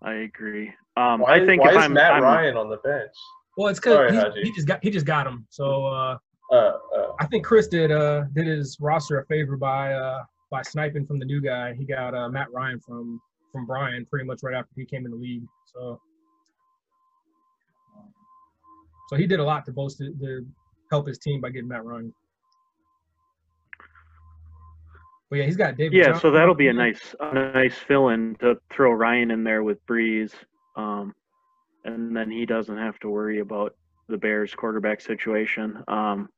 I 0.00 0.12
agree. 0.14 0.72
Um, 0.96 1.20
Why, 1.20 1.34
I 1.36 1.46
think 1.46 1.62
why 1.62 1.70
if 1.70 1.76
is 1.76 1.84
I'm, 1.84 1.92
Matt 1.92 2.12
I'm 2.12 2.22
Ryan 2.22 2.56
on 2.56 2.70
the 2.70 2.76
bench? 2.78 3.10
Well, 3.56 3.68
it's 3.68 3.82
Sorry, 3.82 4.10
because 4.12 4.24
Haji. 4.34 4.42
he 4.44 4.52
just 4.52 4.66
got 4.68 4.82
he 4.82 4.90
just 4.90 5.04
got 5.06 5.26
him. 5.26 5.46
So 5.50 5.86
uh, 5.86 6.18
Uh, 6.50 6.54
uh, 6.54 7.12
I 7.18 7.26
think 7.26 7.44
Chris 7.44 7.66
did 7.66 7.90
uh 7.90 8.22
did 8.34 8.46
his 8.46 8.78
roster 8.80 9.18
a 9.18 9.26
favor 9.26 9.56
by 9.56 9.92
uh 9.92 10.22
by 10.50 10.62
sniping 10.62 11.04
from 11.06 11.18
the 11.18 11.24
new 11.24 11.40
guy. 11.40 11.74
He 11.74 11.84
got 11.84 12.14
uh, 12.14 12.28
Matt 12.28 12.50
Ryan 12.52 12.78
from 12.80 13.20
from 13.50 13.66
Brian 13.66 14.06
pretty 14.06 14.24
much 14.24 14.40
right 14.42 14.54
after 14.54 14.70
he 14.76 14.84
came 14.86 15.04
in 15.04 15.10
the 15.10 15.16
league. 15.18 15.42
So 15.74 16.00
so 19.08 19.16
he 19.16 19.26
did 19.26 19.40
a 19.40 19.44
lot 19.44 19.66
to 19.66 19.72
boast 19.72 20.00
it, 20.00 20.18
to 20.20 20.46
help 20.90 21.06
his 21.08 21.18
team 21.18 21.40
by 21.40 21.50
getting 21.50 21.68
Matt 21.68 21.84
Ryan. 21.84 22.14
But 25.32 25.38
yeah, 25.38 25.44
he's 25.46 25.56
got 25.56 25.78
David. 25.78 25.94
yeah, 25.94 26.18
so 26.18 26.30
that'll 26.30 26.54
be 26.54 26.68
a 26.68 26.74
nice, 26.74 27.14
a 27.18 27.32
nice 27.54 27.74
fill-in 27.74 28.36
to 28.40 28.58
throw 28.68 28.90
Ryan 28.90 29.30
in 29.30 29.44
there 29.44 29.62
with 29.62 29.78
Brees, 29.86 30.34
um, 30.76 31.14
and 31.86 32.14
then 32.14 32.30
he 32.30 32.44
doesn't 32.44 32.76
have 32.76 32.98
to 32.98 33.08
worry 33.08 33.38
about 33.38 33.74
the 34.10 34.18
Bears 34.18 34.54
quarterback 34.54 35.00
situation. 35.00 35.82
Um, 35.88 36.28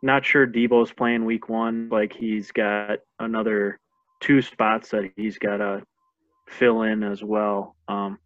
not 0.00 0.24
sure 0.24 0.46
Deebo's 0.46 0.92
playing 0.92 1.24
Week 1.24 1.48
One. 1.48 1.88
Like 1.90 2.12
he's 2.12 2.52
got 2.52 3.00
another 3.18 3.80
two 4.20 4.42
spots 4.42 4.90
that 4.90 5.10
he's 5.16 5.36
got 5.36 5.56
to 5.56 5.82
fill 6.46 6.82
in 6.82 7.02
as 7.02 7.24
well. 7.24 7.74
Um, 7.88 8.20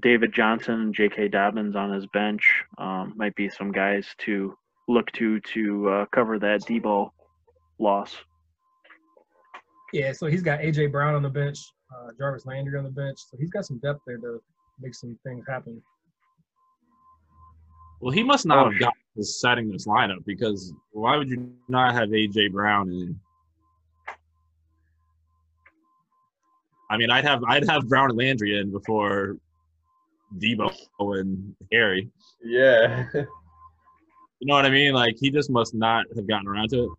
David 0.00 0.32
Johnson 0.34 0.74
and 0.74 0.92
J.K. 0.92 1.28
Dobbins 1.28 1.76
on 1.76 1.92
his 1.92 2.08
bench 2.08 2.64
um, 2.78 3.12
might 3.14 3.36
be 3.36 3.48
some 3.48 3.70
guys 3.70 4.08
to 4.18 4.58
look 4.88 5.08
to 5.12 5.38
to 5.38 5.88
uh, 5.88 6.06
cover 6.06 6.40
that 6.40 6.62
Deebo 6.62 7.10
loss. 7.78 8.16
Yeah, 9.92 10.12
so 10.12 10.26
he's 10.26 10.42
got 10.42 10.60
AJ 10.60 10.92
Brown 10.92 11.14
on 11.14 11.22
the 11.22 11.28
bench, 11.28 11.58
uh, 11.94 12.10
Jarvis 12.18 12.46
Landry 12.46 12.78
on 12.78 12.84
the 12.84 12.90
bench. 12.90 13.18
So 13.30 13.36
he's 13.38 13.50
got 13.50 13.64
some 13.64 13.78
depth 13.78 14.00
there 14.06 14.18
to 14.18 14.40
make 14.80 14.94
some 14.94 15.18
things 15.24 15.44
happen. 15.48 15.82
Well, 18.00 18.12
he 18.12 18.22
must 18.22 18.46
not 18.46 18.66
Oh, 18.66 18.70
have 18.70 18.80
got 18.80 18.92
this 19.16 19.40
setting 19.40 19.70
this 19.70 19.86
lineup 19.86 20.24
because 20.24 20.72
why 20.92 21.16
would 21.16 21.28
you 21.28 21.52
not 21.68 21.92
have 21.94 22.08
AJ 22.10 22.52
Brown 22.52 22.88
in? 22.88 23.18
I 26.90 26.96
mean, 26.96 27.10
I'd 27.10 27.24
have 27.24 27.42
I'd 27.44 27.68
have 27.68 27.88
Brown 27.88 28.10
and 28.10 28.18
Landry 28.18 28.58
in 28.58 28.70
before 28.72 29.36
Deebo 30.38 30.72
and 31.20 31.54
Harry. 31.72 32.08
yeah. 32.42 33.06
You 33.14 34.46
know 34.46 34.54
what 34.54 34.64
I 34.64 34.70
mean? 34.70 34.94
Like 34.94 35.16
he 35.20 35.30
just 35.30 35.50
must 35.50 35.74
not 35.74 36.06
have 36.16 36.26
gotten 36.26 36.48
around 36.48 36.70
to 36.70 36.84
it. 36.84 36.90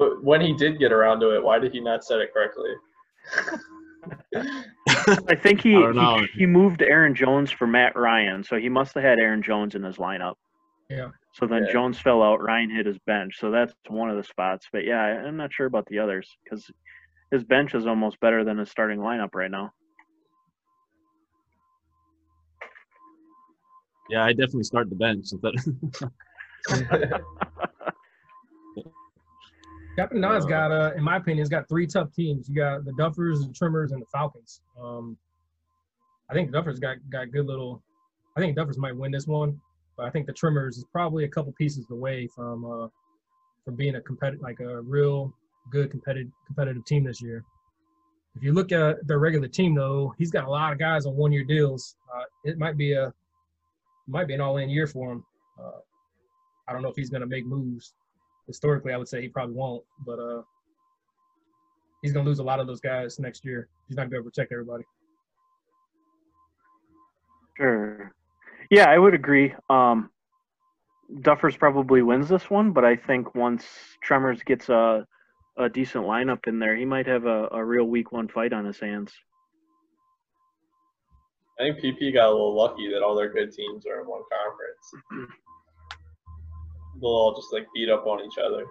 But 0.00 0.24
when 0.24 0.40
he 0.40 0.54
did 0.54 0.78
get 0.78 0.92
around 0.92 1.20
to 1.20 1.36
it, 1.36 1.44
why 1.44 1.58
did 1.58 1.72
he 1.72 1.80
not 1.80 2.02
set 2.02 2.20
it 2.20 2.32
correctly? 2.32 2.70
I 5.28 5.34
think 5.36 5.60
he, 5.60 5.76
I 5.76 6.26
he 6.32 6.40
he 6.40 6.46
moved 6.46 6.80
Aaron 6.80 7.14
Jones 7.14 7.50
for 7.50 7.66
Matt 7.66 7.94
Ryan, 7.94 8.42
so 8.42 8.56
he 8.56 8.70
must 8.70 8.94
have 8.94 9.04
had 9.04 9.18
Aaron 9.20 9.42
Jones 9.42 9.74
in 9.74 9.84
his 9.84 9.98
lineup. 9.98 10.36
Yeah. 10.88 11.10
So 11.34 11.46
then 11.46 11.64
Yeah. 11.66 11.72
Jones 11.72 12.00
fell 12.00 12.22
out. 12.22 12.40
Ryan 12.42 12.70
hit 12.70 12.86
his 12.86 12.96
bench, 13.06 13.34
so 13.38 13.50
that's 13.50 13.74
one 13.88 14.08
of 14.08 14.16
the 14.16 14.24
spots. 14.24 14.66
But 14.72 14.86
yeah, 14.86 15.02
I- 15.02 15.26
I'm 15.26 15.36
not 15.36 15.52
sure 15.52 15.66
about 15.66 15.84
the 15.86 15.98
others 15.98 16.34
because 16.42 16.64
his 17.30 17.44
bench 17.44 17.74
is 17.74 17.86
almost 17.86 18.18
better 18.20 18.42
than 18.42 18.56
his 18.56 18.70
starting 18.70 19.00
lineup 19.00 19.34
right 19.34 19.50
now. 19.50 19.70
Yeah, 24.08 24.24
I 24.24 24.32
definitely 24.32 24.64
start 24.64 24.88
the 24.88 24.96
bench. 24.96 25.26
Captain 30.00 30.20
Nod's 30.22 30.46
Uh, 30.46 30.48
got, 30.48 30.72
uh, 30.72 30.92
in 30.96 31.02
my 31.02 31.16
opinion, 31.18 31.40
has 31.40 31.50
got 31.50 31.68
three 31.68 31.86
tough 31.86 32.10
teams. 32.14 32.48
You 32.48 32.54
got 32.54 32.86
the 32.86 32.92
Duffers, 32.92 33.46
the 33.46 33.52
Trimmers, 33.52 33.92
and 33.92 34.00
the 34.00 34.06
Falcons. 34.06 34.62
Um, 34.80 35.18
I 36.30 36.32
think 36.32 36.50
the 36.50 36.56
Duffers 36.56 36.80
got 36.80 36.96
got 37.10 37.30
good 37.30 37.44
little. 37.44 37.82
I 38.34 38.40
think 38.40 38.56
Duffers 38.56 38.78
might 38.78 38.96
win 38.96 39.12
this 39.12 39.26
one, 39.26 39.60
but 39.98 40.06
I 40.06 40.10
think 40.10 40.26
the 40.26 40.32
Trimmers 40.32 40.78
is 40.78 40.84
probably 40.84 41.24
a 41.24 41.28
couple 41.28 41.52
pieces 41.52 41.84
away 41.90 42.26
from 42.28 42.64
uh, 42.64 42.88
from 43.66 43.76
being 43.76 43.96
a 43.96 44.00
competitive, 44.00 44.40
like 44.40 44.60
a 44.60 44.80
real 44.80 45.34
good 45.70 45.90
competitive 45.90 46.32
competitive 46.46 46.82
team 46.86 47.04
this 47.04 47.20
year. 47.20 47.44
If 48.36 48.42
you 48.42 48.54
look 48.54 48.72
at 48.72 49.06
their 49.06 49.18
regular 49.18 49.48
team, 49.48 49.74
though, 49.74 50.14
he's 50.16 50.30
got 50.30 50.44
a 50.44 50.50
lot 50.50 50.72
of 50.72 50.78
guys 50.78 51.04
on 51.04 51.14
one 51.14 51.30
year 51.30 51.44
deals. 51.44 51.96
Uh, 52.14 52.24
it 52.44 52.56
might 52.56 52.78
be 52.78 52.94
a 52.94 53.12
might 54.08 54.28
be 54.28 54.32
an 54.32 54.40
all 54.40 54.56
in 54.56 54.70
year 54.70 54.86
for 54.86 55.12
him. 55.12 55.24
Uh, 55.62 55.80
I 56.68 56.72
don't 56.72 56.80
know 56.80 56.88
if 56.88 56.96
he's 56.96 57.10
going 57.10 57.20
to 57.20 57.26
make 57.26 57.44
moves 57.44 57.92
historically, 58.46 58.92
I 58.92 58.96
would 58.96 59.08
say 59.08 59.20
he 59.20 59.28
probably 59.28 59.54
won't, 59.54 59.84
but 60.06 60.18
uh, 60.18 60.42
he's 62.02 62.12
gonna 62.12 62.28
lose 62.28 62.38
a 62.38 62.44
lot 62.44 62.60
of 62.60 62.66
those 62.66 62.80
guys 62.80 63.18
next 63.18 63.44
year. 63.44 63.68
He's 63.88 63.96
not 63.96 64.02
gonna 64.04 64.10
be 64.10 64.16
able 64.16 64.24
to 64.24 64.30
protect 64.30 64.52
everybody. 64.52 64.84
Sure. 67.56 68.12
Yeah, 68.70 68.88
I 68.88 68.98
would 68.98 69.14
agree. 69.14 69.54
Um, 69.68 70.10
Duffers 71.12 71.58
probably 71.58 72.02
wins 72.02 72.28
this 72.28 72.48
one, 72.48 72.72
but 72.72 72.84
I 72.84 72.96
think 72.96 73.34
once 73.34 73.64
Tremors 74.00 74.42
gets 74.42 74.68
a 74.68 75.06
a 75.56 75.68
decent 75.68 76.04
lineup 76.04 76.46
in 76.46 76.58
there, 76.58 76.76
he 76.76 76.84
might 76.84 77.06
have 77.06 77.26
a, 77.26 77.48
a 77.52 77.62
real 77.62 77.84
week 77.84 78.12
one 78.12 78.28
fight 78.28 78.52
on 78.52 78.64
his 78.64 78.80
hands. 78.80 79.12
I 81.58 81.64
think 81.64 81.80
PP 81.80 82.14
got 82.14 82.28
a 82.28 82.30
little 82.30 82.56
lucky 82.56 82.88
that 82.90 83.02
all 83.02 83.14
their 83.14 83.30
good 83.30 83.52
teams 83.52 83.84
are 83.86 84.00
in 84.00 84.06
one 84.06 84.22
conference. 84.32 85.30
They'll 87.00 87.10
all 87.10 87.34
just 87.34 87.52
like 87.52 87.66
beat 87.74 87.88
up 87.88 88.06
on 88.06 88.24
each 88.24 88.38
other. 88.38 88.64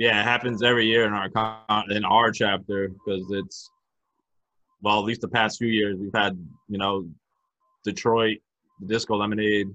Yeah, 0.00 0.20
it 0.20 0.24
happens 0.24 0.62
every 0.62 0.86
year 0.86 1.06
in 1.06 1.12
our 1.12 1.84
in 1.90 2.04
our 2.04 2.32
chapter 2.32 2.88
because 2.88 3.26
it's 3.30 3.70
well, 4.82 4.98
at 4.98 5.04
least 5.04 5.20
the 5.20 5.28
past 5.28 5.58
few 5.58 5.68
years 5.68 5.98
we've 5.98 6.14
had 6.14 6.38
you 6.68 6.78
know 6.78 7.06
Detroit, 7.84 8.38
the 8.80 8.86
Disco 8.86 9.16
Lemonade, 9.16 9.68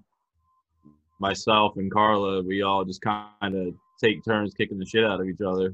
myself 1.19 1.77
and 1.77 1.91
Carla. 1.91 2.41
We 2.41 2.63
all 2.63 2.83
just 2.83 3.01
kind 3.01 3.29
of 3.41 3.75
take 4.03 4.25
turns 4.25 4.55
kicking 4.55 4.79
the 4.79 4.85
shit 4.85 5.05
out 5.05 5.21
of 5.21 5.27
each 5.27 5.41
other, 5.41 5.67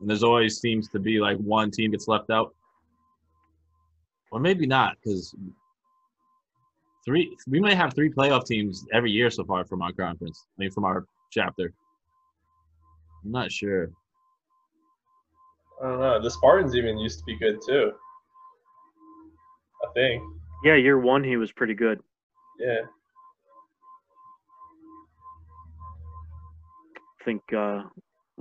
and 0.00 0.10
there's 0.10 0.24
always 0.24 0.58
seems 0.58 0.88
to 0.88 0.98
be 0.98 1.20
like 1.20 1.36
one 1.38 1.70
team 1.70 1.92
gets 1.92 2.08
left 2.08 2.30
out, 2.30 2.54
or 4.32 4.40
maybe 4.40 4.66
not 4.66 4.96
because 4.96 5.36
three 7.04 7.36
we 7.48 7.60
may 7.60 7.74
have 7.74 7.94
three 7.94 8.10
playoff 8.10 8.46
teams 8.46 8.86
every 8.92 9.10
year 9.10 9.30
so 9.30 9.44
far 9.44 9.64
from 9.64 9.82
our 9.82 9.92
conference. 9.92 10.46
I 10.58 10.62
mean, 10.62 10.70
from 10.70 10.84
our 10.84 11.06
chapter. 11.30 11.72
I'm 13.24 13.30
not 13.30 13.52
sure. 13.52 13.90
I 15.82 15.88
don't 15.88 16.00
know. 16.00 16.22
The 16.22 16.30
Spartans 16.30 16.76
even 16.76 16.98
used 16.98 17.18
to 17.20 17.24
be 17.24 17.36
good 17.36 17.60
too. 17.66 17.92
I 19.84 19.92
think. 19.94 20.22
Yeah, 20.64 20.76
year 20.76 20.98
one 20.98 21.24
he 21.24 21.36
was 21.36 21.50
pretty 21.50 21.74
good. 21.74 22.00
Yeah. 22.58 22.82
I 27.20 27.24
think 27.24 27.42
uh, 27.52 27.82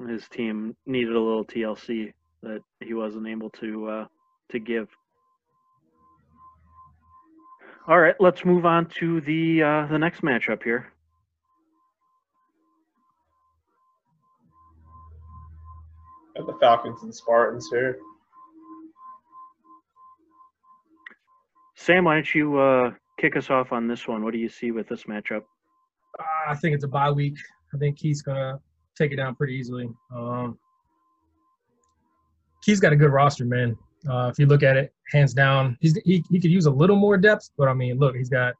his 0.07 0.28
team 0.30 0.76
needed 0.86 1.16
a 1.16 1.20
little 1.20 1.45
TLC 1.45 2.14
that 2.43 2.62
he 2.80 2.93
wasn't 2.93 3.28
able 3.28 3.49
to 3.51 3.88
uh, 3.88 4.05
to 4.49 4.59
give. 4.59 4.88
All 7.88 8.00
right, 8.00 8.16
let's 8.20 8.46
move 8.46 8.66
on 8.66 8.86
to 9.00 9.22
the 9.22 9.64
uh, 9.64 9.88
the 9.88 9.98
next 9.98 10.22
matchup 10.22 10.62
here. 10.64 10.94
Got 16.38 16.46
the 16.46 16.58
Falcons 16.60 17.02
and 17.02 17.14
Spartans 17.14 17.68
here. 17.72 17.98
Sam, 21.76 22.04
why 22.06 22.14
don't 22.14 22.36
you 22.36 22.60
uh, 22.60 22.92
kick 23.20 23.36
us 23.36 23.50
off 23.50 23.72
on 23.72 23.88
this 23.88 24.08
one? 24.08 24.24
What 24.24 24.34
do 24.34 24.40
you 24.40 24.50
see 24.50 24.70
with 24.70 24.88
this 24.88 25.06
matchup? 25.06 25.42
Uh, 26.20 26.50
I 26.50 26.56
think 26.56 26.76
it's 26.76 26.84
a 26.84 26.88
bye 26.88 27.10
week. 27.10 27.38
I 27.74 27.80
think 27.80 27.98
Keith's 27.98 28.22
gonna 28.22 28.60
take 28.96 29.12
it 29.12 29.16
down 29.16 29.34
pretty 29.34 29.56
easily. 29.56 29.90
Um, 30.16 30.60
Keith's 32.64 32.80
got 32.80 32.94
a 32.94 32.96
good 32.96 33.12
roster, 33.12 33.46
man. 33.46 33.76
Uh, 34.10 34.30
if 34.32 34.39
you 34.39 34.45
look 34.45 34.64
at 34.64 34.78
it, 34.78 34.93
hands 35.12 35.34
down, 35.34 35.78
he's 35.80 35.95
he, 36.06 36.24
he 36.30 36.39
could 36.39 36.52
use 36.52 36.66
a 36.66 36.72
little 36.72 36.95
more 36.95 37.18
depth, 37.18 37.52
but 37.58 37.68
I 37.68 37.74
mean, 37.74 37.99
look, 37.99 38.16
he's 38.16 38.30
got 38.30 38.54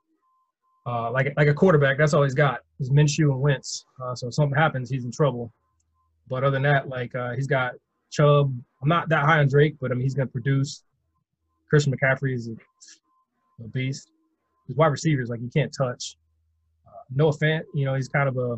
uh, 0.86 1.12
like 1.12 1.34
like 1.36 1.48
a 1.48 1.54
quarterback. 1.54 1.98
That's 1.98 2.14
all 2.14 2.24
he's 2.24 2.36
got 2.36 2.60
is 2.80 2.90
Minshew 2.90 3.32
and 3.32 3.42
Wentz. 3.42 3.86
Uh, 4.04 4.14
so 4.16 4.28
if 4.28 4.34
something 4.34 4.58
happens, 4.58 4.90
he's 4.90 5.06
in 5.06 5.12
trouble. 5.12 5.52
But 6.28 6.44
other 6.44 6.52
than 6.52 6.64
that, 6.64 6.90
like 6.90 7.14
uh, 7.16 7.32
he's 7.32 7.48
got 7.48 7.74
Chubb. 8.12 8.54
I'm 8.82 8.90
not 8.90 9.10
that 9.10 9.26
high 9.26 9.40
on 9.40 9.48
Drake, 9.48 9.76
but 9.82 9.92
I 9.92 9.96
mean 9.96 10.04
he's 10.04 10.14
gonna 10.14 10.28
produce. 10.28 10.84
Christian 11.70 11.94
McCaffrey 11.94 12.36
is 12.36 12.50
a, 12.50 13.64
a 13.64 13.68
beast. 13.70 14.12
His 14.68 14.76
wide 14.76 14.88
receivers 14.88 15.30
like 15.30 15.42
you 15.42 15.50
can't 15.50 15.74
touch. 15.76 16.18
Uh, 16.88 17.04
Noah 17.16 17.32
Fant, 17.32 17.62
you 17.74 17.86
know, 17.86 17.96
he's 17.96 18.10
kind 18.10 18.30
of 18.30 18.38
a. 18.38 18.58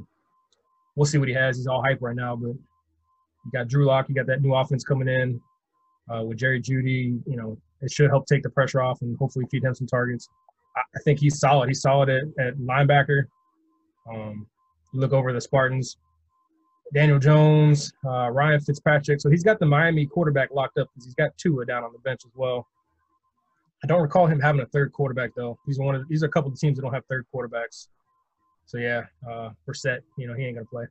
We'll 0.95 1.05
see 1.05 1.17
what 1.17 1.27
he 1.27 1.33
has. 1.33 1.57
He's 1.57 1.67
all 1.67 1.81
hype 1.81 2.01
right 2.01 2.15
now, 2.15 2.35
but 2.35 2.49
you 2.49 3.51
got 3.53 3.67
Drew 3.67 3.85
Lock. 3.85 4.09
You 4.09 4.15
got 4.15 4.27
that 4.27 4.41
new 4.41 4.53
offense 4.53 4.83
coming 4.83 5.07
in 5.07 5.39
uh, 6.13 6.23
with 6.23 6.37
Jerry 6.37 6.61
Jeudy. 6.61 7.21
You 7.25 7.37
know, 7.37 7.57
it 7.81 7.91
should 7.91 8.09
help 8.09 8.25
take 8.25 8.43
the 8.43 8.49
pressure 8.49 8.81
off 8.81 9.01
and 9.01 9.17
hopefully 9.17 9.45
feed 9.51 9.63
him 9.63 9.75
some 9.75 9.87
targets. 9.87 10.29
I, 10.75 10.81
I 10.95 10.99
think 11.03 11.19
he's 11.19 11.39
solid. 11.39 11.67
He's 11.69 11.81
solid 11.81 12.09
at, 12.09 12.23
at 12.39 12.57
linebacker. 12.57 13.23
Um, 14.11 14.47
you 14.93 14.99
look 14.99 15.13
over 15.13 15.33
the 15.33 15.41
Spartans. 15.41 15.97
Daniel 16.93 17.17
Jones, 17.17 17.91
uh, 18.05 18.29
Ryan 18.29 18.59
Fitzpatrick. 18.59 19.19
So 19.19 19.29
he's 19.29 19.43
got 19.43 19.59
the 19.59 19.65
Miami 19.65 20.05
quarterback 20.05 20.51
locked 20.51 20.77
up 20.77 20.89
because 20.93 21.05
he's 21.05 21.15
got 21.15 21.35
Tua 21.37 21.65
down 21.65 21.83
on 21.83 21.91
the 21.91 21.99
bench 21.99 22.21
as 22.25 22.31
well. 22.35 22.67
I 23.83 23.87
don't 23.87 24.01
recall 24.01 24.27
him 24.27 24.39
having 24.39 24.61
a 24.61 24.65
third 24.67 24.93
quarterback 24.93 25.31
though. 25.35 25.57
He's 25.65 25.79
one 25.79 25.95
of 25.95 26.07
these 26.07 26.23
are 26.23 26.27
a 26.27 26.29
couple 26.29 26.51
of 26.51 26.59
teams 26.59 26.77
that 26.77 26.83
don't 26.83 26.93
have 26.93 27.05
third 27.09 27.25
quarterbacks. 27.33 27.87
So 28.65 28.77
yeah, 28.77 29.03
uh, 29.29 29.49
Brissett, 29.67 29.99
you 30.17 30.27
know, 30.27 30.33
he 30.35 30.45
ain't 30.45 30.55
gonna 30.55 30.67
play. 30.67 30.85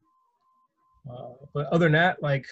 Uh, 1.10 1.30
but 1.54 1.66
other 1.66 1.86
than 1.86 1.92
that, 1.92 2.22
like, 2.22 2.46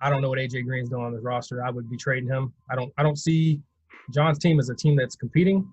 I 0.00 0.10
don't 0.10 0.20
know 0.20 0.28
what 0.28 0.38
AJ 0.38 0.64
Green's 0.64 0.90
doing 0.90 1.04
on 1.04 1.12
this 1.12 1.22
roster. 1.22 1.64
I 1.64 1.70
would 1.70 1.88
be 1.88 1.96
trading 1.96 2.28
him. 2.28 2.52
I 2.70 2.76
don't. 2.76 2.92
I 2.98 3.02
don't 3.02 3.18
see 3.18 3.60
John's 4.12 4.38
team 4.38 4.58
as 4.60 4.68
a 4.68 4.74
team 4.74 4.96
that's 4.96 5.16
competing. 5.16 5.66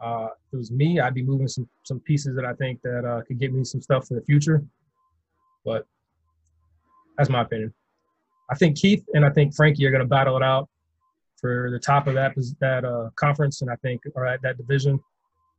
Uh, 0.00 0.28
if 0.48 0.54
it 0.54 0.56
was 0.56 0.70
me, 0.70 1.00
I'd 1.00 1.14
be 1.14 1.22
moving 1.22 1.48
some 1.48 1.68
some 1.84 2.00
pieces 2.00 2.36
that 2.36 2.44
I 2.44 2.52
think 2.54 2.82
that 2.82 3.04
uh, 3.04 3.22
could 3.26 3.38
get 3.38 3.52
me 3.52 3.64
some 3.64 3.80
stuff 3.80 4.06
for 4.06 4.14
the 4.14 4.22
future. 4.22 4.62
But 5.64 5.86
that's 7.16 7.30
my 7.30 7.42
opinion. 7.42 7.72
I 8.50 8.54
think 8.54 8.76
Keith 8.76 9.04
and 9.14 9.24
I 9.24 9.30
think 9.30 9.54
Frankie 9.54 9.86
are 9.86 9.90
going 9.90 10.02
to 10.02 10.08
battle 10.08 10.36
it 10.36 10.42
out 10.42 10.68
for 11.40 11.70
the 11.70 11.78
top 11.78 12.06
of 12.06 12.14
that 12.14 12.34
that 12.60 12.84
uh, 12.84 13.10
conference, 13.16 13.62
and 13.62 13.70
I 13.70 13.76
think 13.76 14.02
or 14.14 14.26
at 14.26 14.42
that 14.42 14.58
division. 14.58 15.00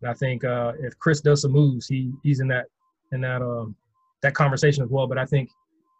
And 0.02 0.12
I 0.12 0.14
think 0.14 0.44
uh, 0.44 0.74
if 0.80 0.98
Chris 1.00 1.22
does 1.22 1.42
some 1.42 1.52
moves, 1.52 1.88
he 1.88 2.12
he's 2.24 2.40
in 2.40 2.48
that 2.50 2.66
in 3.12 3.22
that 3.22 3.42
um, 3.42 3.76
that 4.22 4.36
conversation 4.36 4.84
as 4.84 4.90
well. 4.90 5.08
But 5.08 5.18
I 5.18 5.26
think 5.26 5.50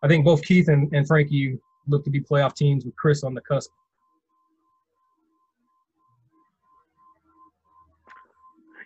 I 0.04 0.08
think 0.08 0.26
both 0.26 0.44
Keith 0.44 0.68
and, 0.68 0.94
and 0.94 1.08
Frankie 1.08 1.58
look 1.88 2.04
to 2.04 2.10
be 2.10 2.20
playoff 2.20 2.56
teams 2.56 2.86
with 2.86 2.96
Chris 2.96 3.24
on 3.24 3.34
the 3.34 3.42
cusp. 3.42 3.72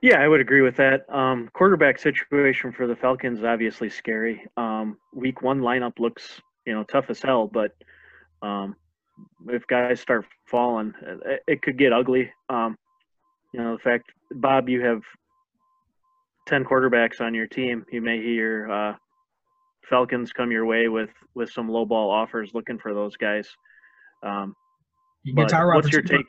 Yeah, 0.01 0.19
I 0.19 0.27
would 0.27 0.41
agree 0.41 0.61
with 0.61 0.75
that. 0.77 1.07
Um, 1.13 1.47
quarterback 1.53 1.99
situation 1.99 2.71
for 2.71 2.87
the 2.87 2.95
Falcons 2.95 3.39
is 3.39 3.45
obviously 3.45 3.89
scary. 3.89 4.47
Um, 4.57 4.97
week 5.13 5.43
one 5.43 5.61
lineup 5.61 5.99
looks, 5.99 6.41
you 6.65 6.73
know, 6.73 6.83
tough 6.83 7.05
as 7.09 7.21
hell, 7.21 7.47
but 7.47 7.75
um, 8.41 8.75
if 9.47 9.65
guys 9.67 9.99
start 9.99 10.25
falling, 10.47 10.93
it, 11.47 11.61
could 11.61 11.77
get 11.77 11.93
ugly. 11.93 12.31
Um, 12.49 12.77
you 13.53 13.59
know, 13.59 13.73
the 13.73 13.83
fact, 13.83 14.11
Bob, 14.31 14.69
you 14.69 14.83
have 14.83 15.03
10 16.47 16.65
quarterbacks 16.65 17.21
on 17.21 17.35
your 17.35 17.45
team. 17.45 17.85
You 17.91 18.01
may 18.01 18.21
hear 18.21 18.71
uh, 18.71 18.95
Falcons 19.91 20.31
come 20.31 20.51
your 20.51 20.65
way 20.65 20.87
with, 20.87 21.11
with 21.35 21.51
some 21.51 21.69
low 21.69 21.85
ball 21.85 22.09
offers 22.09 22.51
looking 22.53 22.79
for 22.79 22.93
those 22.95 23.15
guys. 23.17 23.47
Um, 24.23 24.55
You 25.23 25.35
get 25.35 25.49
Tyrod 25.49 25.75
what's 25.75 25.91
your 25.91 26.01
take 26.01 26.25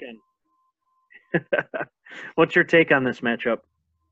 on? 1.32 1.44
what's 2.34 2.54
your 2.54 2.64
take 2.64 2.92
on 2.92 3.04
this 3.04 3.20
matchup, 3.20 3.58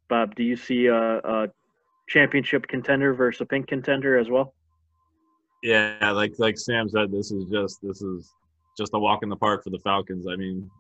Bob? 0.09 0.35
Do 0.37 0.45
you 0.45 0.57
see 0.57 0.87
a, 0.87 1.19
a 1.19 1.49
championship 2.09 2.67
contender 2.69 3.13
versus 3.13 3.41
a 3.43 3.47
pink 3.47 3.67
contender 3.67 4.17
as 4.17 4.31
well? 4.31 4.55
Yeah, 5.63 6.13
like 6.13 6.33
like 6.39 6.57
Sam 6.57 6.89
said, 6.89 7.13
this 7.13 7.31
is 7.31 7.45
just 7.51 7.81
this 7.83 8.01
is 8.01 8.33
just 8.79 8.93
a 8.95 8.99
walk 8.99 9.23
in 9.23 9.29
the 9.29 9.37
park 9.37 9.63
for 9.63 9.71
the 9.71 9.81
Falcons. 9.81 10.27
I 10.31 10.37
mean, 10.37 10.71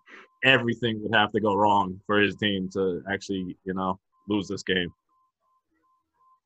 everything 0.45 1.03
would 1.03 1.15
have 1.15 1.33
to 1.33 1.41
go 1.41 1.55
wrong 1.55 2.01
for 2.07 2.19
his 2.19 2.37
team 2.37 2.71
to 2.73 3.03
actually, 3.13 3.57
you 3.65 3.75
know, 3.75 3.99
lose 4.29 4.49
this 4.49 4.63
game. 4.63 4.89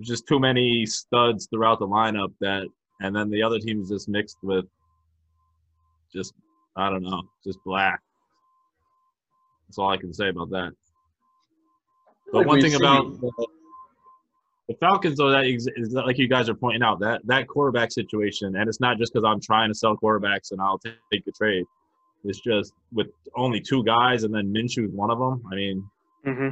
Just 0.03 0.27
too 0.27 0.41
many 0.41 0.85
studs 0.87 1.47
throughout 1.53 1.79
the 1.79 1.87
lineup 1.87 2.33
that, 2.41 2.67
and 3.01 3.15
then 3.15 3.31
the 3.31 3.43
other 3.43 3.59
team's 3.59 3.89
just 3.91 4.09
mixed 4.09 4.39
with 4.43 4.65
just 6.13 6.35
I 6.77 6.91
don't 6.91 7.03
know, 7.03 7.23
just 7.45 7.59
black. 7.65 8.01
That's 9.69 9.79
all 9.79 9.91
I 9.91 9.97
can 9.97 10.13
say 10.13 10.29
about 10.29 10.51
that. 10.51 10.73
But 12.33 12.39
Like 12.39 12.47
one 12.47 12.61
thing 12.61 12.75
about 12.75 13.07
The 14.69 14.75
Falcons, 14.81 15.19
though, 15.19 15.31
that 15.31 15.47
is 15.47 15.69
is 15.77 15.93
like 15.93 16.19
you 16.19 16.29
guys 16.29 16.49
are 16.49 16.55
pointing 16.55 16.83
out 16.83 16.99
that 17.01 17.21
that 17.27 17.47
quarterback 17.49 17.93
situation, 17.93 18.57
and 18.57 18.69
it's 18.69 18.81
not 18.81 18.99
just 18.99 19.13
because 19.13 19.25
I'm 19.25 19.41
trying 19.41 19.71
to 19.71 19.75
sell 19.75 19.97
quarterbacks 19.97 20.53
and 20.53 20.61
I'll 20.61 20.79
take, 20.79 21.25
the 21.25 21.33
trade. 21.33 21.65
It's 22.25 22.41
just 22.41 22.73
with 22.93 23.09
only 23.37 23.61
two 23.61 23.85
guys, 23.85 24.25
and 24.25 24.35
then 24.35 24.53
Minshew's 24.53 24.93
one 24.93 25.11
of 25.11 25.19
them. 25.19 25.43
I 25.53 25.55
mean, 25.55 25.85
hmm 26.25 26.49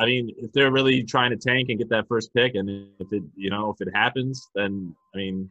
I 0.00 0.06
mean, 0.06 0.34
if 0.38 0.52
they're 0.52 0.72
really 0.72 1.04
trying 1.04 1.30
to 1.30 1.36
tank 1.36 1.68
and 1.68 1.78
get 1.78 1.88
that 1.90 2.08
first 2.08 2.34
pick, 2.34 2.54
and 2.56 2.68
if 2.98 3.12
it, 3.12 3.22
you 3.36 3.50
know, 3.50 3.70
if 3.70 3.86
it 3.86 3.94
happens, 3.94 4.48
then 4.54 4.94
I 5.14 5.18
mean, 5.18 5.50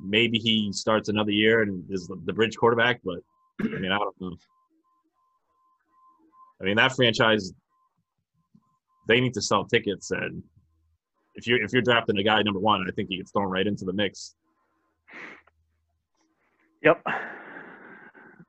maybe 0.00 0.38
he 0.38 0.72
starts 0.72 1.08
another 1.08 1.30
year 1.30 1.62
and 1.62 1.84
is 1.90 2.10
the 2.24 2.32
bridge 2.32 2.56
quarterback. 2.56 3.00
But 3.04 3.18
I 3.60 3.78
mean, 3.78 3.92
I 3.92 3.98
don't 3.98 4.20
know. 4.20 4.36
I 6.60 6.64
mean, 6.64 6.76
that 6.76 6.96
franchise, 6.96 7.52
they 9.06 9.20
need 9.20 9.34
to 9.34 9.42
sell 9.42 9.64
tickets, 9.64 10.10
and 10.10 10.42
if 11.36 11.46
you're 11.46 11.62
if 11.62 11.72
you're 11.72 11.82
drafting 11.82 12.18
a 12.18 12.24
guy 12.24 12.42
number 12.42 12.60
one, 12.60 12.84
I 12.88 12.92
think 12.92 13.08
he 13.08 13.18
gets 13.18 13.30
thrown 13.30 13.48
right 13.48 13.66
into 13.66 13.84
the 13.84 13.92
mix. 13.92 14.34
Yep. 16.82 17.02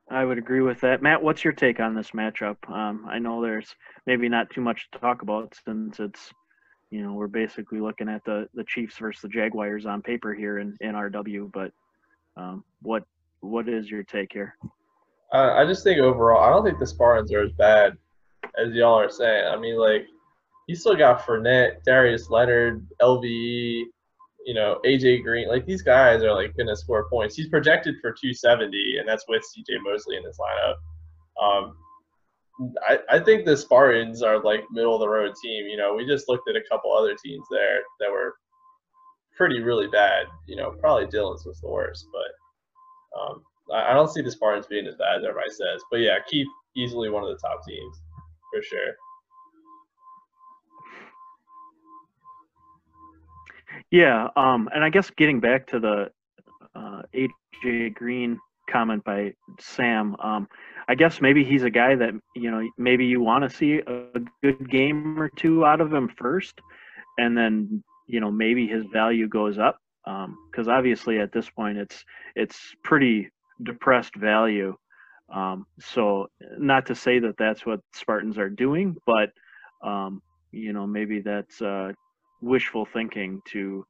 I 0.10 0.24
would 0.24 0.38
agree 0.38 0.62
with 0.62 0.82
that. 0.82 1.02
Matt, 1.02 1.24
what's 1.24 1.44
your 1.44 1.54
take 1.54 1.80
on 1.80 1.96
this 1.96 2.12
matchup? 2.12 2.58
Um, 2.70 3.06
I 3.10 3.18
know 3.18 3.42
there's 3.42 3.76
maybe 4.06 4.30
not 4.30 4.50
too 4.52 4.62
much 4.62 4.88
to 4.92 5.00
talk 5.00 5.24
about 5.24 5.56
since 5.66 6.00
it's, 6.00 6.32
you 6.92 7.02
know, 7.02 7.14
we're 7.14 7.28
basically 7.28 7.80
looking 7.80 8.08
at 8.08 8.24
the, 8.24 8.48
the 8.54 8.64
Chiefs 8.66 8.98
versus 9.00 9.22
the 9.24 9.30
Jaguars 9.30 9.86
on 9.86 10.04
paper 10.04 10.34
here 10.34 10.60
in, 10.60 10.78
in 10.80 10.94
RW, 10.94 11.52
but 11.52 11.72
um, 12.38 12.64
what 12.82 13.04
what 13.40 13.70
is 13.70 13.90
your 13.90 14.04
take 14.04 14.32
here? 14.34 14.56
Uh, 15.34 15.54
I 15.54 15.66
just 15.66 15.84
think 15.84 16.00
overall, 16.00 16.44
I 16.44 16.50
don't 16.50 16.64
think 16.64 16.80
the 16.80 16.88
Spartans 16.88 17.32
are 17.32 17.42
as 17.42 17.52
bad 17.54 17.98
as 18.58 18.74
y'all 18.74 19.00
are 19.00 19.10
saying. 19.10 19.46
I 19.48 19.58
mean, 19.58 19.78
like, 19.78 20.06
you 20.68 20.76
still 20.76 20.96
got 20.96 21.26
Fournette, 21.26 21.84
Darius 21.84 22.30
Leonard, 22.30 22.86
LVE, 23.02 23.84
you 24.46 24.54
know, 24.54 24.80
AJ 24.86 25.24
Green. 25.24 25.48
Like, 25.48 25.66
these 25.66 25.82
guys 25.82 26.24
are, 26.24 26.34
like, 26.34 26.56
going 26.56 26.68
to 26.68 26.76
score 26.76 27.10
points. 27.10 27.36
He's 27.36 27.50
projected 27.50 27.96
for 28.02 28.12
270, 28.12 28.98
and 29.00 29.08
that's 29.08 29.26
with 29.28 29.42
CJ 29.42 29.82
Mosley 29.84 30.18
in 30.18 30.24
his 30.24 30.38
lineup. 30.40 30.76
Um, 31.44 31.76
I, 32.88 33.00
I 33.10 33.20
think 33.20 33.46
the 33.46 33.58
Spartans 33.58 34.22
are, 34.22 34.42
like, 34.42 34.62
middle 34.72 34.94
of 34.94 35.02
the 35.02 35.10
road 35.10 35.34
team. 35.44 35.66
You 35.68 35.78
know, 35.78 35.96
we 35.96 36.06
just 36.06 36.30
looked 36.30 36.48
at 36.48 36.56
a 36.56 36.64
couple 36.70 36.94
other 36.94 37.16
teams 37.24 37.46
there 37.50 37.82
that 38.00 38.12
were 38.12 38.36
pretty, 39.36 39.62
really 39.62 39.88
bad. 39.88 40.28
You 40.48 40.56
know, 40.56 40.72
probably 40.80 41.08
Dylan's 41.08 41.46
was 41.46 41.60
the 41.60 41.70
worst, 41.70 42.08
but 42.14 43.20
um, 43.20 43.44
I 43.74 43.92
I 43.92 43.94
don't 43.94 44.12
see 44.12 44.22
the 44.22 44.32
Spartans 44.32 44.68
being 44.68 44.88
as 44.88 44.96
bad 44.96 45.18
as 45.18 45.24
everybody 45.24 45.50
says. 45.50 45.82
But 45.92 45.98
yeah, 46.02 46.18
keep 46.28 46.48
easily 46.76 47.10
one 47.10 47.24
of 47.24 47.30
the 47.30 47.48
top 47.48 47.66
teams 47.66 48.02
for 48.54 48.62
sure. 48.62 48.96
Yeah, 53.92 54.28
um, 54.36 54.70
and 54.74 54.84
I 54.84 54.90
guess 54.90 55.10
getting 55.12 55.40
back 55.40 55.68
to 55.68 55.80
the 55.80 56.12
uh, 56.76 57.02
AJ 57.14 57.94
Green 57.96 58.40
comment 58.70 59.04
by 59.04 59.34
Sam, 59.60 60.16
um, 60.20 60.48
I 60.88 60.96
guess 60.96 61.22
maybe 61.22 61.44
he's 61.44 61.64
a 61.64 61.70
guy 61.70 61.96
that 61.96 62.14
you 62.36 62.52
know 62.52 62.68
maybe 62.78 63.06
you 63.06 63.22
want 63.22 63.44
to 63.44 63.56
see 63.56 63.82
a 63.88 64.20
good 64.42 64.70
game 64.70 65.20
or 65.20 65.30
two 65.30 65.66
out 65.66 65.82
of 65.82 65.94
him 65.94 66.10
first, 66.18 66.60
and 67.18 67.38
then 67.38 67.84
you 68.08 68.20
know 68.20 68.32
maybe 68.32 68.68
his 68.68 68.86
value 68.92 69.28
goes 69.28 69.58
up 69.58 69.80
because 70.52 70.68
obviously 70.68 71.20
at 71.20 71.32
this 71.32 71.50
point 71.50 71.78
it's 71.78 72.04
it's 72.36 72.60
pretty 72.84 73.30
depressed 73.64 74.16
value. 74.16 74.76
Um, 75.34 75.66
so 75.80 76.28
not 76.58 76.86
to 76.88 76.96
say 76.96 77.20
that 77.20 77.36
that's 77.38 77.66
what 77.66 77.80
Spartans 77.94 78.38
are 78.38 78.50
doing, 78.50 78.96
but 79.06 79.32
um, 79.84 80.22
you 80.52 80.74
know 80.74 80.86
maybe 80.86 81.22
that's 81.22 81.62
uh, 81.62 81.92
wishful 82.42 82.86
thinking 82.94 83.42
to 83.52 83.86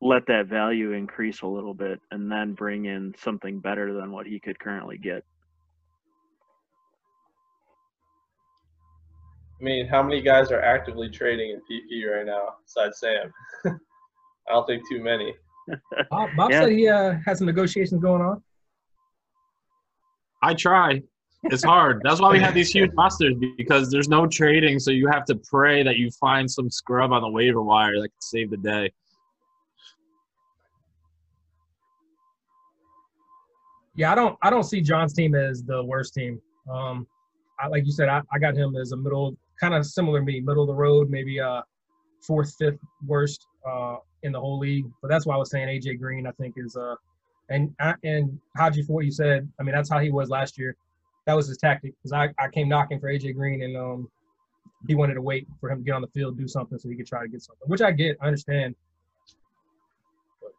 let 0.00 0.26
that 0.26 0.46
value 0.46 0.92
increase 0.92 1.42
a 1.42 1.46
little 1.46 1.74
bit 1.74 2.00
and 2.10 2.30
then 2.30 2.54
bring 2.54 2.86
in 2.86 3.14
something 3.18 3.60
better 3.60 3.92
than 3.92 4.10
what 4.10 4.26
he 4.26 4.40
could 4.40 4.58
currently 4.58 4.96
get. 4.98 5.22
I 9.60 9.62
mean, 9.62 9.86
how 9.86 10.02
many 10.02 10.22
guys 10.22 10.50
are 10.50 10.62
actively 10.62 11.10
trading 11.10 11.50
in 11.50 11.60
PP 11.70 12.10
right 12.10 12.24
now 12.24 12.54
besides 12.64 12.98
Sam? 12.98 13.30
I 13.66 14.52
don't 14.52 14.66
think 14.66 14.82
too 14.88 15.02
many. 15.02 15.34
Bob, 16.10 16.30
Bob 16.34 16.50
Yeah. 16.50 16.60
said 16.62 16.72
he 16.72 16.88
uh, 16.88 17.14
has 17.26 17.38
some 17.38 17.46
negotiations 17.46 18.00
going 18.00 18.22
on. 18.22 18.42
I 20.42 20.54
try. 20.54 21.02
It's 21.44 21.64
hard. 21.64 22.02
That's 22.04 22.20
why 22.20 22.30
we 22.32 22.40
have 22.40 22.54
these 22.54 22.70
huge 22.70 22.90
rosters 22.96 23.34
because 23.56 23.90
there's 23.90 24.08
no 24.08 24.26
trading, 24.26 24.78
so 24.78 24.90
you 24.90 25.08
have 25.08 25.24
to 25.26 25.36
pray 25.36 25.82
that 25.82 25.96
you 25.96 26.10
find 26.10 26.50
some 26.50 26.70
scrub 26.70 27.12
on 27.12 27.22
the 27.22 27.28
waiver 27.30 27.62
wire 27.62 27.94
that 27.94 28.08
can 28.08 28.20
save 28.20 28.50
the 28.50 28.58
day. 28.58 28.92
Yeah, 33.96 34.12
I 34.12 34.14
don't 34.14 34.38
I 34.42 34.50
don't 34.50 34.64
see 34.64 34.80
John's 34.82 35.14
team 35.14 35.34
as 35.34 35.62
the 35.62 35.82
worst 35.82 36.14
team. 36.14 36.40
Um, 36.70 37.06
I, 37.58 37.68
like 37.68 37.84
you 37.86 37.92
said, 37.92 38.08
I, 38.08 38.20
I 38.32 38.38
got 38.38 38.54
him 38.54 38.76
as 38.76 38.92
a 38.92 38.96
middle, 38.96 39.36
kind 39.58 39.74
of 39.74 39.84
similar 39.86 40.20
to 40.20 40.24
me, 40.24 40.40
middle 40.40 40.62
of 40.62 40.68
the 40.68 40.74
road, 40.74 41.10
maybe 41.10 41.40
uh 41.40 41.62
fourth, 42.26 42.54
fifth 42.58 42.78
worst 43.06 43.46
uh 43.68 43.96
in 44.22 44.32
the 44.32 44.40
whole 44.40 44.58
league. 44.58 44.86
But 45.00 45.08
that's 45.08 45.26
why 45.26 45.34
I 45.34 45.38
was 45.38 45.50
saying 45.50 45.68
AJ 45.68 45.98
Green. 45.98 46.26
I 46.26 46.32
think 46.32 46.54
is 46.58 46.76
uh 46.76 46.94
and 47.48 47.74
and 48.04 48.38
Haji 48.56 48.82
for 48.82 48.92
what 48.92 49.04
you 49.06 49.10
said. 49.10 49.50
I 49.58 49.62
mean, 49.62 49.74
that's 49.74 49.90
how 49.90 49.98
he 49.98 50.10
was 50.10 50.28
last 50.28 50.58
year. 50.58 50.76
That 51.30 51.36
was 51.36 51.46
his 51.46 51.58
tactic 51.58 51.94
because 51.96 52.12
I, 52.12 52.30
I 52.42 52.48
came 52.48 52.68
knocking 52.68 52.98
for 52.98 53.06
AJ 53.06 53.36
Green 53.36 53.62
and 53.62 53.76
um 53.76 54.10
he 54.88 54.96
wanted 54.96 55.14
to 55.14 55.22
wait 55.22 55.46
for 55.60 55.70
him 55.70 55.78
to 55.78 55.84
get 55.84 55.94
on 55.94 56.02
the 56.02 56.08
field, 56.08 56.36
do 56.36 56.48
something 56.48 56.76
so 56.76 56.88
he 56.88 56.96
could 56.96 57.06
try 57.06 57.22
to 57.22 57.28
get 57.28 57.40
something, 57.40 57.68
which 57.68 57.82
I 57.82 57.92
get, 57.92 58.16
I 58.20 58.26
understand. 58.26 58.74
But 60.40 60.50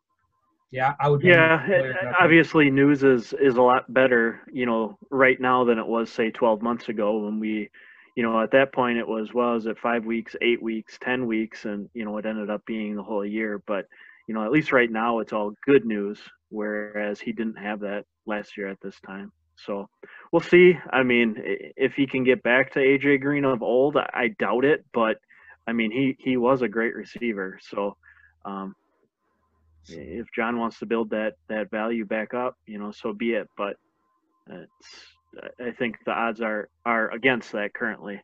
yeah, 0.72 0.94
I 0.98 1.10
would. 1.10 1.20
be 1.20 1.28
Yeah, 1.28 1.92
uh, 2.06 2.14
obviously 2.18 2.72
news 2.72 3.04
is 3.04 3.34
is 3.34 3.58
a 3.58 3.62
lot 3.62 3.94
better, 3.94 4.40
you 4.50 4.66
know, 4.66 4.98
right 5.10 5.42
now 5.42 5.66
than 5.66 5.78
it 5.78 5.86
was 5.86 6.10
say 6.10 6.32
12 6.32 6.62
months 6.62 6.88
ago 6.88 7.18
when 7.18 7.38
we, 7.38 7.70
you 8.16 8.24
know, 8.24 8.42
at 8.42 8.52
that 8.52 8.72
point 8.72 8.98
it 8.98 9.08
was 9.08 9.34
well, 9.34 9.58
is 9.58 9.66
it 9.66 9.78
five 9.78 10.06
weeks, 10.06 10.38
eight 10.42 10.64
weeks, 10.64 10.98
10 11.02 11.28
weeks, 11.28 11.66
and 11.66 11.90
you 11.94 12.06
know 12.06 12.18
it 12.18 12.26
ended 12.26 12.50
up 12.50 12.66
being 12.66 12.96
the 12.96 13.04
whole 13.04 13.26
year. 13.26 13.62
But 13.68 13.88
you 14.26 14.34
know, 14.34 14.46
at 14.46 14.54
least 14.54 14.72
right 14.72 14.90
now 14.90 15.20
it's 15.20 15.34
all 15.34 15.52
good 15.66 15.84
news, 15.86 16.18
whereas 16.48 17.20
he 17.20 17.34
didn't 17.34 17.58
have 17.58 17.82
that 17.82 18.06
last 18.26 18.56
year 18.56 18.70
at 18.70 18.80
this 18.80 18.98
time. 19.06 19.34
So 19.66 19.90
we'll 20.32 20.42
see. 20.42 20.78
I 20.92 21.04
mean, 21.04 21.36
if 21.38 21.94
he 21.94 22.08
can 22.08 22.24
get 22.24 22.44
back 22.44 22.74
to 22.74 22.80
AJ 22.80 23.22
Green 23.22 23.46
of 23.46 23.62
old, 23.62 23.98
I 23.98 24.30
doubt 24.40 24.66
it, 24.66 24.86
but 24.94 25.18
I 25.68 25.74
mean, 25.74 25.92
he 25.92 26.18
he 26.20 26.38
was 26.38 26.62
a 26.62 26.68
great 26.68 26.96
receiver. 26.96 27.60
So 27.62 27.98
um, 28.46 28.76
if 29.88 30.28
John 30.36 30.60
wants 30.60 30.80
to 30.80 30.86
build 30.86 31.12
that 31.12 31.34
that 31.50 31.70
value 31.70 32.06
back 32.06 32.34
up, 32.34 32.58
you 32.66 32.80
know, 32.80 32.92
so 32.92 33.14
be 33.14 33.34
it. 33.34 33.50
But 33.58 33.76
it's, 34.50 35.54
I 35.60 35.72
think 35.72 35.98
the 36.06 36.12
odds 36.12 36.42
are 36.42 36.70
are 36.86 37.12
against 37.12 37.52
that 37.52 37.74
currently. 37.74 38.22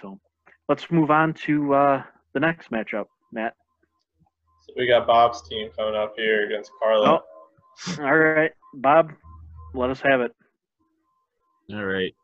So 0.00 0.18
let's 0.68 0.90
move 0.90 1.10
on 1.10 1.34
to 1.34 1.74
uh, 1.74 2.02
the 2.32 2.40
next 2.40 2.70
matchup, 2.70 3.06
Matt. 3.32 3.54
So 4.66 4.72
we 4.76 4.86
got 4.88 5.06
Bob's 5.06 5.46
team 5.46 5.70
coming 5.76 5.94
up 5.94 6.14
here 6.16 6.46
against 6.46 6.70
Carlo. 6.78 7.20
Oh. 7.20 8.02
All 8.02 8.16
right, 8.16 8.52
Bob, 8.72 9.12
let 9.74 9.90
us 9.90 10.00
have 10.00 10.20
it. 10.20 10.34
All 11.72 11.84
right. 11.84 12.14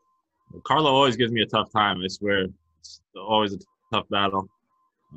Carlo 0.63 0.91
always 0.91 1.15
gives 1.15 1.31
me 1.31 1.41
a 1.41 1.45
tough 1.45 1.71
time. 1.71 2.01
I 2.03 2.07
swear, 2.07 2.47
it's 2.79 3.01
always 3.15 3.53
a 3.53 3.57
tough 3.91 4.07
battle. 4.09 4.47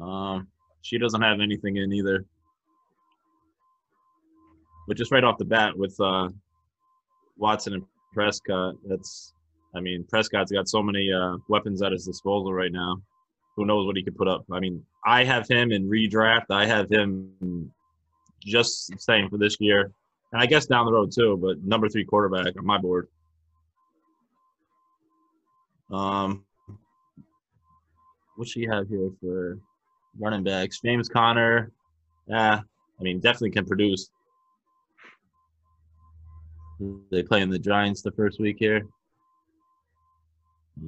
Um, 0.01 0.49
she 0.83 0.99
doesn't 0.99 1.21
have 1.23 1.41
anything 1.41 1.77
in 1.77 1.93
either. 1.93 2.25
But 4.87 4.97
just 4.97 5.13
right 5.13 5.25
off 5.25 5.39
the 5.39 5.45
bat 5.45 5.77
with 5.77 5.99
uh, 6.01 6.29
Watson 7.37 7.75
and 7.75 7.85
Prescott, 8.13 8.75
that's, 8.87 9.33
I 9.75 9.81
mean, 9.81 10.05
Prescott's 10.09 10.53
got 10.53 10.69
so 10.69 10.83
many 10.83 11.11
uh, 11.13 11.37
weapons 11.49 11.83
at 11.83 11.93
his 11.93 12.05
disposal 12.05 12.53
right 12.53 12.73
now. 12.73 13.01
Who 13.57 13.65
knows 13.65 13.87
what 13.87 13.97
he 13.97 14.03
could 14.03 14.17
put 14.17 14.29
up? 14.29 14.45
I 14.53 14.61
mean, 14.61 14.85
I 15.07 15.25
have 15.25 15.49
him 15.49 15.73
in 15.73 15.89
redraft. 15.89 16.47
I 16.51 16.67
have 16.67 16.91
him 16.91 17.73
just 18.45 18.99
staying 19.01 19.31
for 19.31 19.39
this 19.39 19.57
year, 19.61 19.93
and 20.33 20.43
I 20.43 20.47
guess 20.47 20.67
down 20.67 20.87
the 20.87 20.93
road 20.93 21.13
too. 21.13 21.39
But 21.41 21.63
number 21.63 21.89
three 21.89 22.05
quarterback 22.05 22.59
on 22.59 22.67
my 22.67 22.79
board. 22.79 23.09
Um, 25.95 26.45
what 28.37 28.49
she 28.49 28.65
have 28.65 28.89
here 28.89 29.11
for 29.21 29.59
running 30.19 30.43
backs? 30.43 30.81
James 30.85 31.09
Conner. 31.09 31.71
Yeah, 32.27 32.61
I 32.99 33.03
mean, 33.03 33.21
definitely 33.21 33.53
can 33.53 33.65
produce. 33.65 34.11
They 37.13 37.23
play 37.23 37.43
in 37.43 37.51
the 37.51 37.59
Giants 37.59 38.03
the 38.03 38.11
first 38.13 38.41
week 38.41 38.57
here. 38.59 38.83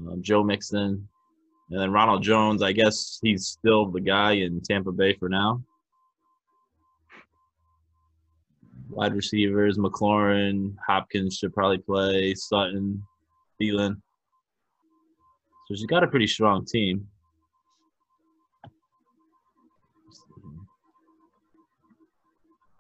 Um, 0.09 0.21
Joe 0.23 0.43
Mixon, 0.43 1.09
and 1.71 1.81
then 1.81 1.93
Ronald 1.93 2.25
Jones. 2.25 2.61
I 2.61 2.73
guess 2.73 3.21
he's 3.23 3.47
still 3.47 3.87
the 3.87 4.01
guy 4.01 4.33
in 4.33 4.61
Tampa 4.61 4.91
Bay 4.91 5.15
for 5.15 5.29
now. 5.29 5.63
Wide 8.91 9.15
receivers: 9.15 9.79
McLaurin, 9.79 10.75
Hopkins 10.85 11.37
should 11.37 11.55
probably 11.55 11.79
play. 11.79 12.35
Sutton, 12.35 13.01
Thielen. 13.63 14.01
So 15.67 15.75
she's 15.75 15.87
got 15.87 16.05
a 16.05 16.07
pretty 16.07 16.27
strong 16.27 16.65
team. 16.65 17.09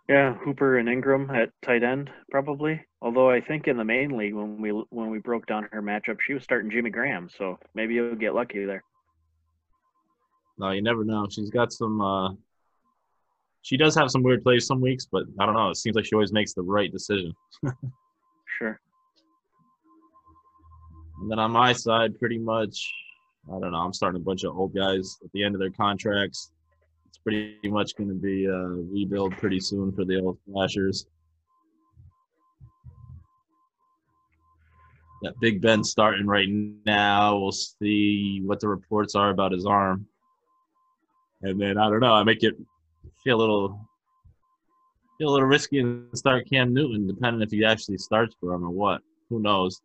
Yeah, 0.09 0.35
Hooper 0.35 0.79
and 0.79 0.89
Ingram 0.89 1.31
at 1.31 1.51
tight 1.63 1.83
end 1.83 2.11
probably. 2.31 2.81
Although 3.03 3.29
I 3.29 3.41
think 3.41 3.67
in 3.67 3.77
the 3.77 3.85
main 3.85 4.17
league 4.17 4.35
when 4.35 4.61
we 4.61 4.71
when 4.71 5.11
we 5.11 5.19
broke 5.19 5.47
down 5.47 5.69
her 5.73 5.83
matchup, 5.83 6.19
she 6.21 6.33
was 6.33 6.45
starting 6.45 6.71
Jimmy 6.71 6.91
Graham, 6.91 7.29
so 7.29 7.59
maybe 7.75 7.95
you'll 7.95 8.15
get 8.15 8.35
lucky 8.35 8.65
there. 8.65 8.85
No, 10.59 10.71
you 10.71 10.81
never 10.81 11.05
know. 11.05 11.27
She's 11.29 11.51
got 11.51 11.73
some. 11.73 12.01
Uh, 12.01 12.31
she 13.63 13.77
does 13.77 13.97
have 13.97 14.11
some 14.11 14.23
weird 14.23 14.45
plays 14.45 14.65
some 14.65 14.81
weeks, 14.81 15.09
but 15.11 15.25
I 15.41 15.47
don't 15.47 15.57
know. 15.57 15.71
It 15.71 15.77
seems 15.77 15.97
like 15.97 16.05
she 16.05 16.15
always 16.15 16.33
makes 16.33 16.55
the 16.55 16.63
right 16.63 16.91
decision. 16.91 17.35
sure. 18.59 18.81
And 21.27 21.33
then 21.33 21.41
on 21.41 21.51
my 21.51 21.73
side, 21.73 22.17
pretty 22.21 22.39
much, 22.39 22.89
I 23.49 23.59
don't 23.59 23.73
know. 23.73 23.79
I'm 23.79 23.93
starting 23.93 24.21
a 24.21 24.25
bunch 24.25 24.45
of 24.45 24.57
old 24.57 24.73
guys 24.73 25.19
at 25.25 25.33
the 25.33 25.43
end 25.43 25.57
of 25.57 25.59
their 25.59 25.73
contracts. 25.73 26.53
It's 27.09 27.19
pretty 27.19 27.59
much 27.65 27.97
going 27.97 28.11
to 28.11 28.15
be 28.15 28.45
a 28.45 28.57
rebuild 28.57 29.33
pretty 29.33 29.59
soon 29.59 29.91
for 29.91 30.05
the 30.05 30.21
old 30.21 30.39
flashers. 30.47 31.05
That 35.23 35.35
Big 35.41 35.61
Ben 35.61 35.83
starting 35.83 36.29
right 36.29 36.47
now. 36.87 37.37
We'll 37.37 37.51
see 37.51 38.41
what 38.45 38.61
the 38.61 38.69
reports 38.69 39.17
are 39.17 39.31
about 39.31 39.51
his 39.51 39.67
arm. 39.67 40.07
And 41.43 41.61
then 41.61 41.77
I 41.77 41.91
don't 41.91 41.99
know. 41.99 42.15
I 42.15 42.23
make 42.23 42.45
it 42.45 42.55
feel 43.25 43.39
a 43.39 43.41
little 43.41 43.81
feel 45.19 45.31
a 45.31 45.33
little 45.33 45.49
risky 45.49 45.81
and 45.81 46.07
start 46.17 46.49
Cam 46.49 46.73
Newton, 46.73 47.09
depending 47.09 47.43
if 47.43 47.51
he 47.51 47.65
actually 47.65 47.99
starts 47.99 48.37
for 48.39 48.55
him 48.55 48.63
or 48.63 48.71
what. 48.71 49.01
Who 49.29 49.41
knows? 49.41 49.83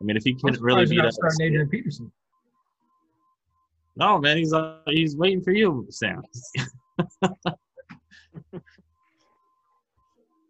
I 0.00 0.04
mean, 0.04 0.16
if 0.16 0.24
he 0.24 0.32
I'm 0.32 0.38
can't 0.38 0.60
really 0.60 0.86
surprised 0.86 0.90
beat 0.90 0.94
you're 0.96 1.02
not 1.04 1.08
us, 1.08 1.16
starting 1.16 1.40
Adrian 1.46 1.68
Peterson. 1.68 2.12
no 3.96 4.18
man, 4.18 4.36
he's 4.38 4.52
uh, 4.52 4.78
he's 4.86 5.16
waiting 5.16 5.42
for 5.42 5.52
you, 5.52 5.86
Sam. 5.90 6.22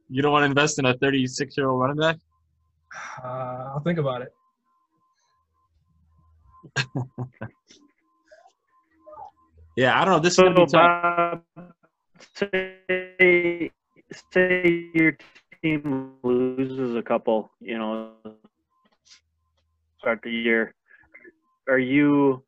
you 0.08 0.22
don't 0.22 0.32
want 0.32 0.42
to 0.42 0.46
invest 0.46 0.78
in 0.78 0.86
a 0.86 0.94
36 0.98 1.56
year 1.56 1.68
old 1.68 1.80
running 1.80 1.96
back? 1.96 2.16
Uh, 3.22 3.72
I'll 3.74 3.80
think 3.80 3.98
about 3.98 4.22
it. 4.22 4.32
Yeah, 9.76 10.00
I 10.00 10.04
don't 10.04 10.14
know. 10.14 10.20
This 10.20 10.34
is 10.34 10.36
So 10.36 10.44
gonna 10.44 10.54
be 10.54 10.66
tough. 10.66 11.40
Say 12.36 13.70
say 14.12 14.90
your 14.94 15.16
team 15.62 16.12
loses 16.22 16.94
a 16.94 17.02
couple, 17.02 17.50
you 17.60 17.78
know, 17.78 18.12
start 20.04 20.20
the 20.22 20.30
year. 20.30 20.74
Are 21.66 21.78
you? 21.78 22.44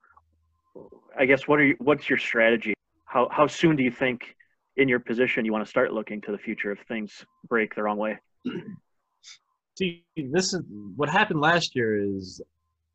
I 1.19 1.25
guess 1.25 1.49
what 1.49 1.59
are 1.59 1.65
you? 1.65 1.77
What's 1.79 2.11
your 2.11 2.19
strategy? 2.19 2.75
How 3.07 3.29
how 3.31 3.47
soon 3.47 3.77
do 3.77 3.83
you 3.83 3.91
think 3.91 4.37
in 4.77 4.89
your 4.89 5.01
position 5.01 5.47
you 5.47 5.53
want 5.53 5.65
to 5.65 5.71
start 5.71 5.91
looking 5.91 6.21
to 6.23 6.33
the 6.33 6.39
future 6.39 6.71
if 6.71 6.81
things 6.87 7.25
break 7.49 7.75
the 7.75 7.83
wrong 7.83 7.97
way? 7.97 8.19
See, 9.79 10.05
this 10.17 10.53
is 10.53 10.61
what 10.97 11.09
happened 11.09 11.41
last 11.41 11.75
year. 11.75 11.99
Is 11.99 12.43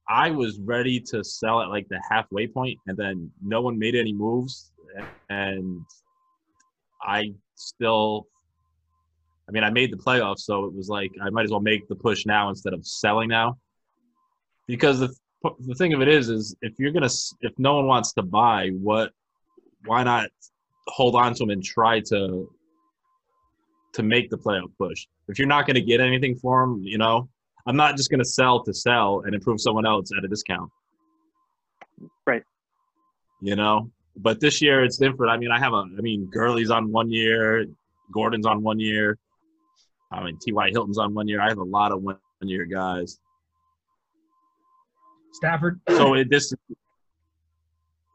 I 0.08 0.30
was 0.30 0.60
ready 0.60 1.00
to 1.12 1.24
sell 1.24 1.60
at 1.62 1.70
like 1.70 1.88
the 1.90 2.00
halfway 2.08 2.46
point, 2.46 2.78
and 2.86 2.96
then 2.96 3.32
no 3.44 3.62
one 3.62 3.80
made 3.80 3.96
any 3.96 4.14
moves, 4.14 4.72
and 5.30 5.82
I 7.02 7.34
still. 7.56 8.28
I 9.50 9.52
mean, 9.52 9.64
I 9.64 9.72
made 9.72 9.92
the 9.92 9.98
playoffs, 9.98 10.42
so 10.42 10.66
it 10.66 10.74
was 10.74 10.88
like 10.88 11.12
I 11.20 11.32
might 11.32 11.46
as 11.46 11.50
well 11.50 11.62
make 11.62 11.88
the 11.88 11.96
push 11.96 12.28
now 12.28 12.50
instead 12.50 12.74
of 12.74 12.86
selling 12.86 13.28
now. 13.28 13.58
Because 14.68 15.00
the 15.00 15.14
the 15.60 15.76
thing 15.76 15.94
of 15.94 16.02
it 16.02 16.08
is, 16.08 16.30
is 16.30 16.56
if 16.62 16.78
you're 16.78 16.92
gonna 16.92 17.10
if 17.42 17.54
no 17.58 17.76
one 17.76 17.88
wants 17.88 18.14
to 18.14 18.22
buy, 18.22 18.70
what? 18.70 19.12
Why 19.86 20.04
not 20.04 20.30
hold 20.88 21.16
on 21.16 21.34
to 21.34 21.40
them 21.40 21.50
and 21.50 21.64
try 21.64 22.00
to 22.02 22.52
to 23.94 24.04
make 24.04 24.30
the 24.30 24.38
playoff 24.38 24.72
push? 24.78 25.08
If 25.28 25.40
you're 25.40 25.48
not 25.48 25.66
gonna 25.66 25.82
get 25.82 26.00
anything 26.00 26.36
for 26.36 26.62
them, 26.62 26.82
you 26.84 26.98
know, 26.98 27.30
I'm 27.66 27.76
not 27.76 27.98
just 27.98 28.12
gonna 28.12 28.26
sell 28.26 28.64
to 28.64 28.74
sell 28.74 29.22
and 29.26 29.34
improve 29.34 29.60
someone 29.60 29.86
else 29.86 30.12
at 30.16 30.24
a 30.24 30.28
discount. 30.28 30.72
Right. 32.26 32.44
You 33.42 33.56
know, 33.56 33.92
but 34.16 34.40
this 34.40 34.62
year 34.62 34.84
it's 34.84 34.98
different. 34.98 35.32
I 35.32 35.38
mean, 35.38 35.52
I 35.52 35.60
have 35.60 35.74
a. 35.74 35.84
I 35.98 36.02
mean, 36.02 36.30
Gurley's 36.32 36.70
on 36.70 36.92
one 36.92 37.10
year, 37.10 37.66
Gordon's 38.12 38.46
on 38.46 38.62
one 38.62 38.80
year. 38.80 39.18
I 40.12 40.24
mean, 40.24 40.38
T.Y. 40.42 40.70
Hilton's 40.72 40.98
on 40.98 41.14
one 41.14 41.28
year. 41.28 41.42
I 41.42 41.48
have 41.48 41.58
a 41.58 41.64
lot 41.64 41.92
of 41.92 42.04
one 42.04 42.18
year 42.42 42.66
guys. 42.66 43.20
Stafford. 45.34 45.80
So 45.90 46.14
it, 46.16 46.30
this 46.30 46.54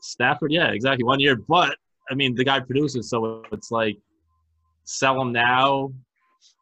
Stafford, 0.01 0.53
yeah, 0.53 0.69
exactly 0.69 1.05
one 1.05 1.21
year. 1.21 1.37
But 1.37 1.77
I 2.11 2.15
mean, 2.15 2.35
the 2.35 2.45
guy 2.45 2.61
produces, 2.61 3.11
so 3.11 3.43
it's 3.53 3.71
like 3.71 3.97
sell 4.85 5.21
him 5.21 5.33
now, 5.33 5.93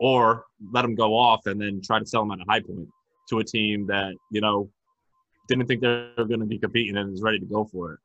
or 0.00 0.44
let 0.72 0.84
him 0.84 0.94
go 0.94 1.16
off 1.16 1.46
and 1.46 1.60
then 1.60 1.80
try 1.82 1.98
to 1.98 2.06
sell 2.06 2.22
him 2.22 2.30
at 2.32 2.40
a 2.40 2.44
high 2.48 2.60
point 2.60 2.88
to 3.28 3.38
a 3.38 3.44
team 3.44 3.86
that 3.86 4.14
you 4.30 4.40
know 4.40 4.70
didn't 5.48 5.66
think 5.66 5.80
they're 5.80 6.10
going 6.16 6.40
to 6.40 6.46
be 6.46 6.58
competing 6.58 6.96
and 6.96 7.12
is 7.12 7.22
ready 7.22 7.38
to 7.38 7.46
go 7.46 7.64
for 7.64 7.92
it. 7.92 8.00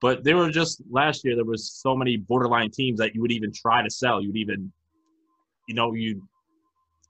But 0.00 0.24
there 0.24 0.36
were 0.36 0.50
just 0.50 0.82
last 0.90 1.24
year 1.24 1.36
there 1.36 1.44
was 1.44 1.70
so 1.70 1.94
many 1.94 2.16
borderline 2.16 2.70
teams 2.70 2.98
that 2.98 3.14
you 3.14 3.20
would 3.20 3.30
even 3.30 3.52
try 3.52 3.82
to 3.82 3.90
sell. 3.90 4.20
You'd 4.20 4.36
even, 4.36 4.72
you 5.68 5.76
know, 5.76 5.92
you 5.94 6.26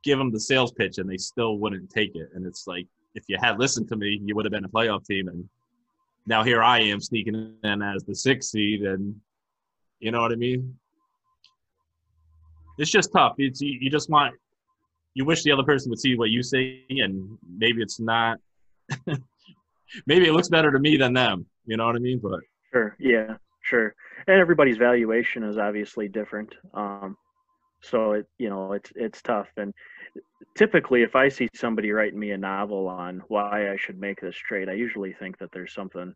give 0.05 0.19
them 0.19 0.31
the 0.31 0.41
sales 0.41 0.73
pitch 0.73 0.99
and 0.99 1.09
they 1.09 1.17
still 1.17 1.57
wouldn't 1.57 1.89
take 1.89 2.15
it. 2.17 2.29
And 2.35 2.47
it's 2.47 2.67
like 2.67 2.87
if 3.15 3.25
you 3.29 3.37
had 3.41 3.59
listened 3.59 3.89
to 3.89 3.97
me, 3.97 4.21
you 4.25 4.35
would 4.35 4.45
have 4.45 4.53
been 4.53 4.65
a 4.65 4.69
playoff 4.69 5.05
team. 5.07 5.29
And 5.29 5.49
now 6.27 6.43
here 6.43 6.63
I 6.63 6.81
am 6.81 7.01
sneaking 7.01 7.55
in 7.63 7.83
as 7.83 8.05
the 8.05 8.15
sixth 8.15 8.51
seed, 8.51 8.83
and 8.83 9.15
you 10.01 10.11
know 10.11 10.21
what 10.21 10.33
I 10.33 10.37
mean. 10.37 10.77
It's 12.79 12.91
just 12.91 13.13
tough. 13.13 13.35
It's 13.39 13.61
you, 13.61 13.79
you 13.81 13.91
just 13.91 14.09
want 14.09 14.35
you 15.15 15.25
wish 15.25 15.43
the 15.43 15.53
other 15.53 15.63
person 15.63 15.91
would 15.91 16.01
see 16.01 16.17
what 16.17 16.31
you 16.31 16.43
see, 16.43 16.85
and 16.89 17.37
maybe 17.59 17.83
it's 17.83 18.01
not. 18.01 18.39
maybe 20.07 20.27
it 20.27 20.33
looks 20.33 20.49
better 20.49 20.71
to 20.71 20.79
me 20.79 20.97
than 20.97 21.13
them. 21.13 21.47
You 21.67 21.77
know 21.77 21.87
what 21.87 21.97
I 21.97 21.99
mean? 21.99 22.19
But 22.19 22.41
Sure. 22.73 22.97
Yeah. 22.99 23.37
Sure. 23.63 23.95
And 24.27 24.41
everybody's 24.41 24.79
valuation 24.79 25.45
is 25.45 25.59
obviously 25.59 26.09
different. 26.09 26.55
Um, 26.75 27.17
so 27.81 28.13
it 28.13 28.27
you 28.39 28.49
know 28.49 28.73
it's 28.73 28.93
it's 28.97 29.23
tough. 29.23 29.49
And 29.57 29.75
typically, 30.55 31.03
if 31.03 31.17
I 31.17 31.29
see 31.29 31.49
somebody 31.55 31.91
writing 31.91 32.19
me 32.19 32.33
a 32.33 32.39
novel 32.39 32.89
on 32.89 33.23
why 33.29 33.71
I 33.71 33.77
should 33.77 33.99
make 33.99 34.21
this 34.21 34.37
trade, 34.37 34.69
I 34.69 34.75
usually 34.75 35.13
think 35.13 35.39
that 35.39 35.51
there's 35.53 35.75
something 35.75 36.15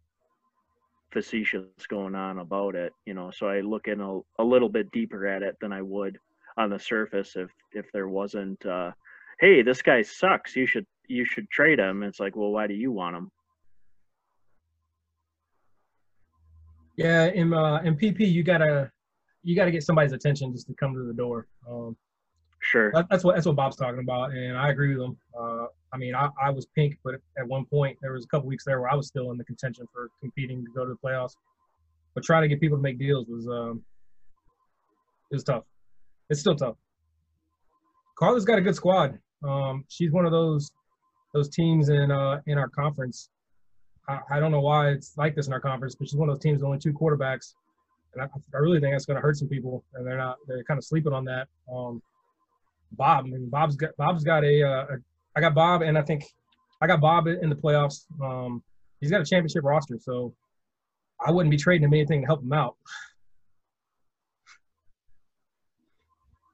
facetious 1.12 1.64
going 1.89 2.14
on 2.14 2.39
about 2.39 2.74
it. 2.74 2.93
You 3.05 3.14
know, 3.14 3.30
so 3.30 3.49
I 3.49 3.61
look 3.61 3.89
in 3.89 4.01
a, 4.01 4.20
a 4.39 4.45
little 4.45 4.68
bit 4.68 4.91
deeper 4.91 5.26
at 5.26 5.43
it 5.43 5.57
than 5.61 5.72
I 5.72 5.82
would 5.82 6.18
on 6.57 6.70
the 6.70 6.78
surface 6.78 7.37
if 7.37 7.51
if 7.72 7.91
there 7.93 8.09
wasn't. 8.09 8.64
Uh, 8.64 8.93
hey, 9.41 9.62
this 9.62 9.82
guy 9.82 10.03
sucks. 10.03 10.57
You 10.57 10.66
should 10.66 10.87
you 11.09 11.24
should 11.24 11.49
trade 11.51 11.78
him. 11.78 12.03
It's 12.03 12.20
like, 12.20 12.37
well, 12.37 12.51
why 12.51 12.66
do 12.66 12.74
you 12.74 12.93
want 12.93 13.16
him? 13.16 13.30
Yeah, 16.97 17.26
in 17.26 17.53
uh, 17.53 17.80
in 17.84 17.97
PP, 17.97 18.30
you 18.30 18.43
gotta 18.43 18.91
you 19.43 19.55
gotta 19.55 19.70
get 19.70 19.82
somebody's 19.82 20.12
attention 20.12 20.53
just 20.53 20.66
to 20.66 20.74
come 20.74 20.95
to 20.95 21.05
the 21.05 21.12
door. 21.12 21.47
Um, 21.68 21.97
Sure. 22.71 22.91
that, 22.93 23.07
that's 23.09 23.23
what 23.23 23.37
that's 23.37 23.47
what 23.47 23.55
Bob's 23.55 23.77
talking 23.77 24.01
about, 24.01 24.33
and 24.33 24.57
I 24.57 24.71
agree 24.71 24.97
with 24.97 25.05
him. 25.05 25.17
Uh, 25.39 25.67
I 25.93 25.97
mean, 25.99 26.14
I, 26.14 26.29
I 26.43 26.51
was 26.51 26.67
pink, 26.75 26.99
but 27.05 27.14
at 27.39 27.47
one 27.47 27.64
point 27.64 27.97
there 28.03 28.12
was 28.12 28.25
a 28.25 28.29
couple 28.29 28.49
weeks 28.49 28.64
there 28.64 28.81
where 28.81 28.91
I 28.91 28.95
was 28.95 29.07
still 29.07 29.31
in 29.31 29.39
the 29.39 29.45
contention 29.45 29.87
for 29.93 30.11
competing 30.21 30.64
to 30.64 30.71
go 30.73 30.85
to 30.85 30.91
the 30.91 30.99
playoffs. 30.99 31.37
But 32.14 32.25
trying 32.25 32.43
to 32.43 32.49
get 32.49 32.61
people 32.61 32.79
to 32.79 32.83
make 32.83 32.99
deals 32.99 33.29
was 33.29 33.47
um, 33.47 33.83
it 35.31 35.37
was 35.37 35.45
tough. 35.45 35.64
It's 36.29 36.41
still 36.41 36.57
tough. 36.57 36.77
Carla's 38.19 38.45
got 38.45 38.59
a 38.59 38.62
good 38.62 38.75
squad. 38.75 39.19
Um, 39.47 39.85
she's 39.89 40.11
one 40.11 40.25
of 40.25 40.33
those 40.33 40.71
those 41.35 41.49
teams 41.49 41.89
in 41.89 42.11
uh, 42.11 42.41
in 42.47 42.59
our 42.59 42.69
conference. 42.69 43.29
I, 44.09 44.21
I 44.31 44.41
don't 44.41 44.51
know 44.51 44.61
why 44.61 44.91
it's 44.91 45.17
like 45.17 45.37
this 45.37 45.47
in 45.47 45.53
our 45.53 45.61
conference, 45.61 45.95
but 45.95 46.09
she's 46.09 46.17
one 46.17 46.29
of 46.29 46.35
those 46.35 46.43
teams 46.43 46.59
with 46.59 46.67
only 46.67 46.79
two 46.79 46.93
quarterbacks, 46.93 47.55
and 48.14 48.23
I, 48.23 48.27
I 48.55 48.59
really 48.59 48.81
think 48.81 48.95
that's 48.95 49.07
going 49.07 49.17
to 49.17 49.21
hurt 49.21 49.37
some 49.37 49.49
people, 49.49 49.85
and 49.95 50.07
they're 50.07 50.17
not 50.17 50.39
they're 50.49 50.64
kind 50.64 50.79
of 50.79 50.85
sleeping 50.85 51.12
on 51.12 51.25
that. 51.27 51.49
Um, 51.73 52.03
Bob, 52.93 53.26
I 53.26 53.28
mean, 53.28 53.49
Bob's 53.49 53.76
got 53.76 53.97
Bob's 53.97 54.24
got 54.24 54.45
a, 54.45 54.62
uh, 54.62 54.87
a 54.91 54.97
I 55.37 55.41
got 55.41 55.55
Bob, 55.55 55.82
and 55.82 55.99
I 55.99 56.03
think 56.03 56.24
I 56.80 56.87
got 56.87 57.01
Bob 57.01 57.26
in 57.26 57.49
the 57.49 57.57
playoffs. 57.57 58.05
Um, 58.22 58.62
he's 59.01 59.11
got 59.11 59.20
a 59.20 59.24
championship 59.24 59.64
roster, 59.64 59.99
so 60.01 60.34
I 61.24 61.30
wouldn't 61.30 61.51
be 61.51 61.57
trading 61.57 61.84
him 61.84 61.95
anything 61.95 62.22
to 62.22 62.26
help 62.26 62.43
him 62.43 62.53
out. 62.53 62.76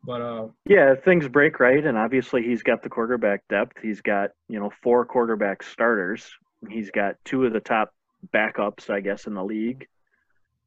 But 0.05 0.21
uh, 0.21 0.49
Yeah, 0.67 0.95
things 0.97 1.29
break 1.29 1.61
right, 1.61 1.85
and 1.85 1.97
obviously 1.97 2.43
he's 2.43 2.63
got 2.63 2.83
the 2.83 2.89
quarterback 2.89 3.47
depth. 3.49 3.77
He's 3.81 4.01
got 4.01 4.31
you 4.49 4.59
know 4.59 4.71
four 4.83 5.05
quarterback 5.05 5.63
starters. 5.63 6.29
He's 6.69 6.91
got 6.91 7.17
two 7.25 7.45
of 7.45 7.53
the 7.53 7.61
top 7.61 7.93
backups, 8.35 8.91
I 8.91 9.01
guess, 9.01 9.27
in 9.27 9.35
the 9.35 9.45
league. 9.45 9.87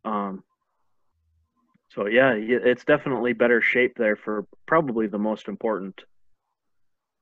Um, 0.03 0.43
so 1.95 2.07
yeah, 2.07 2.33
it's 2.35 2.83
definitely 2.83 3.31
better 3.31 3.61
shape 3.61 3.93
there 3.97 4.17
for 4.17 4.45
probably 4.65 5.07
the 5.07 5.17
most 5.17 5.47
important 5.47 6.01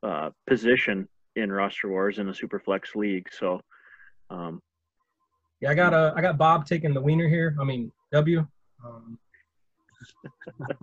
uh, 0.02 0.32
position 0.48 1.08
in 1.36 1.52
roster 1.52 1.90
wars 1.90 2.18
in 2.18 2.28
a 2.28 2.32
superflex 2.32 2.96
league. 2.96 3.28
So 3.32 3.62
um, 4.32 4.62
yeah, 5.62 5.70
I 5.70 5.76
got 5.76 5.94
uh, 5.94 6.14
I 6.16 6.22
got 6.22 6.40
Bob 6.40 6.66
taking 6.66 6.94
the 6.94 7.02
wiener 7.02 7.28
here. 7.28 7.56
I 7.62 7.64
mean 7.64 7.92
W. 8.12 8.48
Um, 8.84 9.20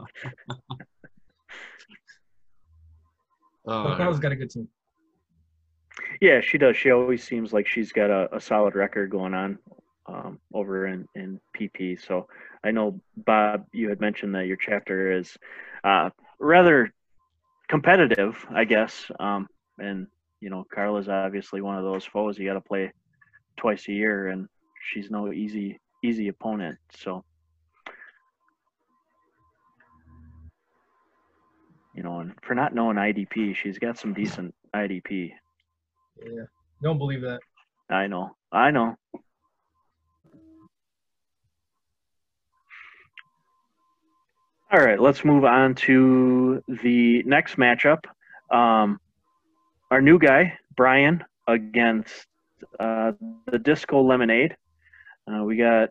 Uh, 3.69 3.95
Carla's 3.95 4.19
got 4.19 4.33
a 4.33 4.37
good 4.37 4.51
team. 4.51 4.67
Yeah, 6.21 6.41
she 6.41 6.59
does. 6.59 6.77
She 6.77 6.91
always 6.91 7.23
seems 7.23 7.53
like 7.53 7.69
she's 7.69 7.93
got 7.93 8.11
a, 8.11 8.35
a 8.35 8.41
solid 8.41 8.75
record 8.75 9.11
going 9.11 9.35
on 9.35 9.59
um, 10.07 10.41
over 10.53 10.87
in, 10.87 11.07
in 11.15 11.39
PP. 11.57 12.01
So 12.05 12.27
I 12.63 12.71
know, 12.71 13.01
Bob, 13.17 13.67
you 13.73 13.89
had 13.89 14.01
mentioned 14.01 14.35
that 14.35 14.47
your 14.47 14.57
chapter 14.57 15.13
is 15.13 15.37
uh, 15.83 16.11
rather 16.39 16.93
competitive, 17.69 18.45
I 18.51 18.65
guess. 18.65 19.11
Um, 19.19 19.49
and, 19.79 20.07
you 20.41 20.51
know, 20.51 20.67
Carla's 20.75 21.09
obviously 21.09 21.63
one 21.63 21.79
of 21.79 21.85
those 21.85 22.05
foes 22.05 22.39
you 22.39 22.47
got 22.47 22.55
to 22.55 22.61
play 22.61 22.93
twice 23.57 23.89
a 23.89 23.93
year, 23.93 24.29
and 24.29 24.49
she's 24.93 25.11
no 25.11 25.33
easy 25.33 25.81
easy 26.03 26.29
opponent. 26.29 26.79
So, 26.97 27.25
you 31.95 32.03
know, 32.03 32.21
and 32.21 32.33
for 32.43 32.55
not 32.55 32.75
knowing 32.75 32.97
IDP, 32.97 33.55
she's 33.55 33.79
got 33.79 33.99
some 33.99 34.15
decent 34.15 34.55
IDP. 34.75 35.33
Yeah. 36.23 36.45
Don't 36.83 36.99
believe 36.99 37.21
that. 37.23 37.41
I 37.91 38.07
know. 38.07 38.37
I 38.53 38.71
know. 38.71 38.97
All 44.73 44.79
right, 44.79 45.01
let's 45.01 45.25
move 45.25 45.45
on 45.45 45.75
to 45.87 46.63
the 46.69 47.25
next 47.25 47.57
matchup. 47.57 48.05
Um, 48.53 49.01
our 49.91 50.01
new 50.01 50.17
guy, 50.17 50.57
Brian, 50.77 51.25
against 51.49 52.27
uh, 52.79 53.11
the 53.51 53.59
Disco 53.59 54.01
Lemonade. 54.01 54.57
Uh, 55.27 55.43
we 55.43 55.57
got, 55.57 55.89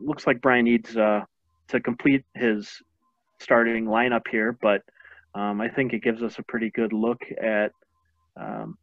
looks 0.00 0.26
like 0.26 0.40
Brian 0.40 0.64
needs 0.64 0.96
uh, 0.96 1.20
to 1.68 1.78
complete 1.78 2.24
his 2.34 2.68
starting 3.38 3.84
lineup 3.84 4.22
here, 4.28 4.58
but 4.60 4.82
um, 5.36 5.60
I 5.60 5.68
think 5.68 5.92
it 5.92 6.02
gives 6.02 6.20
us 6.24 6.40
a 6.40 6.42
pretty 6.42 6.70
good 6.70 6.92
look 6.92 7.22
at 7.40 7.70
um, 8.36 8.76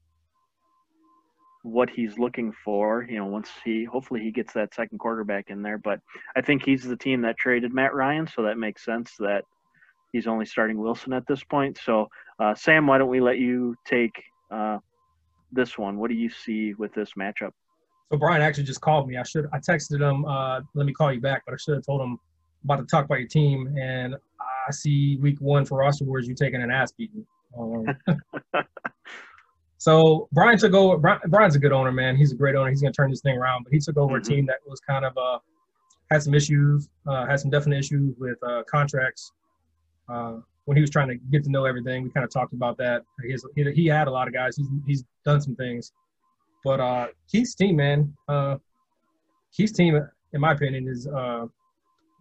what 1.63 1.89
he's 1.89 2.19
looking 2.19 2.53
for. 2.63 3.05
You 3.09 3.17
know, 3.17 3.25
once 3.25 3.49
he 3.65 3.83
hopefully 3.85 4.21
he 4.21 4.31
gets 4.31 4.53
that 4.53 4.73
second 4.73 4.99
quarterback 4.99 5.49
in 5.49 5.61
there. 5.61 5.77
But 5.77 5.99
I 6.35 6.41
think 6.41 6.63
he's 6.63 6.83
the 6.83 6.95
team 6.95 7.21
that 7.21 7.37
traded 7.37 7.73
Matt 7.73 7.95
Ryan, 7.95 8.27
so 8.27 8.43
that 8.43 8.57
makes 8.57 8.85
sense 8.85 9.13
that 9.19 9.43
he's 10.11 10.27
only 10.27 10.45
starting 10.45 10.77
Wilson 10.77 11.13
at 11.13 11.25
this 11.27 11.43
point. 11.43 11.79
So 11.83 12.09
uh, 12.39 12.53
Sam, 12.53 12.85
why 12.85 12.99
don't 12.99 13.09
we 13.09 13.21
let 13.21 13.39
you 13.39 13.75
take 13.85 14.23
uh, 14.51 14.77
this 15.51 15.77
one? 15.77 15.97
What 15.97 16.09
do 16.09 16.15
you 16.15 16.29
see 16.29 16.73
with 16.75 16.93
this 16.93 17.13
matchup? 17.17 17.51
So 18.11 18.17
Brian 18.17 18.41
actually 18.41 18.65
just 18.65 18.81
called 18.81 19.07
me. 19.07 19.17
I 19.17 19.23
should 19.23 19.47
I 19.51 19.57
texted 19.57 20.01
him, 20.01 20.25
uh, 20.25 20.61
let 20.75 20.85
me 20.85 20.93
call 20.93 21.11
you 21.11 21.21
back, 21.21 21.43
but 21.45 21.53
I 21.53 21.57
should 21.57 21.75
have 21.75 21.85
told 21.85 22.01
him 22.01 22.19
about 22.63 22.77
to 22.77 22.85
talk 22.85 23.05
about 23.05 23.19
your 23.19 23.27
team. 23.27 23.75
And 23.79 24.15
I 24.67 24.71
see 24.71 25.17
week 25.17 25.39
one 25.39 25.65
for 25.65 25.79
roster 25.79 26.05
wars, 26.05 26.27
you 26.27 26.35
taking 26.35 26.61
an 26.61 26.71
ass 26.71 26.91
beating. 26.91 27.25
Um, 27.57 27.85
so 29.83 30.29
Brian 30.31 30.57
took 30.57 30.73
over. 30.73 30.97
Brian, 30.97 31.19
Brian's 31.27 31.55
a 31.57 31.59
good 31.59 31.73
owner, 31.73 31.91
man. 31.91 32.15
He's 32.15 32.31
a 32.31 32.35
great 32.35 32.55
owner. 32.55 32.69
He's 32.69 32.81
gonna 32.81 32.93
turn 32.93 33.09
this 33.09 33.19
thing 33.21 33.37
around. 33.37 33.63
But 33.65 33.73
he 33.73 33.79
took 33.79 33.97
over 33.97 34.15
Mhm. 34.17 34.21
a 34.21 34.23
team 34.31 34.45
that 34.45 34.59
was 34.65 34.79
kind 34.79 35.03
of 35.03 35.13
uh, 35.17 35.39
had 36.09 36.23
some 36.23 36.33
issues, 36.33 36.87
uh, 37.05 37.25
had 37.25 37.39
some 37.41 37.51
definite 37.51 37.79
issues 37.79 38.15
with 38.17 38.37
uh, 38.43 38.63
contracts. 38.75 39.31
Uh, 40.07 40.35
when 40.65 40.77
he 40.77 40.81
was 40.81 40.89
trying 40.89 41.09
to 41.09 41.15
get 41.33 41.43
to 41.43 41.51
know 41.51 41.65
everything, 41.65 42.03
we 42.05 42.09
kind 42.11 42.23
of 42.23 42.31
talked 42.31 42.53
about 42.53 42.77
that. 42.77 43.03
He's, 43.27 43.43
he, 43.55 43.69
he 43.73 43.85
had 43.87 44.07
a 44.07 44.11
lot 44.11 44.29
of 44.29 44.33
guys. 44.33 44.55
He's, 44.55 44.67
he's 44.87 45.03
done 45.25 45.41
some 45.41 45.55
things. 45.57 45.91
But 46.63 46.79
uh, 46.79 47.07
Keith's 47.29 47.53
team, 47.53 47.75
man, 47.75 48.13
uh, 48.29 48.55
Keith's 49.53 49.73
team, 49.73 49.99
in 50.31 50.39
my 50.39 50.53
opinion, 50.53 50.87
is 50.87 51.07
uh, 51.07 51.45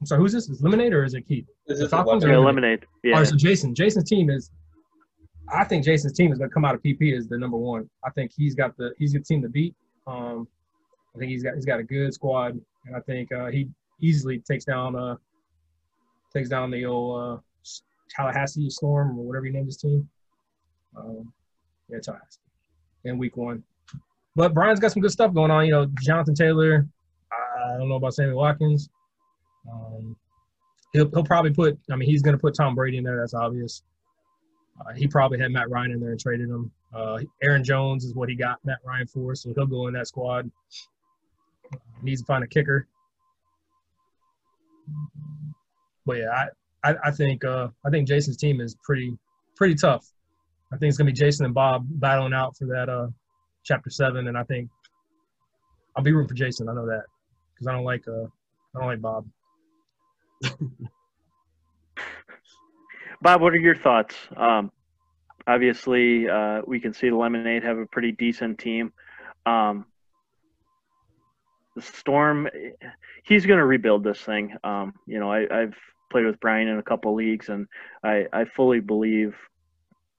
I'm 0.00 0.06
sorry, 0.06 0.20
who's 0.20 0.32
this? 0.32 0.48
Is 0.48 0.60
Lemonade 0.62 0.92
or 0.92 1.04
is 1.04 1.14
it 1.14 1.22
Keith? 1.28 1.46
This 1.68 1.78
is 1.78 1.90
Falcons 1.90 2.24
the 2.24 2.28
are 2.28 2.32
Yeah, 2.32 2.38
weapon. 2.40 2.58
eliminate. 2.64 2.80
Yeah. 3.04 3.18
right, 3.18 3.26
so 3.28 3.36
Jason, 3.36 3.72
Jason's 3.72 4.08
team 4.08 4.30
is. 4.30 4.50
I 5.48 5.64
think 5.64 5.84
Jason's 5.84 6.14
team 6.14 6.32
is 6.32 6.38
going 6.38 6.50
to 6.50 6.54
come 6.54 6.64
out 6.64 6.74
of 6.74 6.82
PP 6.82 7.16
as 7.16 7.28
the 7.28 7.38
number 7.38 7.56
one. 7.56 7.88
I 8.04 8.10
think 8.10 8.32
he's 8.36 8.54
got 8.54 8.76
the 8.76 8.92
he's 8.98 9.12
the 9.12 9.20
team 9.20 9.42
to 9.42 9.48
beat. 9.48 9.74
Um, 10.06 10.48
I 11.14 11.18
think 11.18 11.30
he's 11.30 11.42
got 11.42 11.54
he's 11.54 11.66
got 11.66 11.80
a 11.80 11.84
good 11.84 12.12
squad, 12.14 12.58
and 12.86 12.96
I 12.96 13.00
think 13.00 13.32
uh, 13.32 13.46
he 13.46 13.68
easily 14.00 14.38
takes 14.38 14.64
down 14.64 14.96
uh 14.96 15.16
takes 16.32 16.48
down 16.48 16.70
the 16.70 16.84
old 16.84 17.20
uh, 17.20 17.40
Tallahassee 18.10 18.70
Storm 18.70 19.18
or 19.18 19.24
whatever 19.24 19.46
you 19.46 19.52
named 19.52 19.66
his 19.66 19.76
team. 19.76 20.08
Um, 20.96 21.32
yeah, 21.88 21.98
Tallahassee 22.02 22.40
in 23.04 23.18
week 23.18 23.36
one. 23.36 23.62
But 24.34 24.54
Brian's 24.54 24.80
got 24.80 24.92
some 24.92 25.02
good 25.02 25.10
stuff 25.10 25.34
going 25.34 25.50
on. 25.50 25.66
You 25.66 25.72
know, 25.72 25.86
Jonathan 26.02 26.34
Taylor. 26.34 26.86
I 27.32 27.76
don't 27.78 27.88
know 27.88 27.96
about 27.96 28.14
Sammy 28.14 28.32
Watkins. 28.32 28.88
Um, 29.70 30.16
he'll 30.92 31.10
he'll 31.10 31.24
probably 31.24 31.52
put. 31.52 31.78
I 31.90 31.96
mean, 31.96 32.08
he's 32.08 32.22
going 32.22 32.36
to 32.36 32.40
put 32.40 32.54
Tom 32.54 32.74
Brady 32.74 32.98
in 32.98 33.04
there. 33.04 33.18
That's 33.18 33.34
obvious. 33.34 33.82
Uh, 34.84 34.92
he 34.94 35.06
probably 35.06 35.38
had 35.38 35.50
Matt 35.50 35.70
Ryan 35.70 35.92
in 35.92 36.00
there 36.00 36.10
and 36.10 36.20
traded 36.20 36.48
him. 36.48 36.70
Uh, 36.94 37.20
Aaron 37.42 37.64
Jones 37.64 38.04
is 38.04 38.14
what 38.14 38.28
he 38.28 38.34
got 38.34 38.58
Matt 38.64 38.78
Ryan 38.84 39.06
for, 39.06 39.34
so 39.34 39.52
he'll 39.54 39.66
go 39.66 39.86
in 39.86 39.94
that 39.94 40.08
squad. 40.08 40.50
needs 42.02 42.20
to 42.20 42.26
find 42.26 42.42
a 42.42 42.46
kicker. 42.46 42.86
But 46.04 46.18
yeah, 46.18 46.30
I, 46.84 46.90
I, 46.90 46.96
I 47.04 47.10
think 47.12 47.44
uh, 47.44 47.68
I 47.86 47.90
think 47.90 48.08
Jason's 48.08 48.36
team 48.36 48.60
is 48.60 48.76
pretty 48.82 49.16
pretty 49.56 49.74
tough. 49.74 50.04
I 50.72 50.76
think 50.76 50.88
it's 50.88 50.98
gonna 50.98 51.10
be 51.10 51.16
Jason 51.16 51.44
and 51.44 51.54
Bob 51.54 51.86
battling 51.88 52.32
out 52.32 52.56
for 52.56 52.66
that 52.66 52.88
uh, 52.88 53.08
chapter 53.62 53.90
seven, 53.90 54.26
and 54.26 54.36
I 54.36 54.42
think 54.42 54.68
I'll 55.96 56.02
be 56.02 56.12
rooting 56.12 56.28
for 56.28 56.34
Jason. 56.34 56.68
I 56.68 56.74
know 56.74 56.86
that 56.86 57.04
because 57.54 57.68
I 57.68 57.72
don't 57.72 57.84
like 57.84 58.06
uh, 58.08 58.24
I 58.74 58.78
don't 58.80 58.88
like 58.88 59.00
Bob. 59.00 59.26
Bob, 63.22 63.40
what 63.40 63.52
are 63.52 63.60
your 63.60 63.76
thoughts? 63.76 64.16
Um, 64.36 64.72
obviously, 65.46 66.28
uh, 66.28 66.62
we 66.66 66.80
can 66.80 66.92
see 66.92 67.08
the 67.08 67.14
Lemonade 67.14 67.62
have 67.62 67.78
a 67.78 67.86
pretty 67.86 68.10
decent 68.10 68.58
team. 68.58 68.92
Um, 69.46 69.86
the 71.76 71.82
Storm, 71.82 72.48
he's 73.22 73.46
going 73.46 73.60
to 73.60 73.64
rebuild 73.64 74.02
this 74.02 74.20
thing. 74.20 74.56
Um, 74.64 74.94
you 75.06 75.20
know, 75.20 75.30
I, 75.30 75.46
I've 75.48 75.76
played 76.10 76.26
with 76.26 76.40
Brian 76.40 76.66
in 76.66 76.78
a 76.78 76.82
couple 76.82 77.14
leagues, 77.14 77.48
and 77.48 77.68
I, 78.02 78.26
I 78.32 78.44
fully 78.44 78.80
believe 78.80 79.36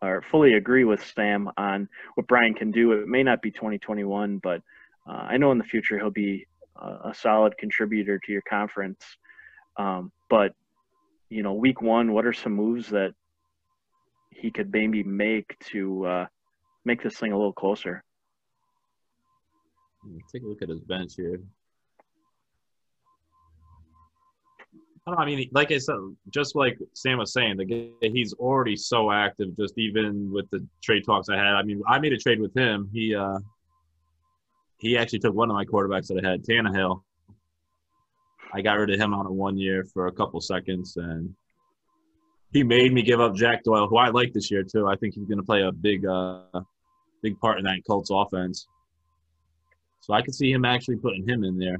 or 0.02 0.24
fully 0.32 0.54
agree 0.54 0.86
with 0.86 1.06
Sam 1.14 1.50
on 1.58 1.90
what 2.16 2.28
Brian 2.28 2.54
can 2.54 2.72
do. 2.72 2.94
It 2.94 3.08
may 3.10 3.24
not 3.24 3.42
be 3.42 3.52
2021, 3.52 4.38
but 4.38 4.62
uh, 5.06 5.12
I 5.12 5.36
know 5.36 5.52
in 5.52 5.58
the 5.58 5.66
future 5.66 6.00
he'll 6.00 6.10
be 6.10 6.48
a, 6.82 7.10
a 7.10 7.14
solid 7.14 7.58
contributor 7.58 8.18
to 8.18 8.32
your 8.32 8.44
conference. 8.44 9.04
Um, 9.76 10.14
but 10.30 10.56
you 11.34 11.42
know, 11.42 11.54
week 11.54 11.82
one, 11.82 12.14
what 12.14 12.28
are 12.28 12.34
some 12.34 12.54
moves 12.54 12.90
that 12.90 13.14
he 14.30 14.52
could 14.52 14.72
maybe 14.72 15.02
make 15.02 15.58
to 15.72 16.06
uh, 16.06 16.26
make 16.86 17.02
this 17.02 17.18
thing 17.18 17.32
a 17.32 17.36
little 17.36 17.54
closer? 17.54 18.04
Take 20.32 20.44
a 20.44 20.46
look 20.46 20.62
at 20.62 20.70
his 20.70 20.82
bench 20.82 21.14
here. 21.18 21.40
I 25.06 25.12
don't 25.12 25.18
know, 25.18 25.24
I 25.24 25.26
mean, 25.26 25.50
like 25.52 25.72
I 25.72 25.80
said, 25.80 25.96
just 26.30 26.56
like 26.56 26.78
Sam 26.94 27.18
was 27.18 27.34
saying, 27.34 27.58
the 27.58 27.66
guy, 27.66 28.10
he's 28.10 28.34
already 28.34 28.76
so 28.76 29.12
active. 29.12 29.58
Just 29.58 29.78
even 29.78 30.32
with 30.32 30.50
the 30.52 30.66
trade 30.84 31.04
talks 31.04 31.30
I 31.30 31.36
had, 31.36 31.56
I 31.56 31.64
mean, 31.64 31.82
I 31.88 32.00
made 32.00 32.14
a 32.14 32.18
trade 32.18 32.40
with 32.40 32.56
him. 32.56 32.90
He 32.94 33.16
uh, 33.16 33.40
he 34.78 34.98
actually 34.98 35.20
took 35.20 35.34
one 35.34 35.50
of 35.50 35.56
my 35.56 35.66
quarterbacks 35.66 36.08
that 36.08 36.24
I 36.24 36.30
had, 36.30 36.44
Tannehill. 36.44 37.02
I 38.54 38.62
got 38.62 38.74
rid 38.74 38.92
of 38.92 39.00
him 39.00 39.14
on 39.14 39.26
a 39.26 39.32
one 39.32 39.58
year 39.58 39.84
for 39.84 40.08
a 40.08 40.12
couple 40.12 40.40
seconds, 40.40 40.96
and 40.98 41.34
he 42.52 42.64
made 42.64 42.94
me 42.94 43.02
give 43.02 43.20
up 43.20 43.36
Jack 43.36 43.64
Doyle, 43.64 43.88
who 43.88 43.98
I 43.98 44.10
like 44.10 44.32
this 44.32 44.52
year 44.52 44.64
too. 44.64 44.88
I 44.88 44.96
think 44.96 45.16
he's 45.16 45.26
going 45.26 45.40
to 45.40 45.44
play 45.44 45.64
a 45.64 45.72
big, 45.72 46.06
uh, 46.06 46.44
big 47.24 47.40
part 47.40 47.58
in 47.58 47.66
that 47.66 47.82
Colts 47.88 48.12
offense. 48.14 48.68
So 50.02 50.14
I 50.14 50.22
could 50.22 50.36
see 50.36 50.52
him 50.52 50.66
actually 50.66 50.98
putting 50.98 51.28
him 51.28 51.44
in 51.44 51.58
there 51.58 51.78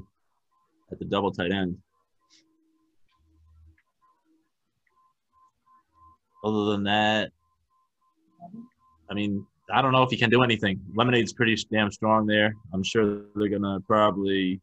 at 0.90 0.98
the 0.98 1.04
double 1.04 1.30
tight 1.30 1.52
end. 1.52 1.78
Other 6.44 6.72
than 6.72 6.84
that, 6.84 7.30
I 9.08 9.14
mean, 9.14 9.46
I 9.72 9.80
don't 9.80 9.92
know 9.92 10.02
if 10.02 10.10
he 10.10 10.16
can 10.16 10.28
do 10.28 10.42
anything. 10.42 10.80
Lemonade's 10.94 11.32
pretty 11.32 11.56
damn 11.70 11.90
strong 11.90 12.26
there. 12.26 12.54
I'm 12.72 12.82
sure 12.82 13.22
they're 13.36 13.48
gonna 13.48 13.80
probably 13.86 14.60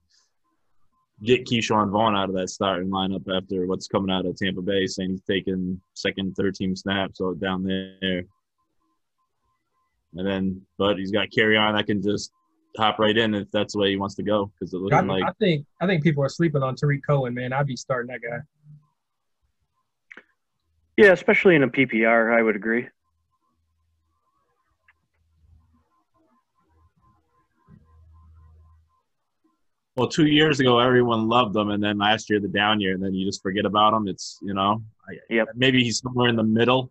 get 1.23 1.45
Ke'Shawn 1.45 1.91
Vaughn 1.91 2.15
out 2.15 2.29
of 2.29 2.35
that 2.35 2.49
starting 2.49 2.89
lineup 2.89 3.23
after 3.35 3.65
what's 3.67 3.87
coming 3.87 4.11
out 4.11 4.25
of 4.25 4.35
Tampa 4.35 4.61
Bay, 4.61 4.87
saying 4.87 5.11
he's 5.11 5.21
taking 5.21 5.79
second, 5.93 6.35
third 6.35 6.55
team 6.55 6.75
snaps 6.75 7.19
so 7.19 7.33
down 7.33 7.63
there. 7.63 8.23
And 10.15 10.27
then, 10.27 10.61
but 10.77 10.97
he's 10.97 11.11
got 11.11 11.29
Kerryon 11.29 11.77
that 11.77 11.85
can 11.85 12.01
just 12.01 12.31
hop 12.77 12.99
right 12.99 13.17
in 13.17 13.33
if 13.35 13.49
that's 13.51 13.73
the 13.73 13.79
way 13.79 13.89
he 13.89 13.97
wants 13.97 14.15
to 14.15 14.23
go 14.23 14.51
because 14.59 14.71
they're 14.71 14.79
I, 14.79 14.83
looking 14.83 15.07
like 15.07 15.23
I 15.23 15.31
think 15.39 15.65
I 15.81 15.87
think 15.87 16.03
people 16.03 16.23
are 16.23 16.29
sleeping 16.29 16.63
on 16.63 16.75
Tarik 16.75 17.05
Cohen, 17.05 17.33
man. 17.33 17.53
I'd 17.53 17.67
be 17.67 17.75
starting 17.75 18.11
that 18.11 18.21
guy. 18.21 18.39
Yeah, 20.97 21.11
especially 21.11 21.55
in 21.55 21.63
a 21.63 21.67
PPR, 21.67 22.37
I 22.37 22.41
would 22.41 22.55
agree. 22.55 22.87
Well 29.97 30.07
two 30.07 30.25
years 30.27 30.59
ago 30.59 30.79
everyone 30.79 31.27
loved 31.27 31.53
them 31.53 31.69
and 31.71 31.83
then 31.83 31.97
last 31.97 32.29
year 32.29 32.39
the 32.39 32.47
down 32.47 32.79
year 32.79 32.93
and 32.93 33.03
then 33.03 33.13
you 33.13 33.25
just 33.25 33.41
forget 33.41 33.65
about 33.65 33.91
them 33.91 34.07
it's 34.07 34.37
you 34.41 34.53
know 34.53 34.81
Yep. 35.29 35.49
maybe 35.55 35.83
he's 35.83 35.99
somewhere 35.99 36.29
in 36.29 36.37
the 36.37 36.43
middle, 36.43 36.89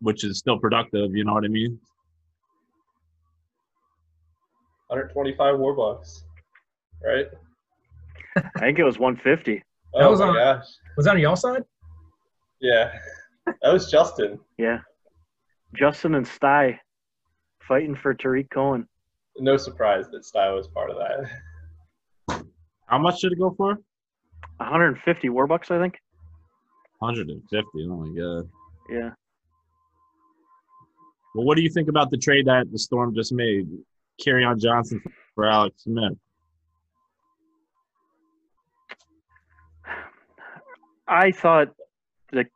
which 0.00 0.24
is 0.24 0.38
still 0.38 0.58
productive. 0.58 1.14
You 1.14 1.24
know 1.24 1.34
what 1.34 1.44
I 1.44 1.48
mean? 1.48 1.78
125 4.86 5.58
war 5.58 5.74
bucks, 5.74 6.24
right? 7.04 7.26
I 8.56 8.60
think 8.60 8.78
it 8.78 8.84
was 8.84 8.98
150. 8.98 9.62
That 9.92 10.02
oh 10.04 10.10
was 10.10 10.20
my 10.20 10.28
on- 10.28 10.34
gosh. 10.34 10.64
Was 10.96 11.04
that 11.06 11.16
on 11.16 11.20
y'all 11.20 11.36
side? 11.36 11.64
Yeah, 12.62 12.92
that 13.46 13.72
was 13.72 13.90
Justin. 13.90 14.38
Yeah. 14.56 14.78
Justin 15.74 16.14
and 16.14 16.26
Sty 16.26 16.80
fighting 17.60 17.94
for 17.94 18.14
Tarik 18.14 18.48
Cohen. 18.50 18.88
No 19.38 19.56
surprise 19.58 20.06
that 20.12 20.24
Style 20.24 20.56
was 20.56 20.66
part 20.68 20.90
of 20.90 20.96
that. 20.96 21.30
How 22.90 22.98
much 22.98 23.20
did 23.20 23.32
it 23.32 23.38
go 23.38 23.54
for? 23.56 23.78
150 24.56 25.28
Warbucks, 25.28 25.70
I 25.70 25.80
think. 25.80 25.98
150. 26.98 27.68
Oh 27.88 27.96
my 27.96 28.20
god. 28.20 28.48
Yeah. 28.90 29.10
Well, 31.34 31.46
what 31.46 31.56
do 31.56 31.62
you 31.62 31.70
think 31.70 31.88
about 31.88 32.10
the 32.10 32.18
trade 32.18 32.46
that 32.46 32.70
the 32.70 32.78
Storm 32.78 33.14
just 33.14 33.32
made? 33.32 33.68
Kerryon 34.20 34.60
Johnson 34.60 35.00
for 35.34 35.46
Alex 35.46 35.84
Smith. 35.84 36.18
I 41.06 41.30
thought 41.30 41.68
that 42.32 42.46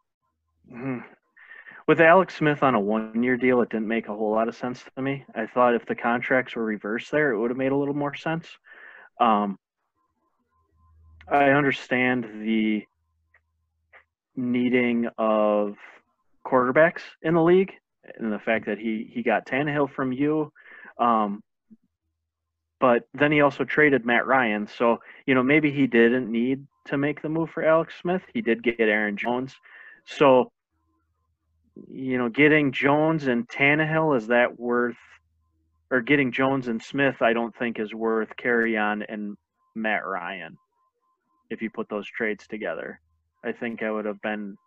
hmm, 0.68 0.99
with 1.87 2.01
Alex 2.01 2.37
Smith 2.37 2.62
on 2.62 2.74
a 2.74 2.80
one-year 2.80 3.37
deal, 3.37 3.62
it 3.62 3.70
didn't 3.70 3.89
make 3.89 4.09
a 4.09 4.14
whole 4.14 4.32
lot 4.32 4.49
of 4.49 4.57
sense 4.57 4.85
to 4.97 5.03
me. 5.03 5.24
I 5.35 5.47
thought 5.47 5.74
if 5.74 5.87
the 5.87 5.95
contracts 5.95 6.57
were 6.57 6.64
reversed 6.64 7.11
there, 7.12 7.30
it 7.30 7.39
would 7.39 7.51
have 7.51 7.57
made 7.57 7.72
a 7.72 7.76
little 7.76 7.95
more 7.95 8.14
sense. 8.14 8.49
Um, 9.20 9.59
I 11.29 11.51
understand 11.51 12.25
the 12.43 12.85
needing 14.37 15.09
of 15.16 15.77
quarterbacks 16.45 17.01
in 17.22 17.35
the 17.35 17.43
league 17.43 17.72
and 18.18 18.33
the 18.33 18.39
fact 18.39 18.66
that 18.66 18.79
he 18.79 19.11
he 19.12 19.22
got 19.22 19.47
Tannehill 19.47 19.91
from 19.91 20.12
you. 20.12 20.53
Um, 20.99 21.43
but 22.79 23.05
then 23.14 23.33
he 23.33 23.41
also 23.41 23.64
traded 23.64 24.05
Matt 24.05 24.27
Ryan. 24.27 24.66
So, 24.66 24.99
you 25.27 25.35
know, 25.35 25.43
maybe 25.43 25.70
he 25.70 25.87
didn't 25.87 26.31
need 26.31 26.66
to 26.87 26.99
make 26.99 27.22
the 27.22 27.31
move 27.31 27.49
for 27.51 27.64
Alex 27.64 27.95
Smith. 28.01 28.22
He 28.35 28.43
did 28.43 28.62
get 28.62 28.81
Aaron 28.81 29.16
Jones. 29.16 29.55
So, 30.05 30.53
you 31.91 32.18
know, 32.18 32.29
getting 32.29 32.72
Jones 32.72 33.27
and 33.27 33.49
Tannehill, 33.49 34.18
is 34.18 34.27
that 34.27 34.61
worth, 34.61 34.99
or 35.91 36.03
getting 36.03 36.31
Jones 36.31 36.68
and 36.68 36.83
Smith, 36.83 37.22
I 37.22 37.33
don't 37.33 37.57
think 37.57 37.79
is 37.79 37.95
worth 37.95 38.29
Kerryon 38.37 39.03
and 39.09 39.39
Matt 39.75 40.07
Ryan 40.07 40.59
if 41.55 41.62
you 41.62 41.70
put 41.70 41.88
those 41.88 42.07
trades 42.07 42.46
together. 42.46 43.00
I 43.42 43.52
think 43.52 43.82
I 43.82 43.90
would 43.90 44.05
have 44.05 44.20
been 44.20 44.59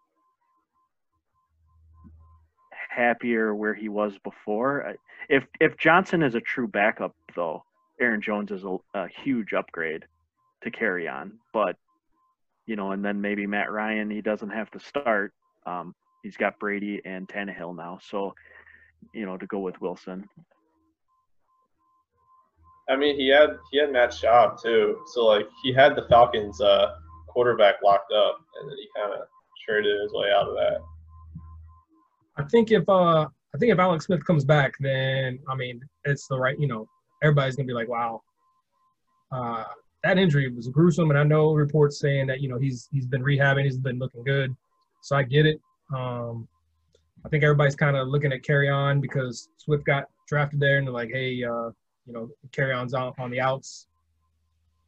happier 2.89 3.53
where 3.53 3.75
he 3.75 3.89
was 3.89 4.13
before. 4.23 4.95
If 5.29 5.43
if 5.59 5.77
Johnson 5.77 6.23
is 6.23 6.35
a 6.35 6.41
true 6.41 6.67
backup, 6.67 7.15
though, 7.35 7.63
Aaron 8.01 8.21
Jones 8.21 8.51
is 8.51 8.63
a, 8.63 8.77
a 8.93 9.07
huge 9.07 9.53
upgrade 9.53 10.05
to 10.63 10.71
Kerryon. 10.71 11.33
But 11.53 11.75
you 12.65 12.75
know, 12.75 12.91
and 12.91 13.05
then 13.05 13.21
maybe 13.21 13.45
Matt 13.45 13.71
Ryan, 13.71 14.09
he 14.09 14.21
doesn't 14.21 14.49
have 14.49 14.71
to 14.71 14.79
start. 14.79 15.33
Um, 15.65 15.93
he's 16.23 16.37
got 16.37 16.59
Brady 16.59 17.01
and 17.05 17.27
Tannehill 17.27 17.75
now, 17.75 17.99
so 18.01 18.33
you 19.13 19.25
know 19.25 19.37
to 19.37 19.45
go 19.47 19.59
with 19.59 19.79
Wilson. 19.81 20.27
I 22.89 22.95
mean, 22.95 23.17
he 23.17 23.27
had 23.27 23.57
he 23.71 23.79
had 23.79 23.91
Matt 23.91 24.11
Schaub 24.11 24.61
too, 24.61 24.99
so 25.07 25.25
like 25.25 25.47
he 25.63 25.73
had 25.73 25.95
the 25.95 26.05
Falcons 26.09 26.61
uh, 26.61 26.95
quarterback 27.27 27.75
locked 27.83 28.13
up, 28.13 28.39
and 28.59 28.69
then 28.69 28.77
he 28.77 28.87
kind 28.95 29.13
of 29.13 29.27
traded 29.65 30.01
his 30.01 30.13
way 30.13 30.31
out 30.31 30.47
of 30.47 30.55
that. 30.55 30.79
I 32.37 32.43
think 32.43 32.71
if 32.71 32.87
uh 32.87 33.27
I 33.55 33.57
think 33.59 33.71
if 33.71 33.79
Alex 33.79 34.05
Smith 34.05 34.25
comes 34.25 34.45
back, 34.45 34.73
then 34.79 35.39
I 35.49 35.55
mean 35.55 35.81
it's 36.05 36.27
the 36.27 36.37
right 36.37 36.57
you 36.59 36.67
know 36.67 36.87
everybody's 37.23 37.55
gonna 37.55 37.67
be 37.67 37.73
like 37.73 37.89
wow, 37.89 38.21
uh 39.31 39.65
that 40.03 40.17
injury 40.17 40.47
was 40.53 40.67
gruesome, 40.69 41.09
and 41.09 41.19
I 41.19 41.23
know 41.23 41.53
reports 41.53 41.99
saying 41.99 42.27
that 42.27 42.41
you 42.41 42.49
know 42.49 42.57
he's 42.57 42.87
he's 42.91 43.05
been 43.05 43.23
rehabbing, 43.23 43.65
he's 43.65 43.77
been 43.77 43.99
looking 43.99 44.23
good, 44.23 44.55
so 45.01 45.15
I 45.15 45.23
get 45.23 45.45
it. 45.45 45.59
Um, 45.93 46.47
I 47.25 47.29
think 47.29 47.43
everybody's 47.43 47.75
kind 47.75 47.97
of 47.97 48.07
looking 48.07 48.31
at 48.31 48.43
Kerryon 48.43 49.01
because 49.01 49.49
Swift 49.57 49.85
got 49.85 50.05
drafted 50.27 50.59
there, 50.59 50.77
and 50.77 50.87
they're 50.87 50.93
like, 50.93 51.09
hey, 51.11 51.43
uh, 51.43 51.71
you 52.07 52.13
know, 52.13 52.29
Kerryon's 52.51 52.93
on 52.93 53.13
on 53.19 53.29
the 53.29 53.39
outs. 53.39 53.87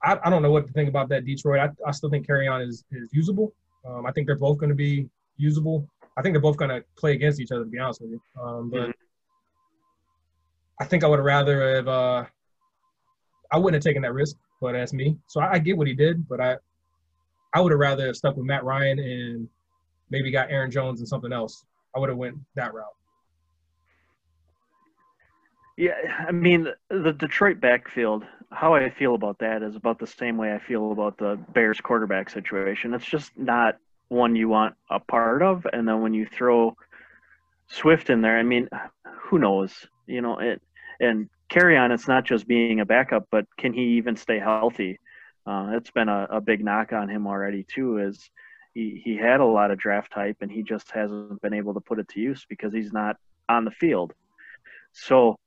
I, 0.03 0.17
I 0.23 0.29
don't 0.29 0.41
know 0.41 0.51
what 0.51 0.65
to 0.65 0.73
think 0.73 0.87
about 0.87 1.09
that 1.09 1.25
Detroit. 1.25 1.59
I, 1.59 1.69
I 1.87 1.91
still 1.91 2.09
think 2.09 2.25
Kerryon 2.27 2.67
is 2.67 2.83
is 2.91 3.09
usable. 3.11 3.53
Um, 3.85 4.05
I 4.05 4.11
think 4.11 4.27
they're 4.27 4.37
both 4.37 4.57
going 4.57 4.69
to 4.69 4.75
be 4.75 5.07
usable. 5.37 5.87
I 6.17 6.21
think 6.21 6.33
they're 6.33 6.41
both 6.41 6.57
going 6.57 6.69
to 6.69 6.83
play 6.97 7.13
against 7.13 7.39
each 7.39 7.51
other, 7.51 7.63
to 7.63 7.69
be 7.69 7.79
honest 7.79 8.01
with 8.01 8.11
you. 8.11 8.21
Um, 8.41 8.69
but 8.69 8.89
Mhm. 8.89 8.93
I 10.81 10.85
think 10.85 11.03
I 11.03 11.07
would 11.07 11.19
rather 11.19 11.75
have. 11.75 11.87
Uh, 11.87 12.25
I 13.51 13.57
wouldn't 13.57 13.83
have 13.83 13.87
taken 13.87 14.01
that 14.03 14.13
risk, 14.13 14.37
but 14.61 14.73
that's 14.73 14.93
me. 14.93 15.17
So 15.27 15.41
I, 15.41 15.53
I 15.53 15.59
get 15.59 15.75
what 15.77 15.87
he 15.87 15.93
did, 15.93 16.27
but 16.27 16.39
I, 16.39 16.57
I 17.53 17.61
would 17.61 17.71
have 17.71 17.79
rather 17.79 18.05
have 18.05 18.15
stuck 18.15 18.37
with 18.37 18.45
Matt 18.45 18.63
Ryan 18.63 18.99
and 18.99 19.49
maybe 20.09 20.31
got 20.31 20.51
Aaron 20.51 20.69
Jones 20.69 20.99
and 20.99 21.07
something 21.09 21.33
else. 21.33 21.65
I 21.95 21.99
would 21.99 22.09
have 22.09 22.17
went 22.17 22.37
that 22.55 22.73
route. 22.73 22.95
Yeah, 25.79 25.93
I 26.27 26.33
mean 26.33 26.67
the 26.89 27.13
Detroit 27.13 27.61
backfield. 27.61 28.25
How 28.51 28.75
I 28.75 28.89
feel 28.89 29.15
about 29.15 29.39
that 29.39 29.63
is 29.63 29.77
about 29.77 29.97
the 29.97 30.07
same 30.07 30.35
way 30.35 30.53
I 30.53 30.59
feel 30.59 30.91
about 30.91 31.17
the 31.17 31.39
Bears 31.53 31.79
quarterback 31.79 32.29
situation. 32.29 32.93
It's 32.93 33.05
just 33.05 33.31
not 33.37 33.77
one 34.09 34.35
you 34.35 34.49
want 34.49 34.75
a 34.89 34.99
part 34.99 35.41
of. 35.41 35.65
And 35.71 35.87
then 35.87 36.01
when 36.01 36.13
you 36.13 36.25
throw 36.25 36.75
Swift 37.69 38.09
in 38.09 38.19
there, 38.19 38.37
I 38.37 38.43
mean, 38.43 38.67
who 39.21 39.39
knows? 39.39 39.87
You 40.05 40.19
know, 40.19 40.39
it 40.39 40.61
and 40.99 41.29
Kerryon. 41.49 41.93
It's 41.93 42.09
not 42.09 42.25
just 42.25 42.45
being 42.45 42.81
a 42.81 42.85
backup, 42.85 43.27
but 43.31 43.45
can 43.57 43.71
he 43.71 43.99
even 43.99 44.17
stay 44.17 44.37
healthy? 44.37 44.99
Uh, 45.47 45.69
it's 45.75 45.91
been 45.91 46.09
a, 46.09 46.27
a 46.29 46.41
big 46.41 46.61
knock 46.61 46.91
on 46.91 47.07
him 47.07 47.25
already 47.25 47.63
too. 47.63 47.99
Is 47.99 48.29
he, 48.73 49.01
he 49.01 49.15
had 49.15 49.39
a 49.39 49.45
lot 49.45 49.71
of 49.71 49.79
draft 49.79 50.11
type 50.11 50.39
and 50.41 50.51
he 50.51 50.61
just 50.61 50.91
hasn't 50.91 51.41
been 51.41 51.53
able 51.53 51.73
to 51.75 51.79
put 51.79 51.99
it 51.99 52.09
to 52.09 52.19
use 52.19 52.45
because 52.49 52.73
he's 52.73 52.91
not 52.91 53.15
on 53.47 53.63
the 53.63 53.71
field. 53.71 54.11
So 54.91 55.37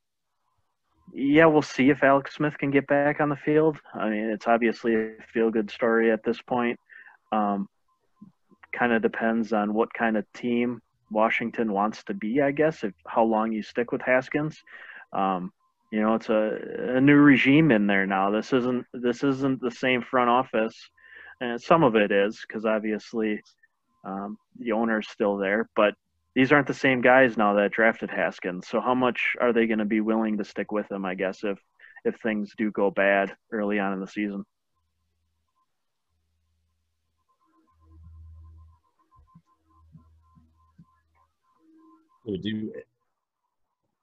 yeah, 1.13 1.47
we'll 1.47 1.63
see 1.63 1.91
if 1.91 2.03
Alex 2.03 2.35
Smith 2.35 2.57
can 2.59 2.71
get 2.71 2.87
back 2.87 3.21
on 3.21 3.29
the 3.29 3.37
field. 3.37 3.79
I 3.95 4.09
mean, 4.09 4.31
it's 4.31 4.47
obviously 4.47 4.95
a 4.95 5.11
feel 5.33 5.51
good 5.51 5.71
story 5.71 6.11
at 6.11 6.25
this 6.25 6.41
point. 6.41 6.79
Um, 7.31 7.69
kind 8.73 8.93
of 8.93 9.03
depends 9.03 9.53
on 9.53 9.75
what 9.75 9.93
kind 9.93 10.17
of 10.17 10.25
team 10.33 10.81
Washington 11.11 11.73
wants 11.73 12.03
to 12.05 12.15
be, 12.15 12.41
I 12.41 12.51
guess, 12.51 12.83
if 12.85 12.95
how 13.07 13.25
long 13.25 13.53
you 13.53 13.63
stick 13.63 13.93
with 13.93 14.01
Haskins. 14.01 14.57
Um, 15.13 15.53
you 15.91 16.01
know, 16.01 16.15
it's 16.15 16.31
a, 16.31 16.97
a 16.97 17.01
new 17.01 17.17
regime 17.17 17.71
in 17.71 17.87
there 17.87 18.07
now. 18.07 18.31
This 18.31 18.55
isn't 18.55 18.87
this 18.95 19.23
isn't 19.23 19.61
the 19.61 19.71
same 19.71 20.01
front 20.01 20.31
office, 20.31 20.75
and 21.43 21.61
some 21.61 21.83
of 21.83 21.95
it 21.95 22.11
is 22.11 22.43
because 22.47 22.65
obviously 22.65 23.43
um, 24.05 24.39
the 24.59 24.73
owner's 24.73 25.09
still 25.09 25.37
there, 25.37 25.69
but 25.77 25.95
these 26.35 26.53
aren't 26.53 26.67
the 26.67 26.75
same 26.75 27.01
guys 27.01 27.37
now 27.37 27.55
that 27.55 27.73
drafted 27.73 28.11
Haskins. 28.11 28.67
So 28.69 28.81
how 28.81 28.95
much 28.95 29.37
are 29.41 29.53
they 29.53 29.67
going 29.67 29.79
to 29.79 29.85
be 29.85 30.01
willing 30.01 30.39
to 30.39 30.45
stick 30.45 30.73
with 30.73 30.91
him? 30.91 31.05
I 31.05 31.15
guess 31.15 31.45
if 31.45 31.59
if 32.05 32.17
things 32.17 32.53
do 32.57 32.71
go 32.71 32.91
bad 32.91 33.35
early 33.53 33.79
on 33.79 33.93
in 33.93 34.01
the 34.01 34.07
season. 34.07 34.45
You? 42.25 42.73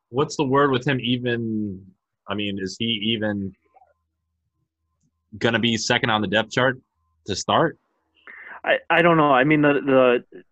What's 0.10 0.36
the 0.36 0.44
word 0.44 0.72
with 0.72 0.86
him? 0.86 1.00
Even, 1.02 1.86
I 2.28 2.36
mean, 2.36 2.58
is 2.60 2.76
he 2.78 2.86
even 2.86 3.54
gonna 5.38 5.60
be 5.60 5.78
second 5.78 6.10
on 6.10 6.22
the 6.22 6.28
depth 6.28 6.52
chart 6.52 6.80
to 7.28 7.36
start? 7.36 7.78
I, 8.64 8.78
I 8.90 9.02
don't 9.02 9.18
know. 9.18 9.32
I 9.32 9.44
mean 9.44 9.62
the 9.62 9.74
the 9.74 10.44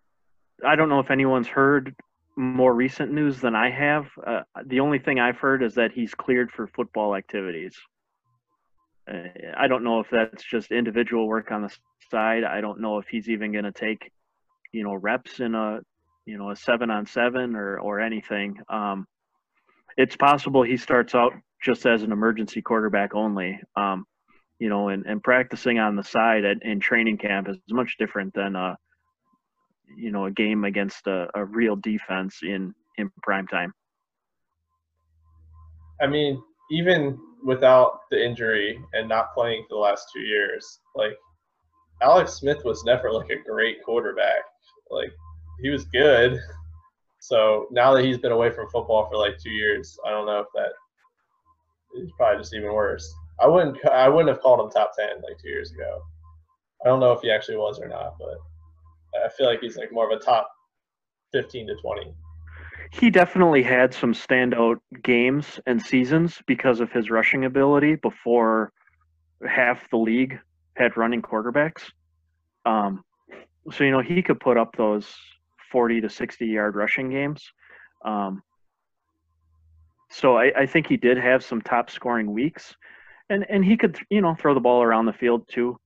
I 0.64 0.76
don't 0.76 0.88
know 0.88 1.00
if 1.00 1.10
anyone's 1.10 1.48
heard 1.48 1.94
more 2.36 2.72
recent 2.74 3.12
news 3.12 3.40
than 3.40 3.54
I 3.54 3.70
have. 3.70 4.06
Uh, 4.24 4.42
the 4.64 4.80
only 4.80 4.98
thing 4.98 5.18
I've 5.18 5.38
heard 5.38 5.62
is 5.62 5.74
that 5.74 5.92
he's 5.92 6.14
cleared 6.14 6.50
for 6.50 6.68
football 6.68 7.16
activities. 7.16 7.76
Uh, 9.10 9.28
I 9.56 9.66
don't 9.66 9.84
know 9.84 10.00
if 10.00 10.06
that's 10.10 10.44
just 10.44 10.70
individual 10.70 11.26
work 11.26 11.50
on 11.50 11.62
the 11.62 11.76
side. 12.10 12.44
I 12.44 12.60
don't 12.60 12.80
know 12.80 12.98
if 12.98 13.08
he's 13.08 13.28
even 13.28 13.52
going 13.52 13.64
to 13.64 13.72
take, 13.72 14.10
you 14.72 14.84
know, 14.84 14.94
reps 14.94 15.40
in 15.40 15.54
a, 15.54 15.80
you 16.26 16.38
know, 16.38 16.50
a 16.50 16.56
seven 16.56 16.90
on 16.90 17.06
seven 17.06 17.56
or 17.56 17.78
or 17.78 18.00
anything. 18.00 18.58
Um, 18.68 19.06
it's 19.96 20.16
possible 20.16 20.62
he 20.62 20.76
starts 20.76 21.14
out 21.14 21.32
just 21.60 21.86
as 21.86 22.02
an 22.02 22.12
emergency 22.12 22.62
quarterback 22.62 23.14
only. 23.14 23.60
Um, 23.76 24.04
you 24.58 24.68
know, 24.68 24.88
and, 24.88 25.06
and 25.06 25.22
practicing 25.22 25.78
on 25.78 25.96
the 25.96 26.02
side 26.02 26.44
at, 26.44 26.62
in 26.62 26.80
training 26.80 27.18
camp 27.18 27.48
is 27.48 27.56
much 27.70 27.96
different 27.98 28.34
than 28.34 28.56
a, 28.56 28.76
you 29.96 30.10
know, 30.10 30.26
a 30.26 30.30
game 30.30 30.64
against 30.64 31.06
a, 31.06 31.28
a 31.34 31.44
real 31.44 31.76
defense 31.76 32.40
in 32.42 32.74
in 32.96 33.10
prime 33.22 33.46
time. 33.46 33.72
I 36.00 36.06
mean, 36.06 36.42
even 36.70 37.18
without 37.44 38.00
the 38.10 38.24
injury 38.24 38.80
and 38.92 39.08
not 39.08 39.34
playing 39.34 39.62
for 39.64 39.74
the 39.74 39.80
last 39.80 40.08
two 40.12 40.20
years, 40.20 40.80
like 40.94 41.16
Alex 42.02 42.34
Smith 42.34 42.64
was 42.64 42.84
never 42.84 43.10
like 43.10 43.30
a 43.30 43.42
great 43.48 43.82
quarterback. 43.84 44.42
Like 44.90 45.12
he 45.60 45.70
was 45.70 45.84
good. 45.86 46.40
So 47.20 47.66
now 47.70 47.94
that 47.94 48.04
he's 48.04 48.18
been 48.18 48.32
away 48.32 48.50
from 48.50 48.68
football 48.70 49.08
for 49.08 49.16
like 49.16 49.38
two 49.38 49.50
years, 49.50 49.98
I 50.06 50.10
don't 50.10 50.26
know 50.26 50.40
if 50.40 50.46
that 50.54 50.72
is 52.00 52.10
probably 52.16 52.40
just 52.40 52.54
even 52.54 52.72
worse. 52.72 53.12
I 53.40 53.46
wouldn't 53.46 53.84
I 53.86 54.08
wouldn't 54.08 54.28
have 54.28 54.40
called 54.40 54.60
him 54.60 54.70
top 54.70 54.92
ten 54.96 55.20
like 55.22 55.38
two 55.38 55.48
years 55.48 55.72
ago. 55.72 56.02
I 56.84 56.88
don't 56.88 57.00
know 57.00 57.12
if 57.12 57.22
he 57.22 57.30
actually 57.30 57.56
was 57.56 57.80
or 57.80 57.88
not, 57.88 58.16
but 58.18 58.38
I 59.24 59.28
feel 59.28 59.46
like 59.46 59.60
he's 59.60 59.76
like 59.76 59.92
more 59.92 60.10
of 60.10 60.18
a 60.18 60.22
top 60.22 60.50
fifteen 61.32 61.66
to 61.68 61.74
twenty. 61.76 62.12
He 62.92 63.10
definitely 63.10 63.62
had 63.62 63.92
some 63.92 64.14
standout 64.14 64.76
games 65.02 65.60
and 65.66 65.80
seasons 65.80 66.40
because 66.46 66.80
of 66.80 66.90
his 66.90 67.10
rushing 67.10 67.44
ability 67.44 67.96
before 67.96 68.72
half 69.46 69.88
the 69.90 69.98
league 69.98 70.38
had 70.76 70.96
running 70.96 71.20
quarterbacks. 71.20 71.82
Um, 72.64 73.04
so 73.70 73.84
you 73.84 73.90
know 73.90 74.00
he 74.00 74.22
could 74.22 74.40
put 74.40 74.56
up 74.56 74.76
those 74.76 75.06
forty 75.70 76.00
to 76.00 76.08
sixty 76.08 76.46
yard 76.46 76.76
rushing 76.76 77.10
games. 77.10 77.42
Um, 78.04 78.42
so 80.10 80.36
I, 80.38 80.52
I 80.56 80.66
think 80.66 80.86
he 80.86 80.96
did 80.96 81.18
have 81.18 81.44
some 81.44 81.60
top 81.60 81.90
scoring 81.90 82.32
weeks, 82.32 82.74
and 83.28 83.44
and 83.48 83.64
he 83.64 83.76
could 83.76 83.98
you 84.10 84.20
know 84.20 84.34
throw 84.34 84.54
the 84.54 84.60
ball 84.60 84.82
around 84.82 85.06
the 85.06 85.12
field 85.12 85.46
too. 85.48 85.78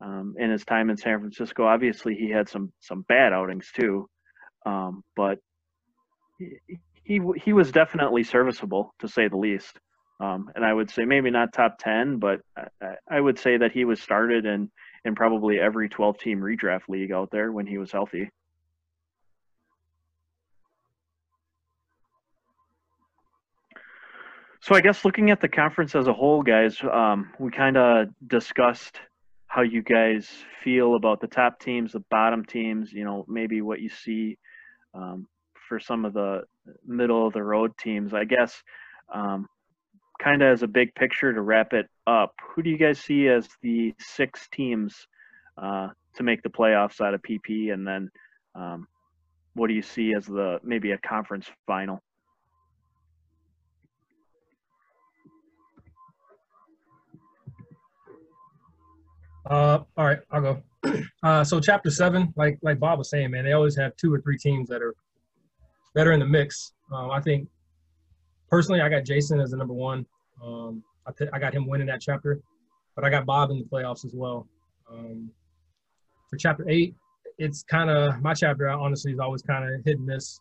Um, 0.00 0.34
in 0.38 0.50
his 0.50 0.64
time 0.64 0.90
in 0.90 0.96
San 0.96 1.20
Francisco, 1.20 1.64
obviously 1.64 2.14
he 2.14 2.30
had 2.30 2.48
some 2.48 2.72
some 2.80 3.02
bad 3.08 3.32
outings 3.32 3.70
too, 3.74 4.08
um, 4.66 5.02
but 5.14 5.38
he, 6.38 6.58
he 7.02 7.20
he 7.42 7.52
was 7.54 7.72
definitely 7.72 8.22
serviceable 8.22 8.94
to 9.00 9.08
say 9.08 9.28
the 9.28 9.36
least. 9.36 9.78
Um, 10.18 10.50
and 10.54 10.64
I 10.64 10.72
would 10.72 10.90
say 10.90 11.04
maybe 11.04 11.30
not 11.30 11.52
top 11.52 11.78
ten, 11.78 12.18
but 12.18 12.40
I, 12.56 12.94
I 13.10 13.20
would 13.20 13.38
say 13.38 13.56
that 13.56 13.72
he 13.72 13.84
was 13.84 14.00
started 14.00 14.44
in 14.44 14.70
in 15.06 15.14
probably 15.14 15.60
every 15.60 15.88
12 15.88 16.18
team 16.18 16.40
redraft 16.40 16.88
league 16.88 17.12
out 17.12 17.30
there 17.30 17.52
when 17.52 17.66
he 17.66 17.78
was 17.78 17.92
healthy. 17.92 18.28
So 24.60 24.74
I 24.74 24.80
guess 24.80 25.04
looking 25.04 25.30
at 25.30 25.40
the 25.40 25.48
conference 25.48 25.94
as 25.94 26.08
a 26.08 26.12
whole, 26.12 26.42
guys, 26.42 26.76
um, 26.82 27.32
we 27.38 27.52
kind 27.52 27.76
of 27.76 28.08
discussed 28.26 28.98
how 29.56 29.62
you 29.62 29.82
guys 29.82 30.28
feel 30.62 30.96
about 30.96 31.18
the 31.18 31.26
top 31.26 31.58
teams, 31.58 31.92
the 31.92 32.04
bottom 32.10 32.44
teams. 32.44 32.92
You 32.92 33.04
know, 33.04 33.24
maybe 33.26 33.62
what 33.62 33.80
you 33.80 33.88
see 33.88 34.36
um, 34.92 35.26
for 35.66 35.80
some 35.80 36.04
of 36.04 36.12
the 36.12 36.42
middle 36.86 37.26
of 37.26 37.32
the 37.32 37.42
road 37.42 37.72
teams. 37.78 38.12
I 38.12 38.24
guess 38.24 38.62
um, 39.14 39.46
kind 40.22 40.42
of 40.42 40.52
as 40.52 40.62
a 40.62 40.66
big 40.66 40.94
picture 40.94 41.32
to 41.32 41.40
wrap 41.40 41.72
it 41.72 41.86
up, 42.06 42.34
who 42.50 42.62
do 42.62 42.68
you 42.68 42.76
guys 42.76 43.00
see 43.00 43.28
as 43.28 43.48
the 43.62 43.94
six 43.98 44.46
teams 44.52 44.94
uh, 45.56 45.88
to 46.16 46.22
make 46.22 46.42
the 46.42 46.50
playoffs 46.50 47.00
out 47.00 47.14
of 47.14 47.22
PP, 47.22 47.72
and 47.72 47.86
then 47.86 48.10
um, 48.54 48.86
what 49.54 49.68
do 49.68 49.74
you 49.74 49.80
see 49.80 50.12
as 50.14 50.26
the 50.26 50.58
maybe 50.62 50.90
a 50.90 50.98
conference 50.98 51.46
final? 51.66 52.02
Uh, 59.46 59.78
all 59.96 60.04
right, 60.06 60.18
I'll 60.30 60.40
go. 60.42 60.62
Uh, 61.22 61.42
so 61.42 61.58
chapter 61.58 61.90
seven, 61.90 62.32
like 62.36 62.56
like 62.62 62.78
Bob 62.78 62.98
was 62.98 63.10
saying, 63.10 63.32
man, 63.32 63.44
they 63.44 63.52
always 63.52 63.76
have 63.76 63.96
two 63.96 64.14
or 64.14 64.20
three 64.20 64.38
teams 64.38 64.68
that 64.68 64.80
are 64.80 64.94
that 65.96 66.06
are 66.06 66.12
in 66.12 66.20
the 66.20 66.26
mix. 66.26 66.74
Um, 66.92 67.10
I 67.10 67.20
think 67.20 67.48
personally, 68.48 68.80
I 68.80 68.88
got 68.88 69.04
Jason 69.04 69.40
as 69.40 69.50
the 69.50 69.56
number 69.56 69.74
one. 69.74 70.06
Um, 70.44 70.84
I, 71.04 71.10
th- 71.18 71.30
I 71.32 71.40
got 71.40 71.52
him 71.52 71.66
winning 71.66 71.88
that 71.88 72.00
chapter, 72.00 72.40
but 72.94 73.04
I 73.04 73.10
got 73.10 73.26
Bob 73.26 73.50
in 73.50 73.58
the 73.58 73.64
playoffs 73.64 74.04
as 74.04 74.12
well. 74.14 74.46
Um, 74.88 75.30
for 76.30 76.36
chapter 76.36 76.64
eight, 76.68 76.94
it's 77.38 77.64
kind 77.64 77.90
of 77.90 78.22
my 78.22 78.34
chapter. 78.34 78.68
Honestly, 78.68 79.10
is 79.10 79.18
always 79.18 79.42
kind 79.42 79.64
of 79.64 79.84
hit 79.84 79.96
and 79.96 80.06
miss. 80.06 80.38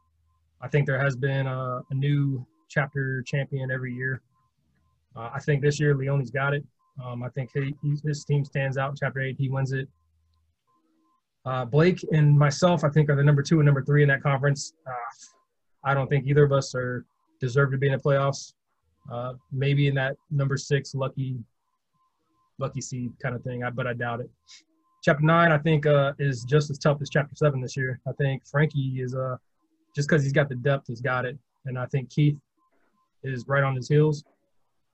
I 0.62 0.68
think 0.68 0.86
there 0.86 1.02
has 1.04 1.16
been 1.16 1.48
a, 1.48 1.82
a 1.90 1.96
new 1.96 2.46
chapter 2.70 3.24
champion 3.24 3.72
every 3.72 3.94
year. 3.94 4.22
Uh, 5.16 5.32
I 5.34 5.40
think 5.40 5.64
this 5.64 5.80
year 5.80 5.96
Leone's 5.96 6.30
got 6.30 6.54
it. 6.54 6.64
Um, 7.04 7.24
I 7.24 7.30
think 7.30 7.50
he, 7.54 7.76
his 8.04 8.24
team 8.24 8.46
stands 8.46 8.78
out 8.78 8.98
chapter 9.00 9.20
eight. 9.22 9.36
He 9.38 9.50
wins 9.50 9.72
it. 9.72 9.88
Uh, 11.46 11.66
Blake 11.66 12.04
and 12.12 12.38
myself, 12.38 12.84
I 12.84 12.90
think, 12.90 13.10
are 13.10 13.16
the 13.16 13.24
number 13.24 13.44
two 13.44 13.60
and 13.60 13.66
number 13.66 13.84
three 13.84 14.02
in 14.02 14.10
that 14.10 14.24
conference. 14.24 14.74
Uh, 14.88 14.92
I 15.84 15.94
don't 15.94 16.08
think 16.08 16.26
either 16.26 16.44
of 16.44 16.52
us 16.52 16.74
are 16.74 17.06
deserve 17.40 17.72
to 17.72 17.78
be 17.78 17.88
in 17.88 17.94
the 17.94 18.00
playoffs. 18.00 18.54
Uh, 19.12 19.34
maybe 19.52 19.88
in 19.88 19.94
that 19.96 20.16
number 20.32 20.58
six 20.58 20.96
lucky 20.96 21.38
lucky 22.58 22.82
seed 22.82 23.12
kind 23.22 23.36
of 23.36 23.44
thing, 23.44 23.64
I, 23.64 23.70
but 23.70 23.86
I 23.86 23.94
doubt 23.94 24.22
it. 24.22 24.30
Chapter 25.04 25.24
nine, 25.24 25.52
I 25.52 25.58
think, 25.58 25.86
uh, 25.86 26.14
is 26.18 26.44
just 26.44 26.72
as 26.72 26.80
tough 26.80 26.98
as 27.02 27.10
chapter 27.10 27.36
seven 27.36 27.62
this 27.62 27.78
year. 27.78 28.00
I 28.08 28.12
think 28.14 28.48
Frankie 28.48 29.02
is 29.02 29.14
uh, 29.14 29.36
just 29.96 30.08
because 30.08 30.24
he's 30.24 30.34
got 30.34 30.50
the 30.50 30.56
depth, 30.56 30.86
he's 30.88 31.02
got 31.02 31.26
it, 31.26 31.38
and 31.66 31.78
I 31.78 31.86
think 31.88 32.10
Keith 32.10 32.38
is 33.24 33.46
right 33.48 33.64
on 33.64 33.76
his 33.76 33.88
heels. 33.88 34.24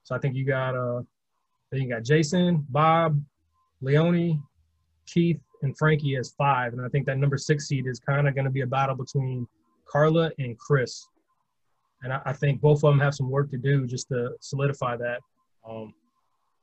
So 0.02 0.14
I 0.14 0.18
think 0.18 0.34
you 0.34 0.44
got 0.44 0.74
uh, 0.74 1.02
then 1.72 1.82
you 1.82 1.88
got 1.88 2.04
Jason, 2.04 2.64
Bob, 2.68 3.20
Leone, 3.80 4.42
Keith, 5.06 5.40
and 5.62 5.76
Frankie 5.76 6.16
as 6.16 6.34
five, 6.36 6.72
and 6.72 6.84
I 6.84 6.88
think 6.88 7.06
that 7.06 7.18
number 7.18 7.38
six 7.38 7.66
seed 7.66 7.86
is 7.86 7.98
kind 7.98 8.28
of 8.28 8.34
going 8.34 8.44
to 8.44 8.50
be 8.50 8.60
a 8.60 8.66
battle 8.66 8.94
between 8.94 9.46
Carla 9.86 10.30
and 10.38 10.58
Chris. 10.58 11.06
And 12.02 12.12
I, 12.12 12.20
I, 12.26 12.32
think 12.32 12.60
both 12.60 12.78
of 12.84 12.90
them 12.92 12.98
have 12.98 13.14
some 13.14 13.30
work 13.30 13.50
to 13.52 13.56
do 13.56 13.86
just 13.86 14.08
to 14.08 14.30
solidify 14.40 14.96
that. 14.96 15.20
Um, 15.68 15.94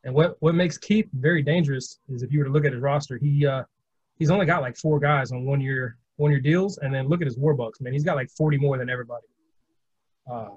and 0.03 0.13
what 0.13 0.37
what 0.41 0.55
makes 0.55 0.77
Keith 0.77 1.07
very 1.13 1.41
dangerous 1.41 1.99
is 2.09 2.23
if 2.23 2.31
you 2.31 2.39
were 2.39 2.45
to 2.45 2.51
look 2.51 2.65
at 2.65 2.73
his 2.73 2.81
roster, 2.81 3.17
he 3.17 3.45
uh, 3.45 3.63
he's 4.17 4.31
only 4.31 4.45
got 4.45 4.61
like 4.61 4.77
four 4.77 4.99
guys 4.99 5.31
on 5.31 5.45
one 5.45 5.61
year 5.61 5.97
one 6.17 6.31
year 6.31 6.39
deals, 6.39 6.77
and 6.79 6.93
then 6.93 7.07
look 7.07 7.21
at 7.21 7.27
his 7.27 7.37
war 7.37 7.55
Warbucks, 7.55 7.81
man, 7.81 7.93
he's 7.93 8.03
got 8.03 8.17
like 8.17 8.29
40 8.29 8.57
more 8.57 8.77
than 8.77 8.89
everybody. 8.89 9.25
Uh, 10.29 10.49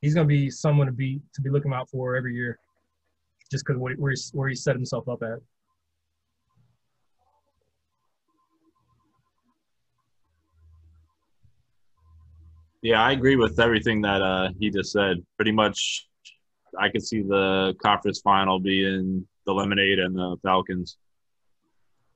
he's 0.00 0.14
going 0.14 0.26
to 0.26 0.28
be 0.28 0.50
someone 0.50 0.86
to 0.86 0.92
be 0.92 1.20
to 1.32 1.40
be 1.40 1.48
looking 1.48 1.72
out 1.72 1.88
for 1.88 2.16
every 2.16 2.34
year, 2.34 2.58
just 3.54 3.64
because 3.64 3.80
where 3.80 4.10
he's 4.10 4.30
where 4.34 4.48
he 4.48 4.54
set 4.56 4.74
himself 4.74 5.08
up 5.08 5.22
at. 5.22 5.38
Yeah, 12.82 13.00
I 13.00 13.12
agree 13.12 13.36
with 13.36 13.60
everything 13.60 14.02
that 14.02 14.20
uh, 14.20 14.48
he 14.58 14.70
just 14.70 14.90
said. 14.92 15.24
Pretty 15.36 15.52
much, 15.52 16.08
I 16.78 16.88
could 16.88 17.06
see 17.06 17.22
the 17.22 17.74
conference 17.80 18.20
final 18.20 18.58
being 18.58 19.26
the 19.46 19.54
Lemonade 19.54 20.00
and 20.00 20.16
the 20.16 20.36
Falcons. 20.42 20.98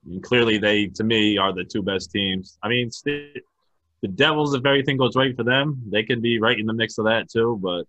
Mean, 0.05 0.21
clearly, 0.21 0.59
they 0.59 0.89
to 0.89 1.05
me 1.05 1.39
are 1.39 1.55
the 1.55 1.65
two 1.65 1.83
best 1.83 2.11
teams. 2.11 2.59
I 2.65 2.69
mean, 2.69 2.91
the 3.05 4.09
Devils, 4.13 4.55
if 4.55 4.67
everything 4.67 4.97
goes 4.97 5.15
right 5.15 5.37
for 5.37 5.45
them, 5.45 5.81
they 5.89 6.03
can 6.03 6.21
be 6.21 6.41
right 6.41 6.59
in 6.59 6.67
the 6.67 6.73
mix 6.73 6.99
of 6.99 7.05
that 7.05 7.31
too. 7.31 7.61
But 7.63 7.85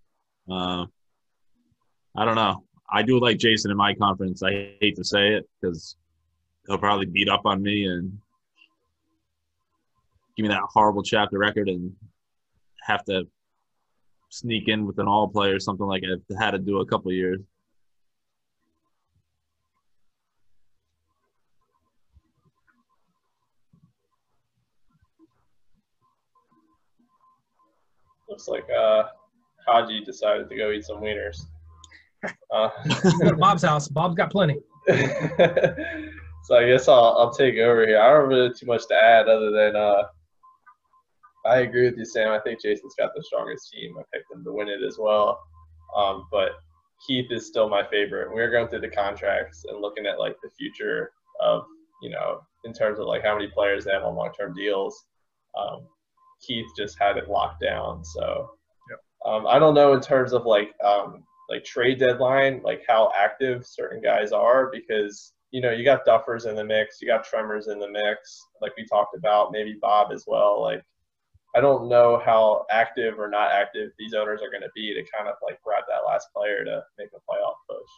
uh, 0.53 0.85
I 2.15 2.25
don't 2.25 2.35
know. 2.35 2.63
I 2.91 3.03
do 3.03 3.19
like 3.19 3.37
Jason 3.37 3.71
in 3.71 3.77
my 3.77 3.93
conference. 3.93 4.41
I 4.41 4.75
hate 4.81 4.95
to 4.95 5.03
say 5.03 5.35
it 5.35 5.47
because 5.61 5.95
he'll 6.65 6.77
probably 6.77 7.05
beat 7.05 7.29
up 7.29 7.41
on 7.45 7.61
me 7.61 7.85
and 7.85 8.17
give 10.35 10.43
me 10.43 10.49
that 10.49 10.63
horrible 10.69 11.03
chapter 11.03 11.37
record 11.37 11.69
and 11.69 11.93
have 12.81 13.03
to 13.05 13.27
sneak 14.29 14.67
in 14.67 14.85
with 14.85 14.97
an 14.99 15.07
all 15.07 15.27
play 15.27 15.49
or 15.49 15.59
something 15.59 15.85
like 15.85 16.03
I've 16.03 16.37
had 16.37 16.51
to 16.51 16.59
do 16.59 16.79
a 16.79 16.85
couple 16.85 17.11
years. 17.11 17.39
Looks 28.27 28.47
like 28.47 28.67
uh, 28.69 29.03
Haji 29.67 30.03
decided 30.05 30.49
to 30.49 30.55
go 30.55 30.71
eat 30.71 30.85
some 30.85 31.01
wieners. 31.01 31.45
Uh, 32.51 32.69
Bob's 33.37 33.63
house. 33.63 33.87
Bob's 33.87 34.15
got 34.15 34.31
plenty. 34.31 34.59
so 34.87 36.57
I 36.57 36.67
guess 36.67 36.87
I'll, 36.87 37.15
I'll 37.17 37.33
take 37.33 37.57
over 37.57 37.85
here. 37.85 37.99
I 37.99 38.11
don't 38.11 38.27
really 38.27 38.53
too 38.53 38.65
much 38.65 38.87
to 38.87 38.95
add 38.95 39.27
other 39.27 39.51
than 39.51 39.75
uh, 39.75 40.03
I 41.45 41.59
agree 41.59 41.85
with 41.85 41.97
you, 41.97 42.05
Sam. 42.05 42.31
I 42.31 42.39
think 42.39 42.61
Jason's 42.61 42.95
got 42.97 43.11
the 43.15 43.23
strongest 43.23 43.71
team. 43.71 43.95
I 43.97 44.03
picked 44.13 44.29
them 44.29 44.43
to 44.43 44.51
win 44.51 44.67
it 44.67 44.83
as 44.83 44.97
well. 44.99 45.39
Um, 45.95 46.27
but 46.31 46.51
Keith 47.05 47.31
is 47.31 47.47
still 47.47 47.69
my 47.69 47.83
favorite. 47.89 48.33
We 48.33 48.41
are 48.41 48.51
going 48.51 48.67
through 48.67 48.81
the 48.81 48.89
contracts 48.89 49.65
and 49.67 49.81
looking 49.81 50.05
at 50.05 50.19
like 50.19 50.35
the 50.43 50.49
future 50.49 51.11
of, 51.39 51.63
you 52.01 52.09
know, 52.09 52.41
in 52.65 52.73
terms 52.73 52.99
of 52.99 53.07
like 53.07 53.23
how 53.23 53.35
many 53.35 53.47
players 53.47 53.85
they 53.85 53.91
have 53.91 54.03
on 54.03 54.15
long 54.15 54.31
term 54.37 54.53
deals. 54.53 55.05
Um, 55.57 55.87
Keith 56.45 56.67
just 56.77 56.97
had 56.99 57.17
it 57.17 57.29
locked 57.29 57.61
down. 57.61 58.03
So 58.03 58.51
yep. 58.89 58.99
um, 59.25 59.47
I 59.47 59.59
don't 59.59 59.73
know 59.73 59.93
in 59.93 60.01
terms 60.01 60.33
of 60.33 60.45
like 60.45 60.73
um, 60.83 61.23
like 61.49 61.63
trade 61.63 61.99
deadline, 61.99 62.61
like 62.63 62.83
how 62.87 63.11
active 63.17 63.65
certain 63.65 64.01
guys 64.01 64.31
are 64.31 64.69
because 64.71 65.33
you 65.51 65.61
know 65.61 65.71
you 65.71 65.83
got 65.83 66.05
Duffers 66.05 66.47
in 66.47 66.55
the 66.55 66.63
mix, 66.63 67.01
you 67.01 67.07
got 67.07 67.25
Tremors 67.25 67.67
in 67.67 67.79
the 67.79 67.89
mix, 67.89 68.39
like 68.61 68.73
we 68.77 68.85
talked 68.85 69.15
about, 69.15 69.51
maybe 69.51 69.77
Bob 69.81 70.11
as 70.11 70.25
well. 70.27 70.61
Like 70.61 70.83
I 71.55 71.61
don't 71.61 71.89
know 71.89 72.21
how 72.23 72.65
active 72.69 73.19
or 73.19 73.29
not 73.29 73.51
active 73.51 73.91
these 73.97 74.13
owners 74.13 74.41
are 74.43 74.51
going 74.51 74.61
to 74.61 74.69
be 74.75 74.93
to 74.93 75.03
kind 75.15 75.27
of 75.27 75.35
like 75.43 75.59
grab 75.63 75.83
that 75.87 76.07
last 76.07 76.27
player 76.35 76.63
to 76.63 76.83
make 76.99 77.09
a 77.13 77.17
playoff 77.17 77.55
push. 77.67 77.89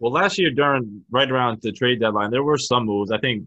Well, 0.00 0.12
last 0.12 0.38
year 0.38 0.50
during 0.50 1.02
right 1.10 1.30
around 1.30 1.62
the 1.62 1.72
trade 1.72 2.00
deadline, 2.00 2.30
there 2.30 2.42
were 2.42 2.58
some 2.58 2.84
moves. 2.84 3.10
I 3.10 3.16
think, 3.16 3.44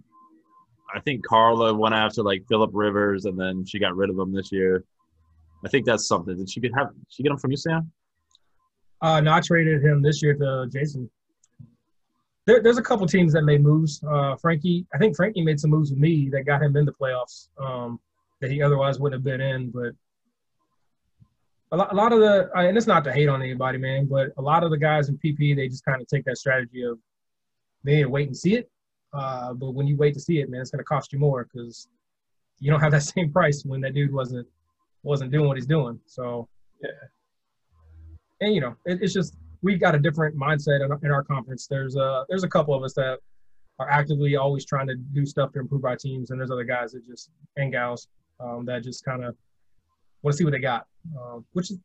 I 0.93 0.99
think 1.01 1.25
Carla 1.25 1.73
went 1.73 1.95
after 1.95 2.23
like 2.23 2.43
Philip 2.47 2.71
Rivers, 2.73 3.25
and 3.25 3.39
then 3.39 3.65
she 3.65 3.79
got 3.79 3.95
rid 3.95 4.09
of 4.09 4.17
him 4.17 4.33
this 4.33 4.51
year. 4.51 4.83
I 5.65 5.69
think 5.69 5.85
that's 5.85 6.07
something. 6.07 6.38
Did 6.38 6.49
she 6.49 6.59
get 6.59 6.71
have 6.75 6.89
she 7.09 7.23
get 7.23 7.31
him 7.31 7.38
from 7.38 7.51
you, 7.51 7.57
Sam? 7.57 7.91
Uh, 9.01 9.21
no, 9.21 9.33
I 9.33 9.41
traded 9.41 9.83
him 9.83 10.01
this 10.01 10.21
year 10.21 10.33
to 10.35 10.67
Jason. 10.71 11.09
There, 12.45 12.61
there's 12.63 12.77
a 12.77 12.81
couple 12.81 13.05
teams 13.05 13.33
that 13.33 13.43
made 13.43 13.61
moves. 13.61 14.01
Uh, 14.09 14.35
Frankie, 14.38 14.85
I 14.93 14.97
think 14.97 15.15
Frankie 15.15 15.43
made 15.43 15.59
some 15.59 15.69
moves 15.69 15.91
with 15.91 15.99
me 15.99 16.29
that 16.29 16.43
got 16.43 16.63
him 16.63 16.75
in 16.77 16.85
the 16.85 16.93
playoffs 16.93 17.49
um, 17.59 17.99
that 18.39 18.49
he 18.49 18.61
otherwise 18.61 18.99
wouldn't 18.99 19.19
have 19.19 19.23
been 19.23 19.41
in. 19.41 19.69
But 19.69 19.93
a 21.71 21.77
lot, 21.77 21.91
a 21.91 21.95
lot 21.95 22.13
of 22.13 22.19
the, 22.19 22.49
and 22.55 22.77
it's 22.77 22.88
not 22.88 23.03
to 23.03 23.11
hate 23.11 23.27
on 23.27 23.41
anybody, 23.41 23.77
man, 23.77 24.05
but 24.05 24.29
a 24.38 24.41
lot 24.41 24.63
of 24.63 24.71
the 24.71 24.77
guys 24.77 25.09
in 25.09 25.17
PP, 25.17 25.55
they 25.55 25.67
just 25.67 25.83
kind 25.83 26.01
of 26.01 26.07
take 26.07 26.23
that 26.25 26.38
strategy 26.38 26.83
of 26.83 26.97
they 27.83 28.05
wait 28.05 28.27
and 28.27 28.38
see 28.38 28.55
it. 28.55 28.69
Uh, 29.18 29.51
but 29.53 29.72
when 29.72 29.88
you 29.88 29.97
wait 29.97 30.13
to 30.13 30.20
see 30.20 30.39
it, 30.39 30.49
man, 30.49 30.61
it's 30.61 30.70
going 30.70 30.80
to 30.80 30.84
cost 30.86 31.11
you 31.11 31.18
more 31.18 31.47
because 31.51 31.88
you 32.59 32.70
don't 32.70 32.80
have 32.80 32.91
that 32.91 33.03
same 33.15 33.32
price 33.32 33.63
when 33.65 33.82
that 33.82 33.93
dude 33.93 34.13
wasn't 34.13 34.47
wasn't 35.03 35.32
doing 35.32 35.47
what 35.47 35.57
he's 35.57 35.65
doing. 35.65 35.99
So 36.05 36.47
Yeah. 36.82 36.89
and 38.41 38.53
you 38.53 38.61
know, 38.61 38.76
it, 38.86 38.99
it's 39.01 39.13
just 39.13 39.36
we've 39.63 39.80
got 39.80 39.95
a 39.95 39.99
different 39.99 40.38
mindset 40.38 40.86
in 40.86 40.91
our, 40.91 40.99
in 41.03 41.11
our 41.11 41.24
conference. 41.24 41.68
There's 41.68 41.95
a 41.95 42.26
there's 42.30 42.43
a 42.43 42.49
couple 42.49 42.76
of 42.76 42.84
us 42.84 42.93
that 42.93 43.20
are 43.80 43.89
actively 43.89 44.36
always 44.36 44.65
trying 44.65 44.88
to 44.88 44.95
do 44.95 45.26
stuff 45.26 45.51
to 45.53 45.59
improve 45.59 45.86
our 45.86 45.95
teams, 45.95 46.30
and 46.30 46.39
there's 46.39 46.51
other 46.51 46.63
guys 46.63 46.91
that 46.91 47.05
just 47.05 47.32
and 47.55 47.72
gals 47.72 48.07
um, 48.39 48.65
that 48.65 48.84
just 48.84 49.03
kind 49.03 49.24
of 49.24 49.36
want 50.22 50.34
to 50.34 50.38
see 50.38 50.43
what 50.43 50.51
they 50.51 50.59
got, 50.59 50.86
um, 51.20 51.45
which 51.53 51.72
is 51.72 51.80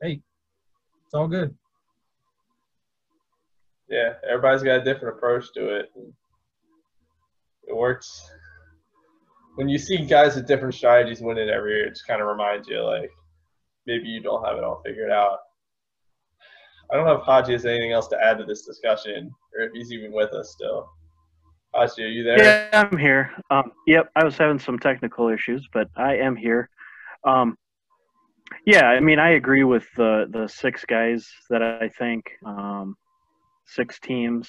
hey, 0.00 0.20
it's 1.06 1.14
all 1.14 1.26
good. 1.26 1.54
Yeah, 3.88 4.14
everybody's 4.28 4.62
got 4.62 4.80
a 4.80 4.84
different 4.84 5.16
approach 5.16 5.52
to 5.54 5.76
it. 5.76 5.90
It 7.68 7.76
works. 7.76 8.30
When 9.56 9.68
you 9.68 9.78
see 9.78 9.98
guys 9.98 10.36
with 10.36 10.46
different 10.46 10.74
strategies 10.74 11.20
winning 11.20 11.48
every 11.48 11.76
year, 11.76 11.86
it 11.86 11.90
just 11.90 12.06
kind 12.06 12.20
of 12.20 12.28
reminds 12.28 12.68
you, 12.68 12.80
like, 12.80 13.10
maybe 13.86 14.08
you 14.08 14.20
don't 14.20 14.44
have 14.44 14.56
it 14.56 14.64
all 14.64 14.82
figured 14.84 15.10
out. 15.10 15.38
I 16.90 16.96
don't 16.96 17.04
know 17.04 17.12
if 17.12 17.22
Haji 17.22 17.52
has 17.52 17.66
anything 17.66 17.92
else 17.92 18.08
to 18.08 18.22
add 18.22 18.38
to 18.38 18.44
this 18.44 18.64
discussion, 18.64 19.30
or 19.54 19.64
if 19.64 19.72
he's 19.72 19.92
even 19.92 20.12
with 20.12 20.32
us 20.32 20.52
still. 20.52 20.88
Haji, 21.74 22.04
are 22.04 22.08
you 22.08 22.24
there? 22.24 22.42
Yeah, 22.42 22.68
I'm 22.72 22.96
here. 22.96 23.32
Um, 23.50 23.72
yep, 23.86 24.10
I 24.16 24.24
was 24.24 24.38
having 24.38 24.58
some 24.58 24.78
technical 24.78 25.28
issues, 25.28 25.68
but 25.72 25.88
I 25.96 26.16
am 26.16 26.34
here. 26.34 26.70
Um, 27.24 27.58
yeah, 28.64 28.86
I 28.86 29.00
mean, 29.00 29.18
I 29.18 29.30
agree 29.32 29.64
with 29.64 29.86
the 29.96 30.26
the 30.30 30.48
six 30.48 30.84
guys 30.86 31.28
that 31.50 31.62
I 31.62 31.90
think 31.98 32.30
um, 32.46 32.96
six 33.66 34.00
teams 34.00 34.48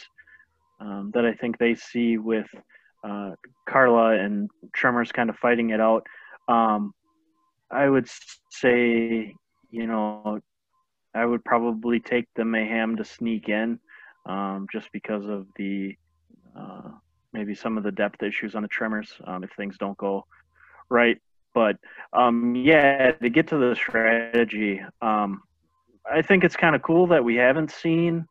um, 0.79 1.11
that 1.13 1.25
I 1.25 1.33
think 1.33 1.57
they 1.57 1.75
see 1.75 2.17
with 2.17 2.47
uh, 3.03 3.31
Carla 3.67 4.17
and 4.17 4.49
Tremors 4.73 5.11
kind 5.11 5.29
of 5.29 5.37
fighting 5.37 5.69
it 5.69 5.79
out. 5.79 6.05
Um, 6.47 6.93
I 7.71 7.87
would 7.87 8.07
say, 8.49 9.35
you 9.71 9.87
know, 9.87 10.39
I 11.13 11.25
would 11.25 11.43
probably 11.43 11.99
take 11.99 12.27
the 12.35 12.45
Mayhem 12.45 12.97
to 12.97 13.05
sneak 13.05 13.49
in, 13.49 13.79
um, 14.25 14.67
just 14.71 14.91
because 14.91 15.25
of 15.25 15.47
the 15.55 15.95
uh, 16.57 16.89
maybe 17.33 17.55
some 17.55 17.77
of 17.77 17.83
the 17.83 17.91
depth 17.91 18.23
issues 18.23 18.55
on 18.55 18.63
the 18.63 18.67
Tremors 18.67 19.13
um, 19.25 19.43
if 19.43 19.51
things 19.55 19.77
don't 19.77 19.97
go 19.97 20.25
right. 20.89 21.17
But 21.53 21.77
um, 22.13 22.55
yeah, 22.55 23.11
to 23.11 23.29
get 23.29 23.47
to 23.47 23.57
the 23.57 23.75
strategy, 23.75 24.81
um, 25.01 25.41
I 26.09 26.21
think 26.21 26.43
it's 26.43 26.55
kind 26.55 26.75
of 26.75 26.81
cool 26.81 27.07
that 27.07 27.23
we 27.23 27.35
haven't 27.35 27.71
seen 27.71 28.27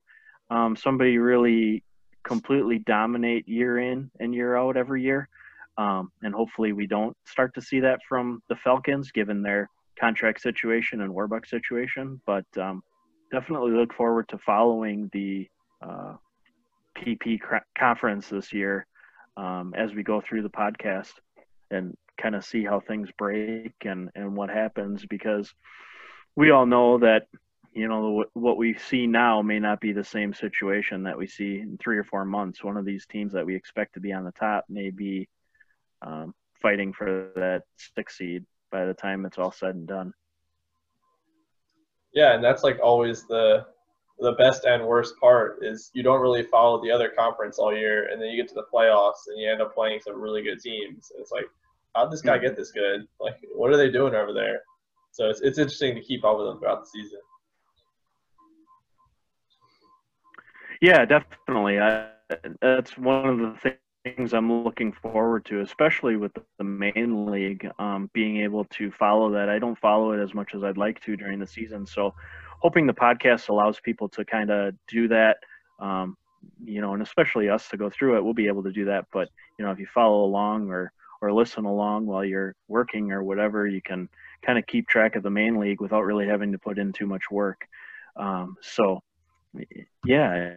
um, 0.50 0.76
somebody 0.76 1.18
really 1.18 1.82
completely 2.28 2.78
dominate 2.80 3.48
year 3.48 3.78
in 3.78 4.10
and 4.20 4.34
year 4.34 4.54
out 4.54 4.76
every 4.76 5.02
year. 5.02 5.28
Um, 5.78 6.12
and 6.22 6.34
hopefully 6.34 6.72
we 6.72 6.86
don't 6.86 7.16
start 7.24 7.54
to 7.54 7.62
see 7.62 7.80
that 7.80 8.00
from 8.06 8.42
the 8.50 8.56
Falcons 8.56 9.10
given 9.12 9.42
their 9.42 9.70
contract 9.98 10.42
situation 10.42 11.00
and 11.00 11.12
Warbuck 11.12 11.48
situation. 11.48 12.20
But 12.26 12.44
um, 12.60 12.82
definitely 13.32 13.72
look 13.72 13.94
forward 13.94 14.28
to 14.28 14.38
following 14.38 15.08
the 15.12 15.48
uh, 15.80 16.14
PP 16.98 17.40
conference 17.78 18.28
this 18.28 18.52
year 18.52 18.86
um, 19.38 19.72
as 19.74 19.94
we 19.94 20.02
go 20.02 20.20
through 20.20 20.42
the 20.42 20.50
podcast 20.50 21.12
and 21.70 21.96
kind 22.20 22.34
of 22.34 22.44
see 22.44 22.64
how 22.64 22.80
things 22.80 23.08
break 23.16 23.72
and, 23.84 24.10
and 24.14 24.36
what 24.36 24.50
happens 24.50 25.06
because 25.08 25.50
we 26.36 26.50
all 26.50 26.66
know 26.66 26.98
that 26.98 27.22
you 27.78 27.88
know 27.88 28.24
what 28.34 28.56
we 28.56 28.74
see 28.74 29.06
now 29.06 29.40
may 29.40 29.58
not 29.58 29.80
be 29.80 29.92
the 29.92 30.04
same 30.04 30.34
situation 30.34 31.04
that 31.04 31.16
we 31.16 31.26
see 31.26 31.60
in 31.60 31.78
three 31.78 31.96
or 31.96 32.04
four 32.04 32.24
months 32.24 32.64
one 32.64 32.76
of 32.76 32.84
these 32.84 33.06
teams 33.06 33.32
that 33.32 33.46
we 33.46 33.54
expect 33.54 33.94
to 33.94 34.00
be 34.00 34.12
on 34.12 34.24
the 34.24 34.32
top 34.32 34.64
may 34.68 34.90
be 34.90 35.28
um, 36.02 36.34
fighting 36.60 36.92
for 36.92 37.30
that 37.36 37.62
six 37.76 38.18
seed 38.18 38.44
by 38.72 38.84
the 38.84 38.94
time 38.94 39.24
it's 39.24 39.38
all 39.38 39.52
said 39.52 39.74
and 39.74 39.86
done 39.86 40.12
Yeah, 42.12 42.34
and 42.34 42.42
that's 42.42 42.64
like 42.64 42.78
always 42.82 43.26
the 43.26 43.66
the 44.20 44.32
best 44.32 44.64
and 44.64 44.84
worst 44.84 45.14
part 45.20 45.58
is 45.62 45.90
you 45.94 46.02
don't 46.02 46.20
really 46.20 46.42
follow 46.42 46.82
the 46.82 46.90
other 46.90 47.08
conference 47.08 47.58
all 47.58 47.72
year, 47.72 48.08
and 48.08 48.20
then 48.20 48.30
you 48.30 48.36
get 48.36 48.48
to 48.48 48.54
the 48.54 48.66
playoffs 48.72 49.28
and 49.28 49.40
you 49.40 49.48
end 49.48 49.62
up 49.62 49.72
playing 49.72 50.00
some 50.00 50.20
really 50.20 50.42
good 50.42 50.58
teams. 50.58 51.12
And 51.12 51.20
it's 51.20 51.30
like, 51.30 51.44
how'd 51.94 52.10
this 52.10 52.20
guy 52.20 52.36
get 52.38 52.56
this 52.56 52.72
good? 52.72 53.06
Like, 53.20 53.36
what 53.54 53.70
are 53.70 53.76
they 53.76 53.90
doing 53.90 54.16
over 54.16 54.32
there? 54.32 54.62
So 55.12 55.28
it's 55.28 55.40
it's 55.40 55.58
interesting 55.58 55.94
to 55.94 56.00
keep 56.00 56.24
up 56.24 56.38
with 56.38 56.48
them 56.48 56.58
throughout 56.58 56.80
the 56.80 56.90
season. 56.90 57.20
Yeah, 60.80 61.04
definitely. 61.04 61.80
I, 61.80 62.08
that's 62.60 62.96
one 62.96 63.40
of 63.40 63.56
the 63.62 63.76
things 64.04 64.32
I'm 64.32 64.62
looking 64.64 64.92
forward 64.92 65.44
to, 65.46 65.60
especially 65.60 66.16
with 66.16 66.32
the 66.58 66.64
main 66.64 67.26
league, 67.30 67.68
um, 67.78 68.10
being 68.14 68.38
able 68.38 68.64
to 68.66 68.90
follow 68.92 69.32
that. 69.32 69.48
I 69.48 69.58
don't 69.58 69.78
follow 69.78 70.12
it 70.12 70.22
as 70.22 70.34
much 70.34 70.54
as 70.54 70.62
I'd 70.62 70.76
like 70.76 71.00
to 71.02 71.16
during 71.16 71.38
the 71.40 71.46
season. 71.46 71.86
So, 71.86 72.14
hoping 72.60 72.86
the 72.86 72.92
podcast 72.92 73.48
allows 73.48 73.80
people 73.80 74.08
to 74.10 74.24
kind 74.24 74.50
of 74.50 74.74
do 74.88 75.08
that, 75.08 75.38
um, 75.80 76.16
you 76.64 76.80
know, 76.80 76.92
and 76.94 77.02
especially 77.02 77.48
us 77.48 77.68
to 77.68 77.76
go 77.76 77.88
through 77.90 78.16
it, 78.16 78.24
we'll 78.24 78.34
be 78.34 78.48
able 78.48 78.62
to 78.64 78.72
do 78.72 78.84
that. 78.86 79.06
But, 79.12 79.28
you 79.58 79.64
know, 79.64 79.70
if 79.70 79.78
you 79.78 79.86
follow 79.92 80.24
along 80.24 80.68
or, 80.70 80.92
or 81.20 81.32
listen 81.32 81.64
along 81.64 82.06
while 82.06 82.24
you're 82.24 82.54
working 82.68 83.12
or 83.12 83.22
whatever, 83.22 83.66
you 83.66 83.80
can 83.82 84.08
kind 84.44 84.58
of 84.58 84.66
keep 84.66 84.88
track 84.88 85.16
of 85.16 85.22
the 85.22 85.30
main 85.30 85.58
league 85.58 85.80
without 85.80 86.02
really 86.02 86.26
having 86.26 86.52
to 86.52 86.58
put 86.58 86.78
in 86.78 86.92
too 86.92 87.06
much 87.06 87.24
work. 87.30 87.60
Um, 88.16 88.56
so, 88.60 89.00
yeah, 90.04 90.54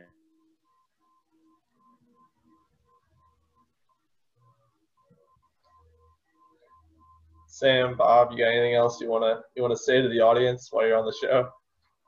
Sam, 7.62 7.96
Bob, 7.96 8.32
you 8.32 8.40
got 8.40 8.48
anything 8.48 8.74
else 8.74 9.00
you 9.00 9.08
wanna 9.08 9.42
you 9.56 9.62
wanna 9.62 9.78
say 9.78 10.02
to 10.02 10.10
the 10.10 10.20
audience 10.20 10.70
while 10.72 10.88
you're 10.88 10.98
on 10.98 11.06
the 11.06 11.16
show? 11.22 11.48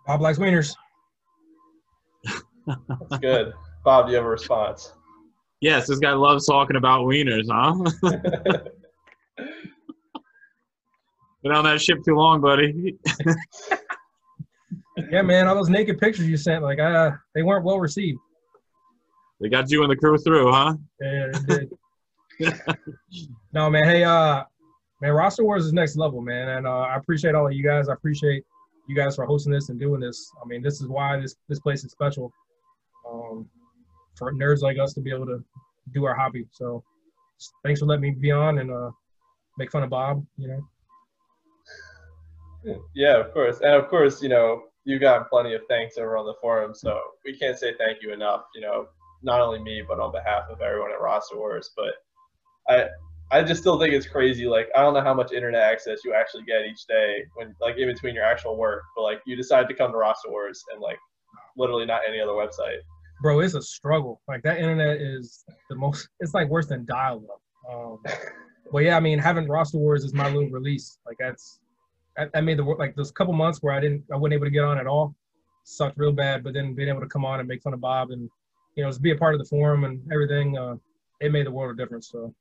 Bob 0.08 0.20
likes 0.20 0.40
wieners. 0.40 0.76
That's 2.66 3.20
good. 3.22 3.54
Bob, 3.86 4.08
do 4.08 4.14
you 4.14 4.18
have 4.18 4.26
a 4.26 4.30
response? 4.30 4.94
Yes, 5.62 5.86
this 5.86 6.00
guy 6.00 6.14
loves 6.14 6.48
talking 6.48 6.76
about 6.76 7.02
wieners, 7.02 7.46
huh? 7.52 7.76
Been 11.44 11.52
on 11.52 11.66
that 11.66 11.80
ship 11.80 12.00
too 12.04 12.16
long, 12.16 12.42
buddy. 12.42 12.98
Yeah, 15.12 15.22
man, 15.22 15.48
all 15.48 15.54
those 15.54 15.70
naked 15.70 16.00
pictures 16.00 16.28
you 16.28 16.38
sent, 16.38 16.64
like, 16.64 16.80
uh, 16.80 17.12
they 17.36 17.44
weren't 17.44 17.64
well 17.64 17.80
received. 17.80 18.18
They 19.40 19.50
got 19.50 19.70
you 19.70 19.84
and 19.84 19.92
the 19.92 19.96
crew 19.96 20.18
through, 20.18 20.52
huh? 20.52 20.74
Yeah, 21.00 21.30
it 21.32 21.46
did. 21.46 21.72
no, 23.54 23.70
man. 23.70 23.84
Hey, 23.84 24.04
uh, 24.04 24.46
man, 25.04 25.12
roster 25.12 25.44
wars 25.44 25.66
is 25.66 25.74
next 25.74 25.98
level, 25.98 26.22
man, 26.22 26.50
and 26.50 26.66
uh, 26.66 26.80
I 26.80 26.96
appreciate 26.96 27.36
all 27.36 27.46
of 27.46 27.54
you 27.54 27.62
guys. 27.62 27.90
I 27.90 27.94
appreciate 27.94 28.44
you 28.88 28.96
guys 28.96 29.18
for 29.18 29.26
hosting 29.26 29.52
this 29.52 29.68
and 29.68 29.80
doing 29.80 30.00
this. 30.00 30.32
I 30.42 30.48
mean, 30.48 30.62
this 30.62 30.82
is 30.82 30.88
why 30.88 31.20
this 31.20 31.36
this 31.50 31.60
place 31.60 31.84
is 31.84 31.92
special. 31.92 32.32
Um, 33.10 33.50
for 34.16 34.34
nerds 34.34 34.62
like 34.62 34.80
us 34.80 34.94
to 34.94 35.02
be 35.02 35.12
able 35.12 35.26
to 35.26 35.44
do 35.94 36.06
our 36.06 36.16
hobby. 36.16 36.46
So, 36.52 36.84
thanks 37.66 37.82
for 37.82 37.86
letting 37.86 38.02
me 38.02 38.12
be 38.12 38.32
on 38.32 38.60
and 38.60 38.72
uh, 38.72 38.92
make 39.58 39.72
fun 39.72 39.84
of 39.84 39.90
Bob. 39.90 40.26
You 40.38 40.48
know. 40.48 40.70
Yeah, 42.96 43.18
of 43.18 43.34
course, 43.34 43.60
and 43.60 43.74
of 43.74 43.90
course, 43.90 44.24
you 44.24 44.30
know, 44.30 44.64
you 44.86 45.00
got 45.00 45.30
plenty 45.30 45.54
of 45.54 45.64
thanks 45.68 45.98
over 45.98 46.16
on 46.16 46.26
the 46.26 46.36
forum, 46.42 46.74
so 46.74 46.98
we 47.26 47.38
can't 47.38 47.60
say 47.60 47.74
thank 47.78 48.02
you 48.02 48.14
enough. 48.14 48.44
You 48.56 48.62
know, 48.62 48.88
not 49.22 49.42
only 49.42 49.60
me, 49.60 49.84
but 49.86 50.00
on 50.00 50.14
behalf 50.14 50.44
of 50.50 50.62
everyone 50.62 50.92
at 50.92 51.02
Roster 51.02 51.36
Wars. 51.36 51.72
But 51.76 51.96
I, 52.70 52.88
I 53.32 53.41
just 53.41 53.62
still 53.62 53.80
think 53.80 53.94
it's 53.94 54.08
crazy. 54.08 54.45
Like, 54.45 54.70
I 54.76 54.82
don't 54.82 54.94
know 54.94 55.02
how 55.02 55.14
much 55.14 55.32
internet 55.32 55.62
access 55.62 56.00
you 56.06 56.14
actually 56.14 56.44
get 56.44 56.66
each 56.66 56.86
day 56.88 57.24
when, 57.36 57.56
like, 57.62 57.78
in 57.78 57.88
between 57.88 58.14
your 58.14 58.24
actual 58.24 58.58
work. 58.58 58.84
But 58.95 59.04
like, 59.04 59.22
you 59.26 59.36
decide 59.36 59.68
to 59.70 59.74
come 59.74 59.91
to 59.91 59.98
Roster 59.98 60.30
Wars 60.30 60.64
and 60.72 60.82
like, 60.82 61.00
literally 61.58 61.86
not 61.86 62.02
any 62.08 62.20
other 62.20 62.34
website. 62.34 62.78
Bro, 63.22 63.40
it's 63.41 63.54
a 63.54 63.62
struggle. 63.62 64.22
Like 64.28 64.44
that 64.44 64.58
internet 64.58 64.98
is 65.02 65.45
the 65.70 65.76
most. 65.76 66.10
It's 66.20 66.34
like 66.34 66.50
worse 66.50 66.68
than 66.68 66.86
dial-up. 66.86 67.41
Um, 67.72 68.00
but 68.72 68.80
yeah, 68.80 68.98
I 68.98 69.00
mean, 69.00 69.20
having 69.20 69.48
roster 69.48 69.78
wars 69.78 70.04
is 70.04 70.14
my 70.14 70.28
little 70.28 70.50
release. 70.50 70.98
Like 71.06 71.18
that's, 71.20 71.60
I, 72.18 72.28
I 72.36 72.41
made 72.41 72.58
the 72.58 72.64
like 72.64 72.95
those 72.95 73.12
couple 73.12 73.34
months 73.34 73.60
where 73.62 73.74
I 73.74 73.80
didn't, 73.80 74.04
I 74.12 74.18
wasn't 74.18 74.34
able 74.34 74.45
to 74.45 74.52
get 74.52 74.64
on 74.64 74.78
at 74.78 74.88
all, 74.88 75.16
sucked 75.64 75.98
real 75.98 76.12
bad. 76.12 76.44
But 76.44 76.54
then 76.54 76.74
being 76.74 76.90
able 76.90 77.02
to 77.02 77.08
come 77.08 77.26
on 77.26 77.40
and 77.40 77.48
make 77.48 77.62
fun 77.62 77.74
of 77.74 77.82
Bob 77.82 78.12
and 78.12 78.30
you 78.76 78.84
know, 78.84 78.90
just 78.90 79.02
be 79.02 79.12
a 79.12 79.16
part 79.16 79.36
of 79.36 79.40
the 79.40 79.45
forum 79.45 79.84
and 79.84 80.02
everything, 80.12 80.58
uh, 80.58 80.76
it 81.22 81.32
made 81.32 81.45
the 81.45 81.52
world 81.52 81.72
a 81.72 81.82
difference. 81.82 82.10
So 82.10 82.34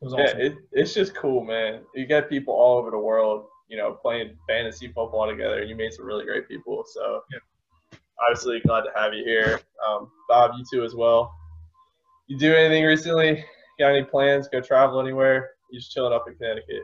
it 0.00 0.04
was 0.04 0.14
awesome. 0.14 0.38
Yeah, 0.38 0.46
it, 0.46 0.54
it's 0.72 0.94
just 0.94 1.14
cool, 1.14 1.44
man. 1.44 1.80
You 1.94 2.06
got 2.06 2.28
people 2.28 2.54
all 2.54 2.78
over 2.78 2.90
the 2.90 2.98
world, 2.98 3.46
you 3.68 3.76
know, 3.76 3.92
playing 3.92 4.36
fantasy 4.48 4.88
football 4.88 5.26
together. 5.28 5.60
and 5.60 5.68
You 5.68 5.76
made 5.76 5.92
some 5.92 6.06
really 6.06 6.24
great 6.24 6.48
people. 6.48 6.84
So, 6.86 7.22
Yeah. 7.32 7.98
obviously, 8.28 8.60
glad 8.60 8.82
to 8.82 8.90
have 8.96 9.12
you 9.14 9.24
here. 9.24 9.60
Um, 9.86 10.10
Bob, 10.28 10.52
you 10.56 10.64
too 10.72 10.84
as 10.84 10.94
well. 10.94 11.32
You 12.28 12.38
do 12.38 12.54
anything 12.54 12.84
recently? 12.84 13.44
Got 13.78 13.90
any 13.94 14.04
plans? 14.04 14.48
Go 14.48 14.60
travel 14.60 15.00
anywhere? 15.00 15.50
You 15.70 15.78
just 15.80 15.92
chilling 15.92 16.12
up 16.12 16.24
in 16.28 16.34
Connecticut? 16.36 16.82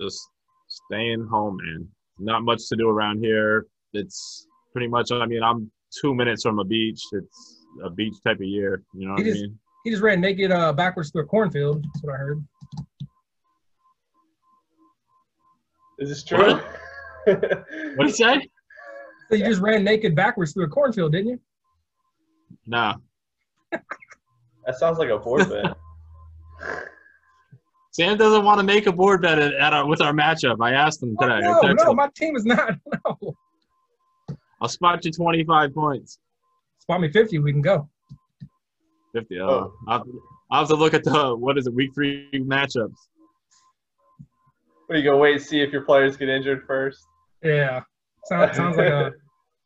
Just 0.00 0.20
staying 0.68 1.26
home, 1.30 1.56
man. 1.62 1.88
Not 2.18 2.42
much 2.42 2.68
to 2.68 2.76
do 2.76 2.88
around 2.88 3.18
here. 3.22 3.66
It's 3.92 4.46
pretty 4.72 4.88
much. 4.88 5.10
I 5.12 5.26
mean, 5.26 5.42
I'm 5.42 5.70
two 6.00 6.14
minutes 6.14 6.42
from 6.42 6.58
a 6.58 6.64
beach. 6.64 7.00
It's 7.12 7.64
a 7.84 7.90
beach 7.90 8.14
type 8.24 8.36
of 8.36 8.42
year. 8.44 8.82
You 8.94 9.08
know 9.08 9.14
what 9.14 9.22
It 9.22 9.26
I 9.26 9.30
is- 9.30 9.42
mean? 9.42 9.58
He 9.84 9.90
just 9.90 10.02
ran 10.02 10.20
naked 10.20 10.52
uh, 10.52 10.72
backwards 10.72 11.10
through 11.10 11.22
a 11.22 11.26
cornfield. 11.26 11.82
That's 11.84 12.02
what 12.04 12.14
I 12.14 12.18
heard. 12.18 12.44
Is 15.98 16.08
this 16.08 16.24
true? 16.24 16.60
What 17.26 17.26
did 17.26 18.06
he 18.06 18.12
say? 18.12 18.48
So 19.28 19.36
you 19.36 19.44
just 19.44 19.60
ran 19.60 19.84
naked 19.84 20.14
backwards 20.16 20.52
through 20.52 20.64
a 20.64 20.68
cornfield, 20.68 21.12
didn't 21.12 21.28
you? 21.28 21.40
Nah. 22.66 22.96
that 23.72 24.76
sounds 24.78 24.98
like 24.98 25.08
a 25.10 25.18
board 25.18 25.48
bet. 25.48 25.76
Sam 27.92 28.16
doesn't 28.16 28.44
want 28.44 28.58
to 28.60 28.64
make 28.64 28.86
a 28.86 28.92
board 28.92 29.22
bet 29.22 29.38
at, 29.38 29.52
at 29.54 29.72
our, 29.72 29.86
with 29.86 30.00
our 30.00 30.12
matchup. 30.12 30.56
I 30.60 30.72
asked 30.72 31.02
him 31.02 31.16
Oh, 31.20 31.26
today. 31.26 31.38
I 31.46 31.62
no, 31.62 31.72
no, 31.72 31.90
him. 31.90 31.96
my 31.96 32.08
team 32.14 32.36
is 32.36 32.44
not. 32.44 32.76
No. 33.04 33.34
I'll 34.60 34.68
spot 34.68 35.04
you 35.04 35.10
25 35.10 35.74
points. 35.74 36.18
Spot 36.78 37.00
me 37.00 37.10
50, 37.10 37.38
we 37.40 37.52
can 37.52 37.62
go. 37.62 37.88
50. 39.12 39.40
Oh. 39.40 39.48
Oh. 39.48 39.72
I'll, 39.88 39.98
have 39.98 40.06
to- 40.06 40.22
I'll 40.50 40.60
have 40.60 40.68
to 40.68 40.74
look 40.76 40.94
at 40.94 41.04
the, 41.04 41.34
what 41.36 41.58
is 41.58 41.66
it, 41.66 41.74
week 41.74 41.90
three 41.94 42.28
matchups. 42.34 42.94
What, 44.86 44.96
you 44.98 45.04
go 45.04 45.16
wait 45.18 45.34
and 45.36 45.42
see 45.42 45.60
if 45.60 45.72
your 45.72 45.82
players 45.82 46.16
get 46.16 46.28
injured 46.28 46.64
first? 46.66 47.00
Yeah. 47.42 47.82
Sounds, 48.24 48.56
sounds 48.56 48.76
like 48.76 48.88
a 48.88 49.12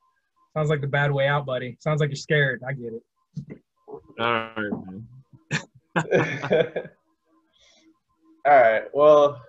sounds 0.56 0.70
like 0.70 0.80
the 0.80 0.86
bad 0.86 1.10
way 1.10 1.26
out, 1.26 1.46
buddy. 1.46 1.76
Sounds 1.80 2.00
like 2.00 2.10
you're 2.10 2.16
scared. 2.16 2.62
I 2.66 2.72
get 2.72 2.92
it. 2.92 3.02
All 4.20 4.50
right, 4.56 4.70
man. 4.70 5.06
All 8.46 8.52
right. 8.52 8.82
Well, 8.92 9.40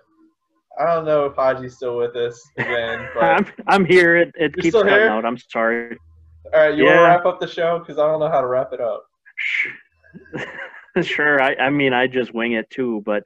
I 0.78 0.86
don't 0.86 1.04
know 1.04 1.26
if 1.26 1.34
Haji's 1.36 1.76
still 1.76 1.96
with 1.98 2.16
us 2.16 2.42
again, 2.56 3.08
but 3.14 3.22
I'm 3.22 3.46
I'm 3.66 3.84
here. 3.84 4.16
It, 4.16 4.32
it 4.34 4.54
keeps 4.56 4.68
still 4.68 4.82
cutting 4.84 5.08
out. 5.08 5.24
I'm 5.24 5.38
sorry. 5.38 5.96
all 6.52 6.60
right. 6.60 6.74
You 6.76 6.84
want 6.84 6.96
to 6.96 7.02
wrap 7.02 7.26
up 7.26 7.40
the 7.40 7.46
show 7.46 7.78
because 7.78 7.98
I 7.98 8.06
don't 8.06 8.20
know 8.20 8.28
how 8.28 8.40
to 8.40 8.46
wrap 8.46 8.72
it 8.72 8.80
up. 8.80 9.04
sure. 11.02 11.42
I, 11.42 11.54
I 11.56 11.70
mean, 11.70 11.92
I 11.92 12.06
just 12.06 12.34
wing 12.34 12.52
it 12.52 12.68
too, 12.70 13.02
but 13.04 13.22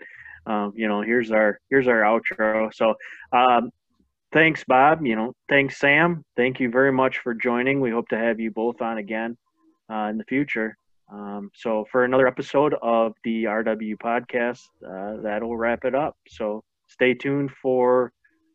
um, 0.46 0.72
you 0.74 0.88
know, 0.88 1.02
here's 1.02 1.30
our 1.30 1.60
here's 1.70 1.86
our 1.86 2.00
outro. 2.02 2.72
So, 2.74 2.94
um, 3.32 3.70
thanks, 4.32 4.64
Bob. 4.64 5.04
You 5.04 5.16
know, 5.16 5.34
thanks, 5.48 5.78
Sam. 5.78 6.24
Thank 6.36 6.60
you 6.60 6.70
very 6.70 6.92
much 6.92 7.18
for 7.18 7.34
joining. 7.34 7.80
We 7.80 7.90
hope 7.90 8.08
to 8.08 8.18
have 8.18 8.40
you 8.40 8.50
both 8.50 8.80
on 8.80 8.98
again 8.98 9.36
uh, 9.90 10.08
in 10.10 10.18
the 10.18 10.24
future. 10.24 10.76
Um, 11.12 11.50
so, 11.54 11.86
for 11.90 12.04
another 12.04 12.26
episode 12.26 12.74
of 12.82 13.14
the 13.24 13.44
RW 13.44 13.96
podcast, 13.96 14.62
uh, 14.88 15.20
that'll 15.22 15.56
wrap 15.56 15.84
it 15.84 15.94
up. 15.94 16.16
So, 16.28 16.62
stay 16.88 17.14
tuned 17.14 17.50
for 17.62 18.12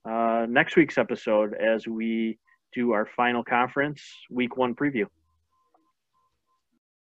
uh, 0.10 0.46
next 0.50 0.76
week's 0.76 0.98
episode 0.98 1.54
as 1.54 1.88
we 1.88 2.38
do 2.74 2.92
our 2.92 3.08
final 3.16 3.44
conference 3.44 4.02
week 4.30 4.58
one 4.58 4.76
preview. 4.76 5.06